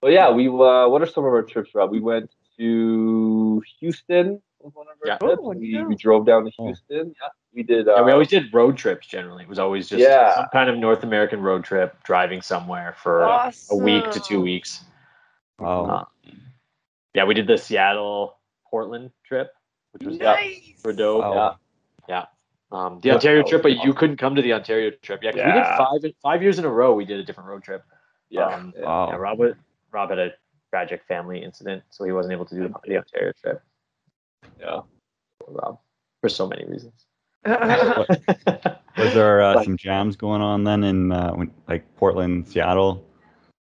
but 0.02 0.12
yeah, 0.12 0.32
we 0.32 0.47
uh, 0.47 0.88
what 0.88 1.02
are 1.02 1.08
some 1.08 1.26
of 1.26 1.32
our 1.32 1.43
trips, 1.43 1.74
Rob? 1.74 1.91
We 1.91 1.99
went 1.99 2.32
to 2.58 3.62
Houston. 3.80 4.41
Was 4.64 4.74
one 4.76 4.88
of 4.88 4.93
our 5.01 5.07
Yeah. 5.07 5.18
trips. 5.18 5.41
Oh, 5.43 5.49
we, 5.49 5.84
we 5.84 5.95
drove 5.95 6.26
down 6.26 6.45
to 6.45 6.51
Oh. 6.59 6.66
Houston. 6.66 7.16
Yeah, 7.22 7.28
we 7.53 7.64
did. 7.64 7.88
Uh, 7.88 7.95
Yeah, 7.95 8.01
we 8.03 8.12
always 8.12 8.28
did 8.28 8.53
road 8.53 8.78
trips. 8.78 9.07
Generally, 9.07 9.43
it 9.43 9.49
was 9.49 9.59
always 9.59 9.89
just 9.89 10.01
Yeah. 10.01 10.36
some 10.36 10.47
kind 10.53 10.70
of 10.70 10.78
North 10.78 11.03
American 11.03 11.41
road 11.41 11.64
trip, 11.64 11.95
driving 12.03 12.41
somewhere 12.41 12.95
for 12.97 13.24
a 13.24 13.51
week 13.76 14.09
to 14.12 14.20
two 14.20 14.41
weeks. 14.41 14.84
Wow. 15.59 15.86
Uh, 15.86 16.32
yeah, 17.14 17.24
we 17.26 17.34
did 17.34 17.47
the 17.47 17.57
Seattle 17.57 18.38
Portland 18.70 19.12
trip, 19.26 19.53
which 19.93 20.03
was 20.03 20.18
nice 20.20 20.62
super 20.78 20.93
dope. 20.93 21.22
Wow. 21.24 21.57
Yeah. 22.07 22.26
Um, 22.72 22.99
the 23.01 23.09
Yeah, 23.09 23.16
Ontario 23.16 23.43
trip, 23.43 23.64
was 23.64 23.76
but 23.76 23.84
you 23.84 23.93
couldn't 23.93 24.18
come 24.18 24.34
to 24.36 24.41
the 24.41 24.53
Ontario 24.53 24.91
trip. 25.01 25.22
Yeah, 25.24 25.32
'cause 25.32 25.41
we 25.41 25.41
Yeah. 25.41 25.55
did 25.55 25.78
five 25.78 26.14
five 26.22 26.41
years 26.41 26.57
in 26.57 26.66
a 26.66 26.70
row. 26.70 26.93
We 26.93 27.03
did 27.05 27.20
a 27.20 27.24
different 27.24 27.49
road 27.49 27.64
trip. 27.64 27.84
Yeah. 28.30 28.45
Um. 28.47 28.74
Wow. 28.78 29.09
Yeah, 29.09 29.16
Rob, 29.18 29.39
Rob 29.91 30.09
had 30.09 30.20
a 30.20 30.32
tragic 30.70 31.03
family 31.03 31.43
incident, 31.43 31.84
so 31.89 32.05
he 32.05 32.14
wasn't 32.14 32.32
able 32.32 32.45
to 32.45 32.55
do 32.55 32.62
the, 32.70 32.74
the 32.86 32.97
Ontario 32.97 33.34
trip. 33.34 33.62
Yeah. 34.59 34.81
Rob, 35.47 35.79
for 36.21 36.29
so 36.29 36.47
many 36.47 36.65
reasons. 36.65 37.05
Was 37.45 39.13
there 39.13 39.41
uh, 39.41 39.55
But- 39.55 39.65
some 39.65 39.77
jams 39.77 40.15
going 40.15 40.41
on 40.41 40.63
then 40.63 40.83
in 40.83 41.11
uh, 41.11 41.31
when, 41.31 41.51
like 41.67 41.83
Portland, 41.95 42.47
Seattle? 42.47 43.07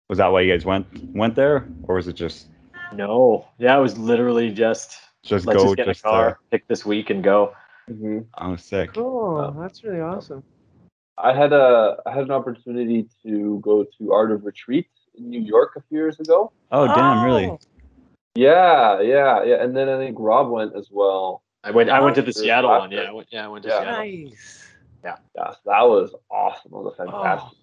Was 0.09 0.19
that 0.19 0.29
why 0.29 0.41
you 0.41 0.53
guys 0.53 0.65
went 0.65 0.87
went 1.15 1.35
there, 1.35 1.69
or 1.83 1.97
was 1.97 2.09
it 2.09 2.15
just 2.15 2.49
no, 2.95 3.47
yeah, 3.59 3.77
it 3.77 3.81
was 3.81 3.99
literally 3.99 4.51
just 4.51 4.97
just 5.23 5.47
let's 5.47 5.59
go 5.59 5.65
just 5.65 5.77
get 5.77 5.87
just 5.87 6.01
a 6.01 6.03
car, 6.05 6.31
to, 6.31 6.37
pick 6.51 6.67
this 6.69 6.87
week, 6.87 7.11
and 7.11 7.23
go. 7.23 7.55
hmm 7.87 8.21
oh 8.39 8.57
sick. 8.57 8.95
cool. 8.95 9.55
That's 9.61 9.85
really 9.85 10.01
awesome. 10.01 10.43
I 11.19 11.35
had 11.35 11.53
a 11.53 11.97
I 12.07 12.13
had 12.13 12.25
an 12.25 12.31
opportunity 12.31 13.09
to 13.23 13.61
go 13.61 13.85
to 13.99 14.13
Art 14.13 14.31
of 14.33 14.45
Retreat 14.45 14.89
in 15.17 15.29
New 15.29 15.41
York 15.41 15.73
a 15.77 15.83
few 15.89 15.99
years 15.99 16.19
ago. 16.21 16.53
Oh 16.73 16.87
damn, 16.87 17.25
really? 17.25 17.59
Oh, 18.39 19.01
Yeah, 19.01 19.01
yeah, 19.01 19.43
yeah. 19.45 19.63
And 19.63 19.77
then 19.77 19.89
I 19.89 19.99
think 19.99 20.17
Rob 20.19 20.49
went 20.51 20.77
as 20.77 20.89
well. 20.91 21.43
I 21.65 21.71
went. 21.71 21.91
I 21.91 22.01
went 22.01 22.15
to 22.17 22.23
the 22.23 22.33
Seattle 22.33 22.71
one. 22.71 22.91
Yeah, 22.91 23.01
I 23.03 23.13
went, 23.13 23.29
yeah, 23.31 23.45
I 23.45 23.49
went 23.49 23.65
to 23.65 23.69
Yeah. 23.71 23.81
Seattle. 23.81 23.99
Nice. 23.99 24.65
Yeah, 25.05 25.17
so 25.35 25.57
that 25.67 25.83
was 25.83 26.15
awesome. 26.31 26.73
It 26.73 26.77
was 26.77 26.95
oh. 26.99 27.05
fantastic. 27.05 27.59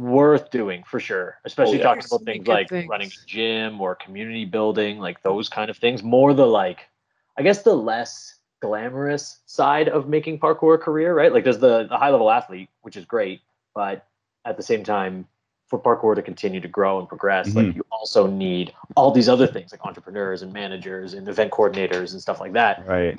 Worth 0.00 0.50
doing 0.50 0.82
for 0.84 0.98
sure, 0.98 1.38
especially 1.44 1.76
yeah. 1.76 1.84
talking 1.84 2.00
There's 2.00 2.12
about 2.12 2.24
things 2.24 2.46
like 2.46 2.68
things. 2.70 2.88
running 2.88 3.08
a 3.08 3.26
gym 3.26 3.80
or 3.82 3.94
community 3.94 4.46
building, 4.46 4.98
like 4.98 5.22
those 5.22 5.50
kind 5.50 5.70
of 5.70 5.76
things. 5.76 6.02
More 6.02 6.32
the 6.32 6.46
like, 6.46 6.88
I 7.36 7.42
guess 7.42 7.62
the 7.62 7.74
less 7.74 8.36
glamorous 8.60 9.40
side 9.44 9.88
of 9.88 10.08
making 10.08 10.38
parkour 10.38 10.76
a 10.76 10.78
career, 10.78 11.14
right? 11.14 11.32
Like 11.32 11.44
there's 11.44 11.58
the, 11.58 11.86
the 11.86 11.98
high 11.98 12.08
level 12.08 12.30
athlete, 12.30 12.70
which 12.80 12.96
is 12.96 13.04
great, 13.04 13.42
but 13.74 14.06
at 14.46 14.56
the 14.56 14.62
same 14.62 14.84
time, 14.84 15.26
for 15.70 15.78
parkour 15.78 16.14
to 16.16 16.20
continue 16.22 16.60
to 16.60 16.68
grow 16.68 16.98
and 16.98 17.08
progress, 17.08 17.54
like 17.54 17.66
Mhm. 17.66 17.76
you 17.76 17.86
also 17.92 18.26
need 18.26 18.74
all 18.96 19.12
these 19.12 19.28
other 19.28 19.46
things 19.46 19.70
like 19.72 19.80
entrepreneurs 19.86 20.42
and 20.42 20.52
managers 20.52 21.14
and 21.14 21.28
event 21.28 21.52
coordinators 21.52 22.12
and 22.12 22.20
stuff 22.20 22.40
like 22.40 22.52
that. 22.54 22.84
Right. 22.86 23.18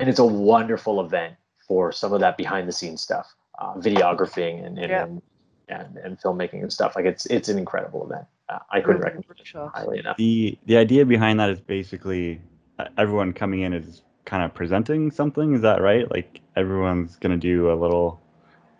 and 0.00 0.08
it's 0.08 0.18
a 0.18 0.24
wonderful 0.24 1.00
event 1.02 1.34
for 1.68 1.92
some 1.92 2.12
of 2.14 2.20
that 2.20 2.36
behind 2.38 2.66
the 2.66 2.72
scenes 2.72 3.02
stuff, 3.02 3.34
uh, 3.58 3.74
videographing 3.74 4.64
and 4.66 4.78
and, 4.78 4.90
Yeah. 4.90 5.04
and 5.04 5.22
and 5.68 5.96
and 5.98 6.18
filmmaking 6.20 6.62
and 6.62 6.72
stuff. 6.72 6.96
Like 6.96 7.04
it's 7.04 7.26
it's 7.26 7.48
an 7.48 7.58
incredible 7.58 8.04
event. 8.06 8.26
Uh, 8.48 8.58
I 8.70 8.80
couldn't 8.80 9.02
recommend 9.02 9.24
it 9.24 9.28
Workshops. 9.28 9.78
highly 9.78 9.98
enough. 10.00 10.16
The 10.16 10.58
the 10.66 10.76
idea 10.78 11.04
behind 11.06 11.38
that 11.38 11.50
is 11.50 11.60
basically 11.60 12.40
uh, 12.80 12.86
everyone 12.98 13.32
coming 13.34 13.60
in 13.60 13.72
is 13.74 14.02
kind 14.24 14.42
of 14.42 14.52
presenting 14.54 15.10
something. 15.10 15.54
Is 15.54 15.60
that 15.60 15.80
right? 15.82 16.10
Like 16.10 16.40
everyone's 16.56 17.16
gonna 17.16 17.36
do 17.36 17.70
a 17.70 17.76
little 17.76 18.20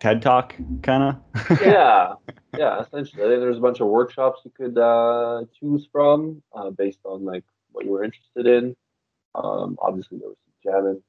TED 0.01 0.21
talk, 0.23 0.55
kind 0.81 1.03
of. 1.03 1.61
yeah, 1.61 2.15
yeah. 2.57 2.81
Essentially, 2.81 3.23
I 3.23 3.27
think 3.27 3.39
there's 3.39 3.59
a 3.59 3.61
bunch 3.61 3.79
of 3.81 3.87
workshops 3.87 4.41
you 4.43 4.51
could 4.51 4.77
uh, 4.77 5.45
choose 5.59 5.87
from 5.91 6.41
uh, 6.53 6.71
based 6.71 6.99
on 7.05 7.23
like 7.23 7.43
what 7.71 7.85
you 7.85 7.91
were 7.91 8.03
interested 8.03 8.47
in. 8.47 8.75
Um, 9.35 9.77
obviously, 9.79 10.17
there 10.17 10.29
was 10.29 10.37
some 10.43 10.73
jamming. 10.73 11.03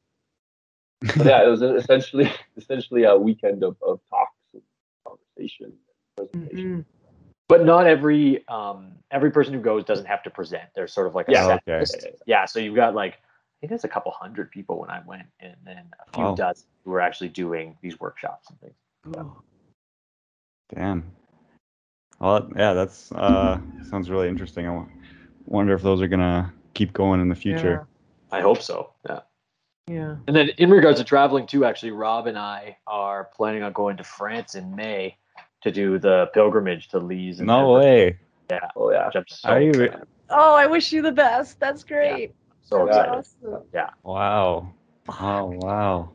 But 1.17 1.27
yeah, 1.27 1.43
it 1.43 1.49
was 1.49 1.63
essentially 1.83 2.31
essentially 2.59 3.05
a 3.05 3.17
weekend 3.17 3.65
of, 3.65 3.77
of 3.83 4.01
talks 4.11 4.37
and 4.53 4.63
conversation 5.07 5.73
and 6.17 6.29
presentation. 6.31 6.81
Mhm. 6.81 6.85
But 7.49 7.65
not 7.65 7.87
every 7.87 8.47
um 8.49 8.93
every 9.11 9.31
person 9.31 9.55
who 9.55 9.61
goes 9.61 9.85
doesn't 9.85 10.07
have 10.07 10.23
to 10.25 10.31
present. 10.31 10.65
There's 10.75 10.93
sort 10.93 11.07
of 11.07 11.15
like 11.15 11.29
a 11.29 11.33
Yeah. 11.33 11.47
set 11.47 11.63
Okay. 11.67 12.13
Yeah, 12.27 12.45
so 12.45 12.59
you've 12.59 12.77
got 12.77 12.95
like 12.95 13.15
I 13.15 13.17
think 13.63 13.71
there's 13.71 13.85
a 13.85 13.89
couple 13.89 14.11
hundred 14.11 14.51
people 14.51 14.81
when 14.81 14.91
I 14.91 15.01
went, 15.07 15.27
and 15.39 15.55
then 15.65 15.85
a 16.05 16.11
few 16.13 16.25
Wow. 16.25 16.35
dozen 16.35 16.67
who 16.85 16.91
were 16.91 17.01
actually 17.01 17.29
doing 17.29 17.77
these 17.81 18.01
workshops 18.01 18.51
and 18.51 18.59
things. 18.61 18.75
Cool. 19.05 19.45
Damn. 20.75 21.05
Well, 22.19 22.49
yeah, 22.57 22.73
that's 22.73 23.13
uh 23.13 23.61
sounds 23.89 24.11
really 24.11 24.29
interesting. 24.29 24.69
I 24.69 24.85
wonder 25.47 25.75
if 25.75 25.83
those 25.83 26.01
are 26.03 26.09
gonna 26.09 26.53
keep 26.75 26.93
going 26.93 27.21
in 27.21 27.29
the 27.29 27.35
future. 27.37 27.87
I 28.33 28.41
hope 28.41 28.63
so. 28.63 28.93
Yeah. 29.09 29.21
Yeah. 29.87 30.17
And 30.27 30.35
then 30.35 30.49
in 30.59 30.71
regards 30.71 30.99
to 30.99 31.05
traveling 31.05 31.47
too, 31.47 31.65
actually, 31.65 31.93
Rob 31.93 32.27
and 32.27 32.39
I 32.39 32.79
are 32.89 33.25
planning 33.37 33.63
on 33.63 33.73
going 33.73 33.97
to 33.99 34.05
France 34.05 34.55
in 34.57 34.75
May 34.75 35.17
to 35.63 35.71
do 35.71 35.99
the 36.01 36.31
pilgrimage 36.35 36.89
to 36.89 36.99
Lisses. 37.01 37.41
No 37.41 37.77
Everest, 37.77 37.87
way. 37.87 38.19
Oh 38.77 38.91
yeah, 38.91 39.09
so, 39.11 39.49
Are 39.49 39.61
you? 39.61 39.71
excited- 39.71 40.09
Oh, 40.31 40.55
I 40.55 40.67
wish 40.67 40.93
you 40.93 41.03
the 41.03 41.13
best. 41.13 41.61
That's 41.61 41.85
great. 41.85 42.35
So 42.63 42.79
Yeah. 42.87 42.87
excited. 42.87 43.11
Awesome. 43.45 43.95
Wow. 44.03 44.73
Oh 45.21 45.45
wow. 45.61 46.11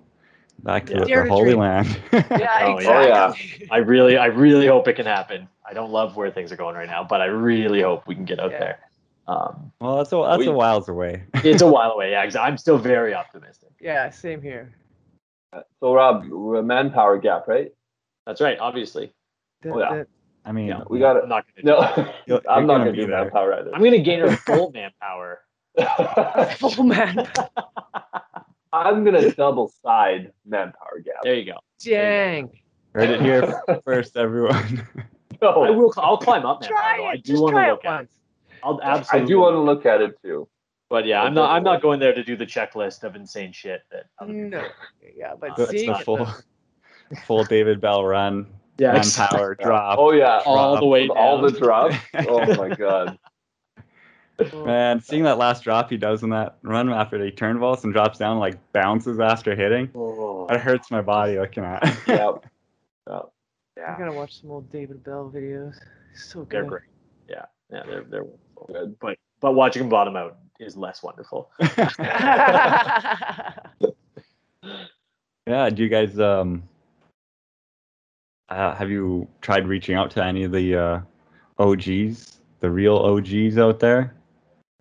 Back 0.64 0.88
to 0.88 0.94
Yeah. 0.94 1.00
the, 1.00 1.06
Dare 1.06 1.24
the 1.24 1.30
to 1.30 1.30
Holy 1.34 1.44
dream. 1.46 1.60
Land. 1.60 2.00
Yeah, 2.12 2.24
Oh, 2.32 2.80
yeah. 2.80 3.28
exactly. 3.30 3.68
I 3.70 3.78
really, 3.78 4.18
I 4.18 4.26
really 4.28 4.66
hope 4.68 4.88
it 4.88 4.94
can 4.96 5.06
happen. 5.06 5.48
I 5.66 5.74
don't 5.74 5.92
love 5.92 6.16
where 6.16 6.32
things 6.32 6.52
are 6.52 6.56
going 6.56 6.76
right 6.76 6.88
now, 6.88 7.04
but 7.04 7.22
I 7.22 7.26
really 7.26 7.82
hope 7.82 8.08
we 8.08 8.16
can 8.16 8.26
get 8.26 8.40
out 8.40 8.52
Yeah. 8.52 8.60
there. 8.60 8.80
Um, 9.28 9.72
well, 9.82 9.98
that's 9.98 10.12
a 10.14 10.16
that's 10.28 10.40
We- 10.40 10.48
a 10.48 10.52
whiles 10.54 10.88
away. 10.90 11.24
it's 11.36 11.62
a 11.62 11.68
while 11.68 11.92
away. 11.92 12.12
Yeah, 12.12 12.24
'cause 12.24 12.36
I'm 12.38 12.58
still 12.58 12.78
very 12.78 13.14
optimistic. 13.14 13.70
Yeah, 13.80 14.10
same 14.10 14.42
here. 14.42 14.74
So 15.80 15.94
Rob, 15.94 16.26
we're 16.30 16.58
a 16.60 16.64
manpower 16.64 17.18
gap, 17.18 17.48
right? 17.48 17.72
That's 18.26 18.42
right. 18.42 18.58
Obviously, 18.60 19.12
That- 19.62 19.74
Oh, 19.74 19.80
yeah. 19.80 19.96
that- 19.96 20.08
I 20.46 20.54
mean, 20.54 20.68
Yeah. 20.68 20.84
We 20.90 21.00
got 21.00 21.18
I'm 21.18 21.24
it. 21.24 21.28
not 21.28 21.46
gonna. 21.62 22.06
No, 22.06 22.12
You're- 22.26 22.42
I'm 22.50 22.66
not 22.66 22.76
gonna 22.78 22.86
gonna 22.86 22.96
do 22.96 23.08
there. 23.08 23.22
manpower 23.24 23.54
either. 23.54 23.76
I'm 23.76 23.84
gonna 23.84 23.98
gain 24.00 24.22
her 24.22 24.32
full 24.32 24.72
manpower. 24.72 25.42
Full 26.58 26.84
man. 26.84 27.28
I'm 28.74 29.04
gonna 29.04 29.32
double 29.32 29.72
side 29.84 30.32
manpower 30.46 31.00
gap. 31.04 31.24
There 31.24 31.36
you 31.36 31.46
go. 31.46 31.58
Dang. 31.84 32.50
heard 32.94 33.10
it 33.10 33.22
here 33.22 33.62
first, 33.86 34.18
everyone. 34.18 34.88
I 35.42 35.70
will. 35.70 35.94
I'll 35.98 36.18
climb 36.18 36.46
up 36.46 36.62
manpower. 36.62 36.78
Try 36.78 36.98
though. 36.98 37.06
I 37.06 37.14
it. 37.14 37.24
do 37.24 37.32
Just 37.34 37.44
want 37.44 37.54
try 37.54 37.66
to 37.66 37.70
it 37.70 37.72
look 37.74 37.86
at 37.86 37.92
it. 37.92 37.96
once. 37.96 38.12
I'll 38.64 38.82
absolutely. 38.82 39.26
I 39.26 39.28
do 39.28 39.40
want 39.40 39.54
to 39.54 39.60
look 39.60 39.86
at 39.86 40.02
it 40.02 40.22
too. 40.22 40.48
But 40.90 41.06
yeah, 41.06 41.22
I'm 41.22 41.34
not. 41.34 41.52
I'm 41.52 41.64
not 41.64 41.82
going 41.82 42.00
there 42.00 42.14
to 42.14 42.24
do 42.24 42.36
the 42.36 42.46
checklist 42.46 43.04
of 43.04 43.16
insane 43.16 43.52
shit 43.52 43.82
that. 43.92 44.06
No. 44.28 44.68
Yeah, 45.16 45.34
but 45.40 45.56
That's 45.58 45.72
seeing 45.72 45.92
the 45.92 46.00
full 46.00 46.18
though. 46.18 46.34
full 47.26 47.44
David 47.44 47.82
Belle 47.82 48.04
run, 48.06 48.48
Yeah, 48.78 48.94
manpower 48.94 49.56
drop. 49.56 49.98
Oh 50.00 50.12
yeah, 50.12 50.42
all 50.46 50.80
the 50.80 50.86
way 50.86 51.04
With 51.08 51.18
all 51.18 51.42
the 51.42 51.52
drops. 51.52 51.96
Oh 52.28 52.46
my 52.56 52.70
god. 52.76 53.20
Man, 54.54 55.02
seeing 55.02 55.24
that 55.24 55.38
last 55.38 55.64
drop 55.64 55.90
he 55.90 55.98
does 55.98 56.22
in 56.24 56.30
that 56.30 56.58
run 56.62 56.90
after 56.90 57.24
he 57.24 57.32
turn 57.32 57.58
vaults 57.60 57.84
and 57.84 57.94
drops 57.94 58.20
down 58.20 58.38
like 58.40 58.58
bounces 58.72 59.20
after 59.20 59.56
hitting, 59.56 59.90
Oh, 59.96 60.46
that 60.48 60.60
hurts 60.62 60.92
my 60.92 61.02
body 61.02 61.40
looking 61.40 61.64
at. 61.64 61.84
Yeah. 62.08 62.34
yeah. 63.08 63.20
I 63.20 63.22
yeah, 63.78 63.98
gotta 63.98 64.12
watch 64.12 64.42
some 64.42 64.52
old 64.52 64.72
David 64.72 65.04
Belle 65.04 65.32
videos. 65.34 65.76
He's 66.12 66.24
so 66.24 66.48
they're 66.50 66.64
great. 66.64 66.84
Yeah, 67.30 67.46
yeah, 67.72 67.84
they're 67.86 68.04
they're. 68.04 68.26
Good. 68.68 68.98
But 69.00 69.18
but 69.40 69.54
watching 69.54 69.84
them 69.84 69.90
bottom 69.90 70.16
out 70.16 70.38
is 70.60 70.76
less 70.76 71.04
wonderful. 71.04 71.52
yeah, 75.48 75.70
do 75.70 75.84
you 75.84 75.90
guys 75.90 76.20
um 76.20 76.64
uh, 78.50 78.74
have 78.76 78.90
you 78.90 79.28
tried 79.42 79.68
reaching 79.68 79.96
out 79.96 80.10
to 80.12 80.24
any 80.24 80.44
of 80.44 80.52
the 80.52 80.76
uh, 80.76 81.00
OGs, 81.60 82.40
the 82.62 82.70
real 82.70 82.96
OGs 82.96 83.58
out 83.58 83.80
there 83.80 84.17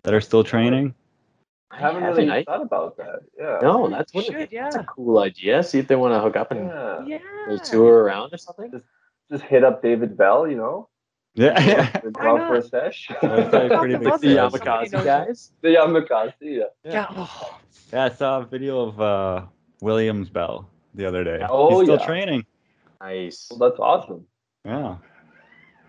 that 0.07 0.13
are 0.13 0.21
still 0.21 0.41
training? 0.43 0.95
I 1.69 1.79
haven't 1.79 2.01
haven't, 2.01 2.27
really 2.27 2.39
I? 2.39 2.43
thought 2.45 2.61
about 2.61 2.95
that. 2.95 3.19
Yeah. 3.37 3.59
No, 3.61 3.89
that's 3.89 4.13
You 4.13 4.19
what 4.19 4.25
should, 4.25 4.49
that's 4.49 4.77
a 4.77 4.85
cool 4.85 5.19
idea. 5.19 5.61
See 5.63 5.79
if 5.79 5.87
they 5.89 5.97
want 5.97 6.13
to 6.13 6.21
hook 6.21 6.37
up 6.37 6.49
and 6.51 6.69
Yeah. 6.69 7.17
yeah. 7.49 7.57
tour 7.57 8.03
around 8.03 8.33
or 8.33 8.37
something. 8.37 8.81
Just 9.29 9.43
hit 9.43 9.65
up 9.65 9.81
David 9.81 10.15
Belle, 10.17 10.47
you 10.47 10.55
know. 10.55 10.87
Yeah. 11.35 11.91
Go 11.99 12.09
Why 12.13 12.39
out 12.41 12.47
for 12.47 12.55
a 12.55 12.61
sesh. 12.63 13.07
Pretty 13.19 13.97
big 13.97 14.03
The 14.21 14.39
of 14.41 14.53
size. 14.53 14.53
us, 14.53 14.61
somebody 14.61 14.89
Yamakasi 14.95 15.03
guys. 15.03 15.51
the 15.61 15.67
Yamakasi, 15.75 16.33
yeah. 16.41 16.63
Yeah. 16.85 17.07
Oh, 17.11 17.59
yeah, 17.91 18.05
I 18.05 18.09
saw 18.09 18.39
a 18.39 18.45
video 18.45 18.87
of 18.87 19.01
uh, 19.01 19.41
Williams 19.81 20.29
Belle 20.29 20.69
the 20.95 21.05
other 21.05 21.25
day. 21.25 21.45
Oh, 21.49 21.79
He's 21.81 21.87
still 21.87 21.99
yeah. 21.99 22.05
training. 22.05 22.45
Nice. 23.01 23.49
Well, 23.51 23.69
that's 23.69 23.79
awesome. 23.81 24.25
Yeah. 24.63 24.95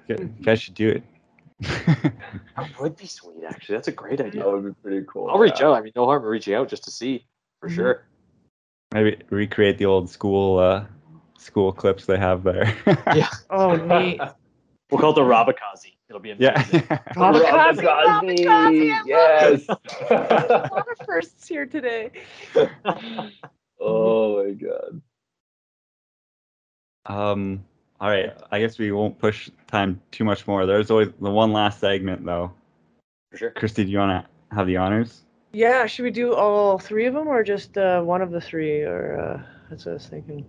You 0.08 0.16
you 0.18 0.44
guys 0.44 0.60
should 0.60 0.74
do 0.74 0.88
it. 0.88 1.04
That 1.60 2.80
would 2.80 2.96
be 2.96 3.06
sweet, 3.06 3.44
actually. 3.48 3.76
That's 3.76 3.88
a 3.88 3.92
great 3.92 4.20
idea. 4.20 4.42
That 4.44 4.50
would 4.52 4.64
be 4.64 4.72
pretty 4.82 5.04
cool. 5.08 5.28
I'll 5.30 5.38
reach 5.38 5.60
out. 5.60 5.74
I 5.74 5.80
mean, 5.80 5.92
no 5.96 6.04
harm 6.06 6.22
in 6.22 6.28
reaching 6.28 6.54
out 6.54 6.68
just 6.68 6.84
to 6.84 6.90
see 6.90 7.24
for 7.60 7.68
Mhm. 7.68 7.74
sure. 7.74 8.04
Maybe 8.94 9.18
recreate 9.30 9.78
the 9.78 9.86
old 9.86 10.08
school 10.08 10.58
uh, 10.58 10.84
school 11.38 11.72
clips 11.72 12.06
they 12.06 12.18
have 12.18 12.42
there. 12.42 12.74
Yeah. 13.14 13.28
oh 13.50 13.74
neat. 13.76 14.20
We'll 14.90 15.00
call 15.02 15.10
it 15.10 15.16
the 15.16 15.20
Rabakazi. 15.20 15.96
It'll 16.08 16.18
be 16.18 16.30
yeah. 16.38 16.54
amazing. 16.54 16.80
Kamikaze, 16.80 17.76
Kamikaze, 17.76 18.44
kamikaze, 18.46 18.92
I 18.94 19.02
Yes. 19.04 19.68
A 19.68 20.68
lot 20.72 20.86
of 20.98 21.06
firsts 21.06 21.46
here 21.46 21.66
today. 21.66 22.10
oh 23.78 24.42
my 24.44 24.52
god. 24.52 25.02
um. 27.04 27.64
All 28.00 28.08
right. 28.08 28.32
I 28.50 28.60
guess 28.60 28.78
we 28.78 28.92
won't 28.92 29.18
push 29.18 29.50
time 29.66 30.00
too 30.10 30.24
much 30.24 30.46
more. 30.46 30.66
There's 30.66 30.90
always 30.90 31.08
the 31.20 31.30
one 31.30 31.52
last 31.52 31.80
segment 31.80 32.24
though. 32.24 32.52
for 33.30 33.38
sure. 33.38 33.50
Christy, 33.50 33.84
do 33.84 33.90
you 33.90 33.98
want 33.98 34.24
to 34.24 34.54
have 34.54 34.66
the 34.66 34.76
honors? 34.76 35.24
Yeah, 35.52 35.86
should 35.86 36.02
we 36.04 36.10
do 36.10 36.34
all 36.34 36.78
three 36.78 37.06
of 37.06 37.14
them 37.14 37.26
or 37.26 37.42
just 37.42 37.76
uh, 37.78 38.00
one 38.02 38.22
of 38.22 38.30
the 38.30 38.40
three? 38.40 38.82
Or 38.82 39.18
uh, 39.18 39.42
that's 39.68 39.86
what 39.86 39.92
I 39.92 39.94
was 39.94 40.06
thinking. 40.06 40.44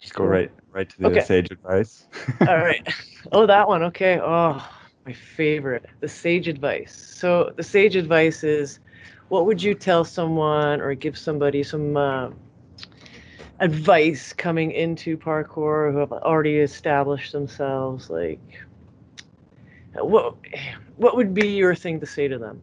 Just 0.00 0.14
go 0.14 0.24
right 0.24 0.50
right 0.70 0.88
to 0.88 0.98
the 0.98 1.06
Okay. 1.06 1.20
sage 1.20 1.50
advice. 1.50 2.06
All 2.46 2.58
right. 2.58 2.86
Oh, 3.32 3.46
that 3.46 3.66
one. 3.66 3.82
Okay. 3.84 4.20
Oh, 4.22 4.64
my 5.04 5.12
favorite. 5.12 5.86
The 6.00 6.08
sage 6.08 6.46
advice. 6.46 6.94
So 6.94 7.52
the 7.56 7.64
sage 7.64 7.96
advice 7.96 8.44
is, 8.44 8.78
what 9.28 9.44
would 9.46 9.60
you 9.60 9.74
tell 9.74 10.04
someone 10.04 10.80
or 10.80 10.94
give 10.94 11.18
somebody 11.18 11.62
some 11.64 11.96
uh, 11.96 12.30
advice 13.60 14.32
coming 14.32 14.72
into 14.72 15.16
parkour 15.16 15.92
who 15.92 15.98
have 15.98 16.12
already 16.12 16.58
established 16.58 17.32
themselves? 17.32 18.10
Like, 18.10 18.40
what 19.94 20.36
what 20.96 21.16
would 21.16 21.34
be 21.34 21.48
your 21.48 21.74
thing 21.74 22.00
to 22.00 22.06
say 22.06 22.28
to 22.28 22.38
them? 22.38 22.62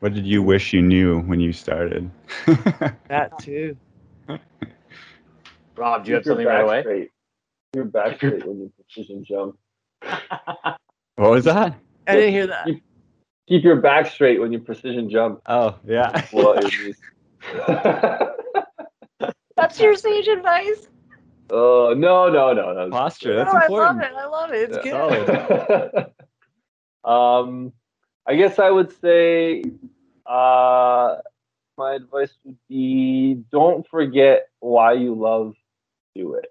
What 0.00 0.14
did 0.14 0.26
you 0.26 0.42
wish 0.42 0.72
you 0.72 0.82
knew 0.82 1.20
when 1.20 1.40
you 1.40 1.52
started? 1.52 2.10
That 3.08 3.38
too. 3.38 3.76
Rob, 5.76 6.04
do 6.04 6.10
you 6.10 6.14
have 6.14 6.22
Keep 6.22 6.26
your 6.26 6.34
something 6.34 6.46
right 6.46 6.60
away? 6.62 6.80
Straight. 6.80 7.02
Keep 7.02 7.74
Your 7.74 7.84
back 7.84 8.16
straight 8.16 8.46
when 8.46 8.58
you 8.58 8.72
precision 8.74 9.24
jump. 9.24 9.58
what 11.16 11.30
was 11.30 11.44
that? 11.44 11.78
I 12.06 12.14
didn't 12.14 12.32
hear 12.32 12.46
that. 12.46 12.68
Keep 13.48 13.64
your 13.64 13.76
back 13.76 14.06
straight 14.10 14.40
when 14.40 14.52
you 14.52 14.60
precision 14.60 15.10
jump. 15.10 15.40
Oh 15.46 15.78
yeah. 15.86 16.26
What 16.30 16.64
it 16.64 16.74
is. 16.74 16.96
That's 19.56 19.80
your 19.80 19.94
sage 19.94 20.28
advice. 20.28 20.88
Oh 21.50 21.94
no 21.96 22.28
no 22.30 22.52
no 22.52 22.72
no. 22.72 22.90
Posture. 22.90 23.34
Oh, 23.34 23.36
That's 23.36 23.54
I 23.54 23.66
love 23.66 23.70
important. 23.70 24.00
it. 24.00 24.12
I 24.16 24.26
love 24.26 24.50
it. 24.52 24.70
It's 24.70 24.86
Yeah. 24.86 24.88
good. 24.88 26.06
um, 27.04 27.72
I 28.26 28.36
guess 28.36 28.58
I 28.58 28.70
would 28.70 28.92
say, 29.00 29.62
uh, 30.26 31.16
my 31.76 31.94
advice 31.94 32.32
would 32.44 32.56
be 32.68 33.34
don't 33.50 33.86
forget 33.88 34.48
why 34.60 34.92
you 34.92 35.14
love 35.14 35.54
do 36.14 36.34
it. 36.34 36.46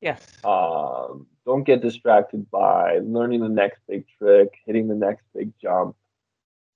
Yes. 0.00 0.20
Um, 0.44 1.26
don't 1.44 1.64
get 1.64 1.80
distracted 1.80 2.50
by 2.50 2.98
learning 3.02 3.40
the 3.40 3.48
next 3.48 3.80
big 3.88 4.04
trick, 4.18 4.52
hitting 4.66 4.88
the 4.88 4.94
next 4.94 5.24
big 5.34 5.52
jump. 5.60 5.96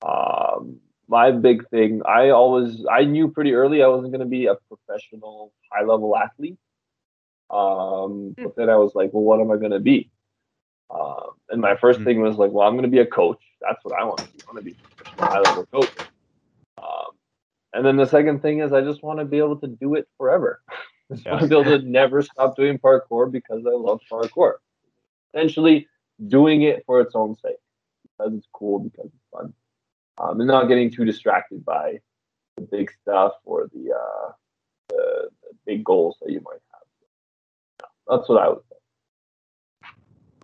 Um, 0.03 0.81
my 1.11 1.33
big 1.33 1.69
thing, 1.71 2.03
I 2.07 2.31
always, 2.31 2.87
I 2.91 3.05
knew 3.05 3.29
pretty 3.29 3.53
early 3.55 3.83
I 3.83 3.89
wasn't 3.89 4.13
going 4.13 4.21
to 4.21 4.27
be 4.27 4.47
a 4.47 4.55
professional 4.69 5.53
high 5.73 5.85
level 5.85 6.17
athlete. 6.17 6.57
Um, 7.51 8.37
but 8.41 8.55
then 8.57 8.71
I 8.71 8.77
was 8.77 8.95
like, 8.95 9.11
well, 9.13 9.25
what 9.25 9.41
am 9.41 9.51
I 9.51 9.57
going 9.57 9.73
to 9.73 9.81
be? 9.81 10.09
Um, 10.91 11.31
and 11.51 11.61
my 11.61 11.77
first 11.77 12.01
Mhm. 12.01 12.05
thing 12.05 12.21
was 12.23 12.37
like, 12.37 12.53
well, 12.53 12.67
I'm 12.67 12.75
going 12.75 12.85
to 12.85 12.97
be 12.97 13.01
a 13.01 13.07
coach. 13.07 13.43
That's 13.61 13.85
what 13.85 13.99
I 14.01 14.05
want 14.05 14.19
to 14.21 14.33
be. 14.33 14.41
I 14.43 14.47
want 14.53 14.59
to 14.59 14.65
be 14.65 14.77
a 15.19 15.27
high 15.27 15.41
level 15.41 15.67
coach. 15.67 15.91
Um, 16.79 17.11
and 17.73 17.85
then 17.85 17.97
the 17.97 18.07
second 18.07 18.41
thing 18.41 18.61
is 18.61 18.73
I 18.73 18.81
just 18.83 19.03
want 19.03 19.19
to 19.19 19.25
be 19.25 19.39
able 19.39 19.57
to 19.57 19.67
do 19.67 19.95
it 19.97 20.09
forever. 20.17 20.63
I 21.11 21.15
just 21.15 21.27
want 21.27 21.43
to 21.43 21.49
be 21.49 21.59
able 21.59 21.79
to 21.79 21.85
never 21.85 22.23
stop 22.23 22.57
doing 22.57 22.79
parkour 22.79 23.31
because 23.31 23.67
I 23.67 23.71
love 23.75 24.01
parkour. 24.11 24.55
Essentially, 25.35 25.89
doing 26.29 26.63
it 26.63 26.85
for 26.87 27.01
its 27.01 27.15
own 27.17 27.35
sake 27.37 27.57
because 28.03 28.35
it's 28.35 28.49
cool, 28.53 28.79
because 28.79 29.07
it's 29.07 29.25
fun, 29.33 29.53
um, 30.21 30.41
and 30.41 30.47
not 30.49 30.68
getting 30.68 30.91
too 30.91 31.05
distracted 31.05 31.64
by 31.64 31.99
the 32.57 32.62
big 32.62 32.91
stuff 33.03 33.33
or 33.45 33.68
the, 33.73 33.93
uh, 33.93 34.33
the, 34.91 35.29
the 35.43 35.57
big 35.66 35.85
goals 35.85 36.16
that 36.23 36.31
you 36.33 36.41
might 36.45 36.61
have. 36.73 36.83
Yeah, 37.81 38.16
that's 38.16 38.29
what 38.29 38.43
I 38.43 38.49
would 38.49 38.62
say. 38.68 39.89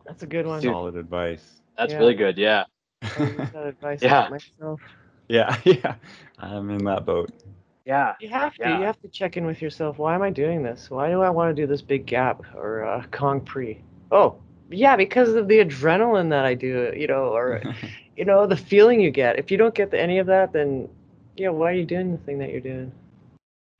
That's 0.07 0.23
a 0.23 0.27
good 0.27 0.47
one. 0.47 0.61
Dude. 0.61 0.73
Solid 0.73 0.97
advice. 0.97 1.61
That's 1.77 1.93
Yeah. 1.93 1.99
really 1.99 2.15
good. 2.15 2.39
Yeah. 2.39 2.65
I 3.03 3.23
use 3.23 3.51
that 3.53 3.67
advice 3.67 4.03
Yeah. 4.03 4.29
myself. 4.31 4.81
Yeah, 5.29 5.57
yeah. 5.65 5.97
I'm 6.39 6.71
in 6.71 6.85
that 6.85 7.05
boat. 7.05 7.31
Yeah. 7.85 8.15
You 8.21 8.29
have 8.29 8.55
to. 8.55 8.63
Yeah. 8.63 8.79
You 8.79 8.85
have 8.85 9.01
to 9.03 9.09
check 9.09 9.37
in 9.37 9.45
with 9.47 9.61
yourself. 9.61 9.99
Why 9.99 10.15
am 10.15 10.23
I 10.23 10.31
doing 10.31 10.63
this? 10.63 10.91
Why 10.91 11.11
do 11.11 11.21
I 11.23 11.31
want 11.31 11.55
to 11.55 11.61
do 11.63 11.67
this 11.67 11.83
big 11.83 12.07
gap 12.07 12.43
or 12.55 12.85
uh, 12.85 13.05
Kong 13.11 13.41
Pre? 13.41 13.83
Oh, 14.11 14.39
yeah, 14.71 14.97
because 14.97 15.35
of 15.35 15.49
the 15.49 15.59
adrenaline 15.59 16.31
that 16.31 16.45
I 16.45 16.55
do. 16.55 16.93
You 16.97 17.07
know, 17.07 17.35
or 17.35 17.63
you 18.17 18.25
know 18.25 18.47
the 18.47 18.57
feeling 18.57 19.01
you 19.01 19.11
get. 19.11 19.39
If 19.39 19.51
you 19.51 19.57
don't 19.57 19.75
get 19.75 19.91
the, 19.91 20.01
any 20.01 20.19
of 20.19 20.27
that, 20.27 20.53
then 20.53 20.89
yeah, 21.37 21.51
why 21.51 21.71
are 21.71 21.75
you 21.75 21.85
doing 21.85 22.13
the 22.13 22.19
thing 22.19 22.39
that 22.39 22.51
you're 22.51 22.61
doing? 22.61 22.93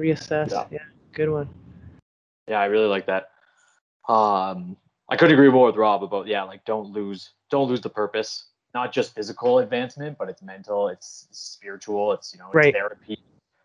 Reassess. 0.01 0.51
Yeah. 0.51 0.65
Yeah, 0.71 0.79
good 1.13 1.31
one. 1.31 1.49
Yeah, 2.49 2.61
I 2.61 2.67
really 2.67 2.87
like 2.87 3.07
that. 3.07 3.31
Um, 4.09 4.77
I 5.09 5.17
couldn't 5.17 5.35
agree 5.35 5.51
more 5.51 5.67
with 5.67 5.77
Rob 5.77 6.03
about 6.03 6.27
yeah, 6.27 6.43
like 6.43 6.65
don't 6.65 6.91
lose 6.93 7.31
don't 7.51 7.69
lose 7.69 7.81
the 7.81 7.91
purpose. 7.91 8.49
Not 8.75 8.93
just 8.93 9.15
physical 9.15 9.61
advancement, 9.61 10.19
but 10.19 10.29
it's 10.29 10.43
mental, 10.43 10.89
it's 10.89 11.29
spiritual, 11.31 12.13
it's 12.13 12.35
you 12.35 12.39
know, 12.39 12.47
it's 12.47 12.55
Right. 12.55 12.75
therapy, 12.75 13.19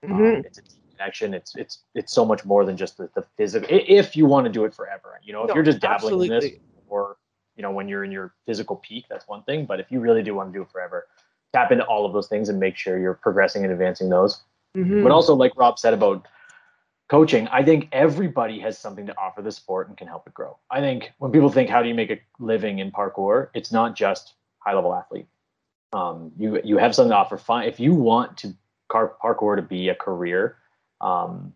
um, 0.03 0.11
Mhm. 0.11 0.45
it's 0.45 0.57
a 0.57 0.61
deep 0.61 0.79
connection. 0.91 1.33
It's 1.33 1.55
it's 1.55 1.83
it's 1.95 2.13
so 2.13 2.23
much 2.23 2.45
more 2.45 2.63
than 2.63 2.77
just 2.77 2.97
the, 2.97 3.09
the 3.13 3.23
physical. 3.35 3.67
If 3.69 4.15
you 4.15 4.25
want 4.25 4.45
to 4.45 4.51
do 4.51 4.63
it 4.63 4.73
forever, 4.73 5.19
you 5.21 5.33
know, 5.33 5.43
if 5.43 5.49
No, 5.49 5.55
you're 5.55 5.63
just 5.63 5.79
dabbling 5.79 6.13
in 6.13 6.19
this, 6.29 6.45
absolutely. 6.45 6.61
You 7.55 7.63
know, 7.63 7.71
when 7.71 7.87
you're 7.87 8.03
in 8.03 8.11
your 8.11 8.33
physical 8.45 8.77
peak, 8.77 9.05
that's 9.09 9.27
one 9.27 9.43
thing. 9.43 9.65
But 9.65 9.79
if 9.79 9.91
you 9.91 9.99
really 9.99 10.23
do 10.23 10.35
want 10.35 10.51
to 10.51 10.57
do 10.57 10.63
it 10.63 10.71
forever, 10.71 11.07
tap 11.53 11.71
into 11.71 11.85
all 11.85 12.05
of 12.05 12.13
those 12.13 12.27
things 12.27 12.49
and 12.49 12.59
make 12.59 12.77
sure 12.77 12.97
you're 12.97 13.13
progressing 13.13 13.63
and 13.63 13.71
advancing 13.71 14.09
those. 14.09 14.43
Mhm. 14.75 15.03
But 15.03 15.11
also, 15.11 15.35
like 15.35 15.51
Rob 15.57 15.77
said 15.77 15.93
about 15.93 16.27
coaching, 17.09 17.47
I 17.49 17.63
think 17.63 17.89
everybody 17.91 18.59
has 18.59 18.77
something 18.77 19.05
to 19.05 19.17
offer 19.17 19.41
the 19.41 19.51
sport 19.51 19.89
and 19.89 19.97
can 19.97 20.07
help 20.07 20.27
it 20.27 20.33
grow. 20.33 20.57
I 20.69 20.79
think 20.79 21.11
when 21.17 21.31
people 21.31 21.49
think, 21.49 21.69
how 21.69 21.81
do 21.81 21.89
you 21.89 21.95
make 21.95 22.09
a 22.09 22.21
living 22.39 22.79
in 22.79 22.91
parkour? 22.91 23.49
It's 23.53 23.71
not 23.71 23.95
just 23.95 24.35
high 24.59 24.73
level 24.73 24.95
athlete. 24.95 25.27
Um, 25.93 26.31
you 26.37 26.61
you 26.63 26.77
have 26.77 26.95
something 26.95 27.09
to 27.09 27.17
offer. 27.17 27.37
If 27.63 27.81
you 27.81 27.93
want 27.93 28.37
to 28.37 28.53
car- 28.87 29.15
parkour 29.21 29.57
to 29.57 29.61
be 29.61 29.89
a 29.89 29.95
career, 29.95 30.55
um, 31.01 31.53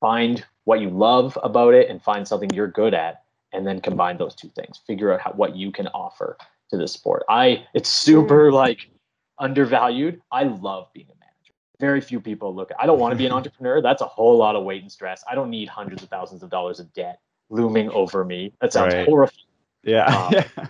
find 0.00 0.44
what 0.64 0.80
you 0.80 0.90
love 0.90 1.38
about 1.42 1.72
it 1.72 1.88
and 1.88 2.02
find 2.02 2.28
something 2.28 2.50
you're 2.50 2.68
good 2.68 2.92
at, 2.92 3.24
and 3.52 3.66
then 3.66 3.80
combine 3.80 4.18
those 4.18 4.34
two 4.34 4.50
things. 4.50 4.80
Figure 4.86 5.12
out 5.12 5.20
how, 5.20 5.32
what 5.32 5.56
you 5.56 5.72
can 5.72 5.86
offer 5.88 6.36
to 6.70 6.76
the 6.76 6.88
sport. 6.88 7.24
I 7.28 7.66
it's 7.74 7.88
super 7.88 8.52
like 8.52 8.90
undervalued. 9.38 10.20
I 10.30 10.44
love 10.44 10.88
being 10.92 11.06
a 11.06 11.18
manager. 11.18 11.54
Very 11.80 12.00
few 12.00 12.20
people 12.20 12.54
look. 12.54 12.70
I 12.78 12.86
don't 12.86 12.98
want 12.98 13.12
to 13.12 13.16
be 13.16 13.26
an 13.26 13.32
entrepreneur. 13.38 13.80
That's 13.80 14.02
a 14.02 14.06
whole 14.06 14.36
lot 14.36 14.56
of 14.56 14.64
weight 14.64 14.82
and 14.82 14.92
stress. 14.92 15.24
I 15.30 15.34
don't 15.34 15.50
need 15.50 15.68
hundreds 15.68 16.02
of 16.02 16.08
thousands 16.08 16.42
of 16.42 16.50
dollars 16.50 16.80
of 16.80 16.92
debt 16.92 17.20
looming 17.50 17.88
over 17.90 18.24
me. 18.24 18.52
That 18.60 18.72
sounds 18.72 18.94
Right. 18.94 19.06
horrifying. 19.06 19.46
Yeah. 19.84 20.04
Um, 20.04 20.32
yeah. 20.56 20.66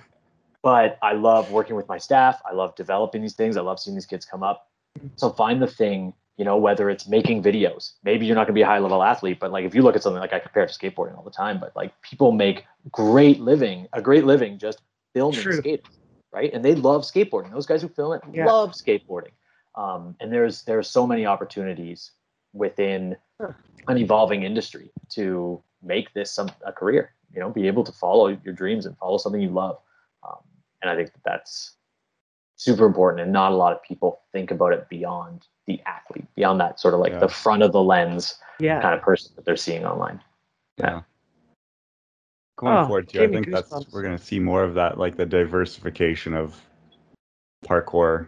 But 0.63 0.99
I 1.03 1.13
love 1.13 1.51
working 1.51 1.77
with 1.77 1.89
my 1.89 1.99
staff. 1.99 2.41
I 2.49 2.53
love 2.53 2.75
developing 2.75 3.23
these 3.23 3.35
things. 3.35 3.57
I 3.57 3.61
love 3.61 3.79
seeing 3.81 3.95
these 3.95 4.07
kids 4.07 4.25
come 4.25 4.43
up. 4.43 4.67
So 5.17 5.31
find 5.31 5.63
the 5.63 5.67
thing, 5.67 6.13
you 6.39 6.45
know, 6.45 6.57
whether 6.57 6.89
it's 6.89 7.09
making 7.09 7.43
videos. 7.43 7.95
Maybe 8.05 8.25
you're 8.25 8.37
not 8.37 8.43
going 8.43 8.55
to 8.55 8.59
be 8.59 8.63
a 8.63 8.67
high 8.67 8.79
level 8.79 9.03
athlete, 9.03 9.39
but 9.41 9.51
like 9.51 9.65
if 9.65 9.75
you 9.75 9.83
look 9.83 9.97
at 9.97 10.03
something 10.03 10.21
like 10.21 10.33
I 10.33 10.39
compare 10.39 10.63
it 10.63 10.71
to 10.73 10.79
skateboarding 10.79 11.17
all 11.19 11.25
the 11.25 11.33
time, 11.33 11.59
but 11.59 11.75
like 11.75 12.01
people 12.01 12.31
make 12.33 12.65
great 12.93 13.41
living, 13.41 13.89
a 13.93 14.01
great 14.01 14.25
living 14.25 14.59
just 14.59 14.81
filming 15.13 15.41
True. 15.41 15.59
skaters, 15.59 15.99
right? 16.33 16.51
And 16.55 16.65
they 16.65 16.77
love 16.77 17.03
skateboarding. 17.03 17.51
Those 17.51 17.67
guys 17.67 17.83
who 17.83 17.89
film 17.89 18.13
it 18.15 18.23
Yeah. 18.33 18.47
love 18.47 18.71
skateboarding. 18.73 19.33
Um, 19.75 20.15
and 20.21 20.33
there's 20.33 20.63
there's 20.63 20.89
so 20.89 21.07
many 21.07 21.27
opportunities 21.27 22.13
within 22.53 23.17
an 23.89 23.99
evolving 23.99 24.45
industry 24.45 24.91
to 25.11 25.63
make 25.83 26.13
this 26.15 26.31
some 26.31 26.51
a 26.65 26.73
career. 26.73 27.13
You 27.35 27.41
know, 27.41 27.51
be 27.51 27.67
able 27.67 27.85
to 27.85 27.93
follow 27.93 28.29
your 28.29 28.55
dreams 28.55 28.87
and 28.87 28.97
follow 28.97 29.19
something 29.19 29.41
you 29.41 29.51
love. 29.51 29.79
Um, 30.27 30.39
and 30.83 30.91
I 30.91 30.95
think 30.97 31.13
that 31.13 31.23
that's 31.25 31.75
super 32.59 32.85
important, 32.85 33.23
and 33.23 33.33
not 33.33 33.53
a 33.53 33.55
lot 33.55 33.73
of 33.73 33.83
people 33.83 34.21
think 34.33 34.51
about 34.51 34.73
it 34.73 34.89
beyond 34.89 35.47
the 35.67 35.81
athlete, 35.87 36.27
beyond 36.35 36.61
that 36.61 36.79
sort 36.81 36.93
of 36.93 37.01
like 37.01 37.13
Yeah. 37.13 37.21
the 37.21 37.29
front 37.29 37.63
of 37.63 37.73
the 37.73 37.83
lens 37.83 38.39
Yeah. 38.59 38.83
kind 38.83 38.95
of 38.95 39.01
person 39.01 39.33
that 39.37 39.45
they're 39.45 39.57
seeing 39.57 39.87
online. 39.87 40.21
Yeah. 40.77 41.03
Going 42.57 42.77
Oh, 42.77 42.87
forward 42.87 43.09
too, 43.09 43.21
I 43.21 43.23
gave 43.23 43.31
me 43.31 43.37
think 43.43 43.53
that's 43.53 43.93
we're 43.93 44.03
gonna 44.03 44.19
see 44.19 44.41
more 44.41 44.65
of 44.65 44.75
that, 44.75 44.99
like 44.99 45.17
the 45.17 45.25
diversification 45.25 46.35
of 46.35 46.61
parkour 47.65 48.27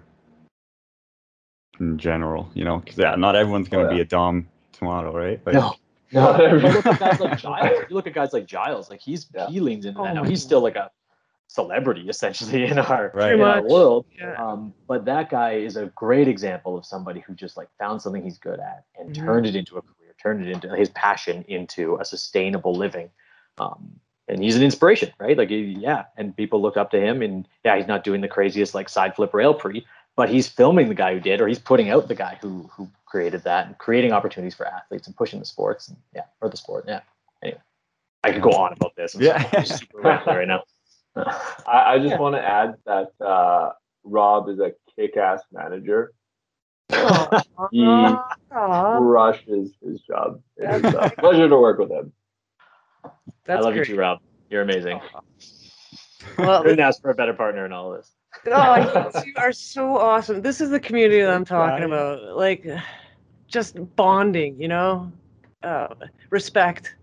in 1.80 1.98
general. 1.98 2.50
You 2.54 2.64
know, 2.64 2.78
because 2.78 2.98
yeah, 2.98 3.16
not 3.16 3.34
everyone's 3.34 3.68
gonna 3.68 3.88
Oh, 3.88 3.94
be 3.94 4.00
a 4.00 4.04
dom 4.04 4.48
tomorrow, 4.72 5.12
right? 5.16 5.44
Like, 5.44 5.54
No, 5.56 5.74
no. 6.12 6.32
But 6.60 6.62
look 6.74 6.86
at 6.86 7.00
guys 7.00 7.20
like 7.20 7.38
Giles. 7.38 7.84
You 7.88 7.96
look 7.96 8.06
at 8.06 8.14
guys 8.14 8.32
like 8.32 8.46
Giles. 8.46 8.90
Like 8.90 9.00
he's 9.00 9.28
Yeah. 9.34 9.48
he 9.48 9.58
leans 9.58 9.84
into 9.86 9.98
Oh 10.00 10.04
that 10.04 10.14
now. 10.14 10.22
He's 10.22 10.44
oh. 10.44 10.46
still 10.46 10.60
like 10.60 10.76
a 10.76 10.92
celebrity 11.50 12.08
essentially 12.08 12.64
in 12.70 12.78
our 12.78 13.10
Right. 13.12 13.32
in 13.34 13.40
our 13.40 13.60
much. 13.60 13.70
world. 13.70 14.06
Yeah. 14.16 14.34
Um, 14.34 14.72
but 14.86 15.04
that 15.06 15.30
guy 15.30 15.54
is 15.54 15.76
a 15.76 15.86
great 15.96 16.28
example 16.28 16.78
of 16.78 16.84
somebody 16.86 17.20
who 17.20 17.34
just 17.34 17.56
like 17.56 17.68
found 17.78 18.00
something 18.00 18.22
he's 18.22 18.38
good 18.38 18.60
at 18.60 18.84
and 18.98 19.10
Mhm. 19.10 19.24
turned 19.24 19.46
it 19.46 19.56
into 19.56 19.76
a 19.76 19.82
career, 19.82 20.14
turned 20.22 20.46
it 20.46 20.50
into 20.50 20.74
his 20.76 20.88
passion 20.90 21.44
into 21.48 21.96
a 21.96 22.04
sustainable 22.04 22.72
living. 22.74 23.10
Um, 23.58 23.98
and 24.28 24.40
he's 24.44 24.56
an 24.56 24.62
inspiration, 24.62 25.12
right? 25.18 25.36
Like, 25.36 25.48
yeah, 25.50 26.04
and 26.16 26.36
people 26.36 26.62
look 26.62 26.76
up 26.76 26.92
to 26.92 27.00
him. 27.00 27.20
And 27.20 27.48
yeah, 27.64 27.76
he's 27.76 27.88
not 27.88 28.04
doing 28.04 28.20
the 28.20 28.28
craziest 28.28 28.72
like 28.74 28.88
side 28.88 29.16
flip 29.16 29.34
rail 29.34 29.52
pre, 29.52 29.84
but 30.14 30.28
he's 30.28 30.46
filming 30.46 30.88
the 30.88 30.94
guy 30.94 31.12
who 31.14 31.20
did, 31.20 31.40
or 31.40 31.48
he's 31.48 31.58
putting 31.58 31.90
out 31.90 32.06
the 32.06 32.14
guy 32.14 32.38
who 32.40 32.70
who 32.72 32.88
created 33.06 33.42
that 33.42 33.66
and 33.66 33.76
creating 33.78 34.12
opportunities 34.12 34.54
for 34.54 34.66
athletes 34.66 35.08
and 35.08 35.16
pushing 35.16 35.40
the 35.40 35.44
sports. 35.46 35.88
And 35.88 35.96
yeah, 36.14 36.26
or 36.40 36.48
the 36.48 36.56
sport. 36.56 36.84
Yeah. 36.86 37.00
Anyway, 37.42 37.60
I 38.22 38.30
could 38.30 38.42
go 38.42 38.52
on 38.52 38.72
about 38.72 38.94
this. 38.94 39.16
I'm 39.16 39.22
Yeah. 39.22 39.48
yeah, 39.52 39.64
super 39.64 39.98
right 40.38 40.46
now. 40.46 40.62
I, 41.16 41.94
I 41.94 41.98
just 41.98 42.10
Yeah. 42.10 42.18
want 42.18 42.34
to 42.36 42.42
add 42.42 42.74
that 42.86 43.08
uh, 43.24 43.72
Rob 44.04 44.48
is 44.48 44.58
a 44.60 44.72
kick-ass 44.96 45.42
manager. 45.52 46.12
He 47.70 48.04
Aw, 48.52 48.96
crushes 48.96 49.72
his 49.84 50.00
job. 50.00 50.42
It 50.56 50.70
is 50.70 50.92
a 50.94 51.08
pleasure 51.20 51.48
to 51.48 51.56
work 51.56 51.78
with 51.78 51.90
him. 51.90 52.12
I 53.48 53.60
love 53.60 53.74
great. 53.74 53.88
you 53.88 53.94
too, 53.94 54.00
Rob. 54.00 54.18
You're 54.50 54.62
amazing. 54.62 55.00
Well, 56.36 56.62
Couldn't 56.62 56.80
ask 56.80 57.00
for 57.00 57.10
a 57.10 57.14
better 57.14 57.34
partner 57.34 57.64
in 57.66 57.72
all 57.72 57.92
this. 57.92 58.10
oh, 58.46 58.74
you 59.24 59.34
are 59.38 59.52
so 59.52 59.96
awesome. 59.96 60.40
This 60.42 60.60
is 60.60 60.70
the 60.70 60.80
community 60.80 61.22
that 61.22 61.32
I'm 61.32 61.44
talking 61.44 61.84
Right. 61.84 61.92
about. 61.92 62.36
Like, 62.36 62.66
just 63.46 63.76
bonding, 63.96 64.60
you 64.60 64.68
know, 64.68 65.12
uh, 65.62 65.88
respect, 66.30 66.96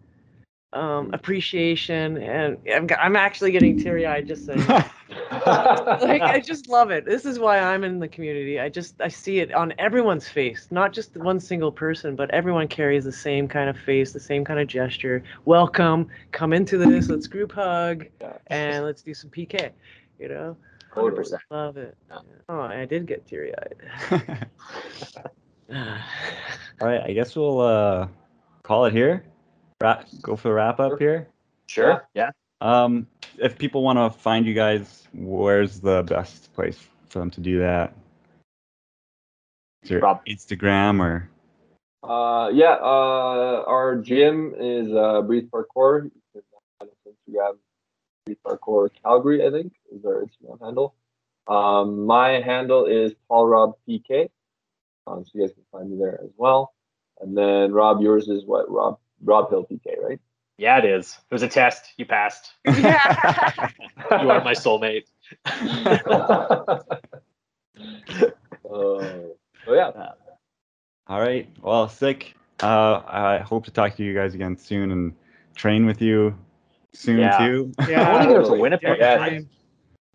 um, 0.74 1.14
appreciation, 1.14 2.18
and 2.18 2.58
I'm, 2.74 2.88
I'm 3.00 3.16
actually 3.16 3.52
getting 3.52 3.78
teary 3.80 4.06
eyed 4.06 4.28
just 4.28 4.46
saying. 4.46 4.60
like 4.68 6.22
I 6.22 6.42
just 6.46 6.68
love 6.68 6.92
it. 6.92 7.06
This 7.06 7.26
is 7.26 7.40
why 7.40 7.60
I'm 7.60 7.84
in 7.84 8.00
the 8.00 8.08
community. 8.08 8.60
I 8.60 8.70
just 8.70 9.00
I 9.02 9.08
see 9.08 9.40
it 9.40 9.54
on 9.54 9.74
everyone's 9.78 10.28
face, 10.28 10.68
not 10.70 10.94
just 10.94 11.16
one 11.16 11.40
single 11.40 11.72
person, 11.72 12.16
but 12.16 12.30
everyone 12.32 12.68
carries 12.68 13.06
the 13.06 13.12
same 13.12 13.48
kind 13.48 13.70
of 13.70 13.78
face, 13.78 14.12
the 14.12 14.20
same 14.20 14.44
kind 14.44 14.60
of 14.60 14.68
gesture. 14.68 15.24
Welcome, 15.46 16.08
come 16.32 16.52
into 16.54 16.78
this. 16.78 17.10
Let's 17.10 17.28
group 17.28 17.54
hug 17.54 18.08
Yeah. 18.20 18.38
and 18.48 18.86
let's 18.86 19.02
do 19.02 19.14
some 19.14 19.30
PK. 19.30 19.72
You 20.20 20.30
know, 20.30 20.58
100%. 20.94 21.38
love 21.52 21.78
it. 21.78 21.96
Yeah. 22.10 22.18
Oh, 22.50 22.60
I 22.60 22.86
did 22.86 23.06
get 23.06 23.26
teary 23.26 23.54
eyed. 23.56 24.48
All 26.82 26.88
right, 26.88 27.02
I 27.06 27.14
guess 27.14 27.36
we'll 27.36 27.62
uh, 27.62 28.08
call 28.64 28.86
it 28.86 28.94
here. 28.94 29.24
Wrap, 29.82 30.08
go 30.22 30.36
for 30.36 30.48
the 30.48 30.54
wrap 30.56 30.80
up 30.80 30.98
here. 30.98 31.28
Sure. 31.68 32.08
Yeah. 32.16 32.32
Um, 32.62 33.08
if 33.38 33.58
people 33.58 33.84
want 33.84 34.00
to 34.00 34.10
find 34.20 34.46
you 34.46 34.56
guys, 34.56 35.08
where's 35.14 35.80
the 35.80 36.04
best 36.04 36.52
place 36.54 36.80
for 37.10 37.20
them 37.20 37.30
to 37.32 37.42
do 37.42 37.60
that? 37.60 37.94
Is 39.84 39.92
your 39.92 40.00
Rob. 40.00 40.26
Instagram 40.26 41.00
or? 41.00 41.30
Uh, 42.04 42.50
yeah, 42.50 42.78
uh, 42.82 43.64
our 43.68 43.98
gym 43.98 44.56
is 44.58 44.92
uh, 44.92 45.22
Breathe 45.22 45.50
Parkour. 45.52 46.06
You 46.06 46.12
can 46.34 46.42
on 46.82 46.88
Instagram, 47.08 47.58
Breathe 48.26 48.38
Parkour 48.46 48.90
Calgary, 49.04 49.46
I 49.46 49.52
think, 49.52 49.74
is 49.92 50.04
our 50.06 50.24
Instagram 50.24 50.60
handle. 50.62 50.96
Um, 51.48 52.06
my 52.06 52.42
handle 52.42 52.86
is 52.86 53.14
Tall 53.28 53.48
Rob 53.48 53.74
PK. 53.88 54.30
Um, 55.06 55.24
so 55.24 55.32
you 55.36 55.42
guys 55.42 55.54
can 55.54 55.64
find 55.72 55.92
me 55.92 55.98
there 55.98 56.20
as 56.24 56.32
well. 56.36 56.74
And 57.22 57.38
then 57.38 57.72
Rob, 57.72 58.02
yours 58.02 58.28
is 58.28 58.46
what? 58.46 58.70
Rob 58.70 59.00
Rob 59.24 59.50
Hill 59.50 59.66
PK, 59.70 60.02
right? 60.02 60.20
Yeah, 60.58 60.78
it 60.80 60.86
is. 60.86 61.18
It 61.30 61.34
was 61.34 61.44
a 61.44 61.48
test. 61.48 61.94
You 61.98 62.06
passed. 62.06 62.52
yeah. 62.66 63.70
You 64.22 64.30
are 64.32 64.44
my 64.44 64.54
soulmate. 64.66 65.04
Uh, 65.46 66.78
so 68.66 69.74
yeah, 69.74 69.92
All 71.08 71.20
right. 71.20 71.50
Well, 71.62 71.88
sick. 71.90 72.36
Uh, 72.62 73.02
I 73.08 73.38
hope 73.40 73.66
to 73.66 73.72
talk 73.72 73.96
to 73.98 74.04
you 74.04 74.14
guys 74.14 74.34
again 74.34 74.58
soon 74.58 74.92
and 74.92 75.14
train 75.56 75.86
with 75.86 76.02
you 76.02 76.36
soon 76.94 77.20
Yeah. 77.20 77.38
too. 77.38 77.72
Yeah. 77.88 78.10
I 78.10 78.14
want 78.14 78.24
to 78.30 78.34
go 78.50 78.56
to 78.56 78.62
Winnipeg. 78.62 78.98
Yeah. 79.00 79.18
I- 79.22 79.46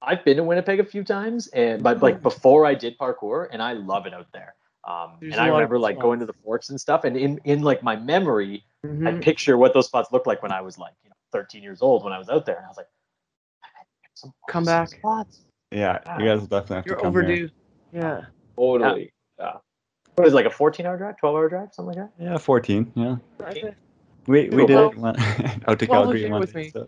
I've 0.05 0.25
been 0.25 0.37
to 0.39 0.43
Winnipeg 0.43 0.81
a 0.81 0.85
few 0.85 1.05
times, 1.05 1.47
and 1.49 1.81
but 1.81 2.03
like 2.03 2.23
before 2.23 2.67
I 2.67 2.75
did 2.75 2.99
parkour, 2.99 3.47
and 3.53 3.63
I 3.63 3.75
love 3.75 4.05
it 4.07 4.13
out 4.13 4.27
there. 4.33 4.57
Um, 4.83 5.13
There's 5.21 5.35
and 5.35 5.41
I 5.41 5.47
remember 5.47 5.79
like 5.79 6.01
going 6.01 6.19
to 6.19 6.27
the 6.27 6.33
forks 6.45 6.71
and 6.71 6.81
stuff, 6.81 7.05
and 7.05 7.17
in 7.17 7.39
in 7.45 7.63
like 7.63 7.85
my 7.85 7.95
memory, 7.95 8.65
I 8.85 8.89
Mhm. 8.89 9.23
picture 9.23 9.57
what 9.57 9.75
those 9.75 9.87
spots 9.87 10.11
looked 10.13 10.27
like 10.27 10.43
when 10.43 10.51
I 10.53 10.61
was 10.61 10.77
like 10.79 10.95
you 11.05 11.11
know 11.11 11.17
13 11.33 11.63
years 11.63 11.83
old 11.83 12.03
when 12.05 12.13
I 12.13 12.19
was 12.19 12.29
out 12.29 12.45
there, 12.47 12.57
and 12.57 12.65
I 12.65 12.69
was 12.69 12.77
like, 12.77 12.89
some 14.15 14.33
Come 14.49 14.65
back. 14.65 14.89
Spots. 14.89 15.41
Yeah, 15.71 15.99
you 16.19 16.27
guys 16.27 16.41
will 16.41 16.47
definitely 16.49 16.77
have 16.77 16.87
You're 16.87 16.97
to 16.97 17.03
come 17.03 17.13
here. 17.13 17.23
overdue. 17.23 17.49
Yeah. 17.93 18.21
totally. 18.57 19.13
What 20.15 20.27
is 20.27 20.35
it, 20.35 20.37
like 20.37 20.45
a 20.47 20.51
14 20.51 20.85
hour 20.85 20.99
drive, 20.99 21.17
12 21.17 21.35
hour 21.35 21.49
drive, 21.49 21.69
something 21.73 21.99
like 21.99 22.11
that? 22.19 22.23
Yeah, 22.23 22.37
14. 22.37 22.93
Yeah. 22.95 23.17
Okay. 23.41 23.75
We, 24.27 24.51
we 24.51 24.67
did 24.67 24.75
Well- 24.77 24.91
it 24.91 24.99
one, 24.99 25.17
out 25.67 25.79
to 25.79 25.87
well, 25.87 26.03
Calgary 26.03 26.21
share 26.23 26.31
one 26.31 26.41
with 26.41 26.53
day, 26.53 26.65
me. 26.65 26.71
so. 26.71 26.87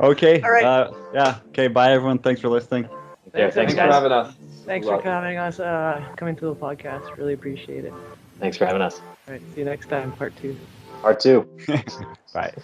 okay. 0.00 0.40
All 0.40 0.50
right. 0.50 0.64
Uh, 0.64 0.92
yeah. 1.12 1.38
Okay. 1.48 1.68
Bye, 1.68 1.92
everyone. 1.92 2.18
Thanks 2.18 2.40
for 2.40 2.48
listening. 2.48 2.84
Yeah, 3.34 3.50
Thanks, 3.50 3.54
thanks, 3.56 3.74
Thanks 3.74 3.88
for 3.88 3.92
having 3.92 4.12
us. 4.12 4.34
Thanks 4.64 4.86
Love 4.86 5.02
for 5.02 5.08
it. 5.08 5.12
having 5.12 5.36
us, 5.36 5.60
uh, 5.60 6.02
coming 6.16 6.34
to 6.36 6.46
the 6.46 6.54
podcast. 6.54 7.14
Really 7.18 7.34
appreciate 7.34 7.84
it. 7.84 7.92
Thanks 8.38 8.56
for 8.56 8.66
having 8.66 8.82
us. 8.82 9.00
All 9.26 9.34
right. 9.34 9.42
See 9.54 9.60
you 9.60 9.64
next 9.64 9.88
time, 9.88 10.12
part 10.12 10.34
two. 10.36 10.56
Part 11.02 11.20
two. 11.20 11.48
Bye. 12.34 12.54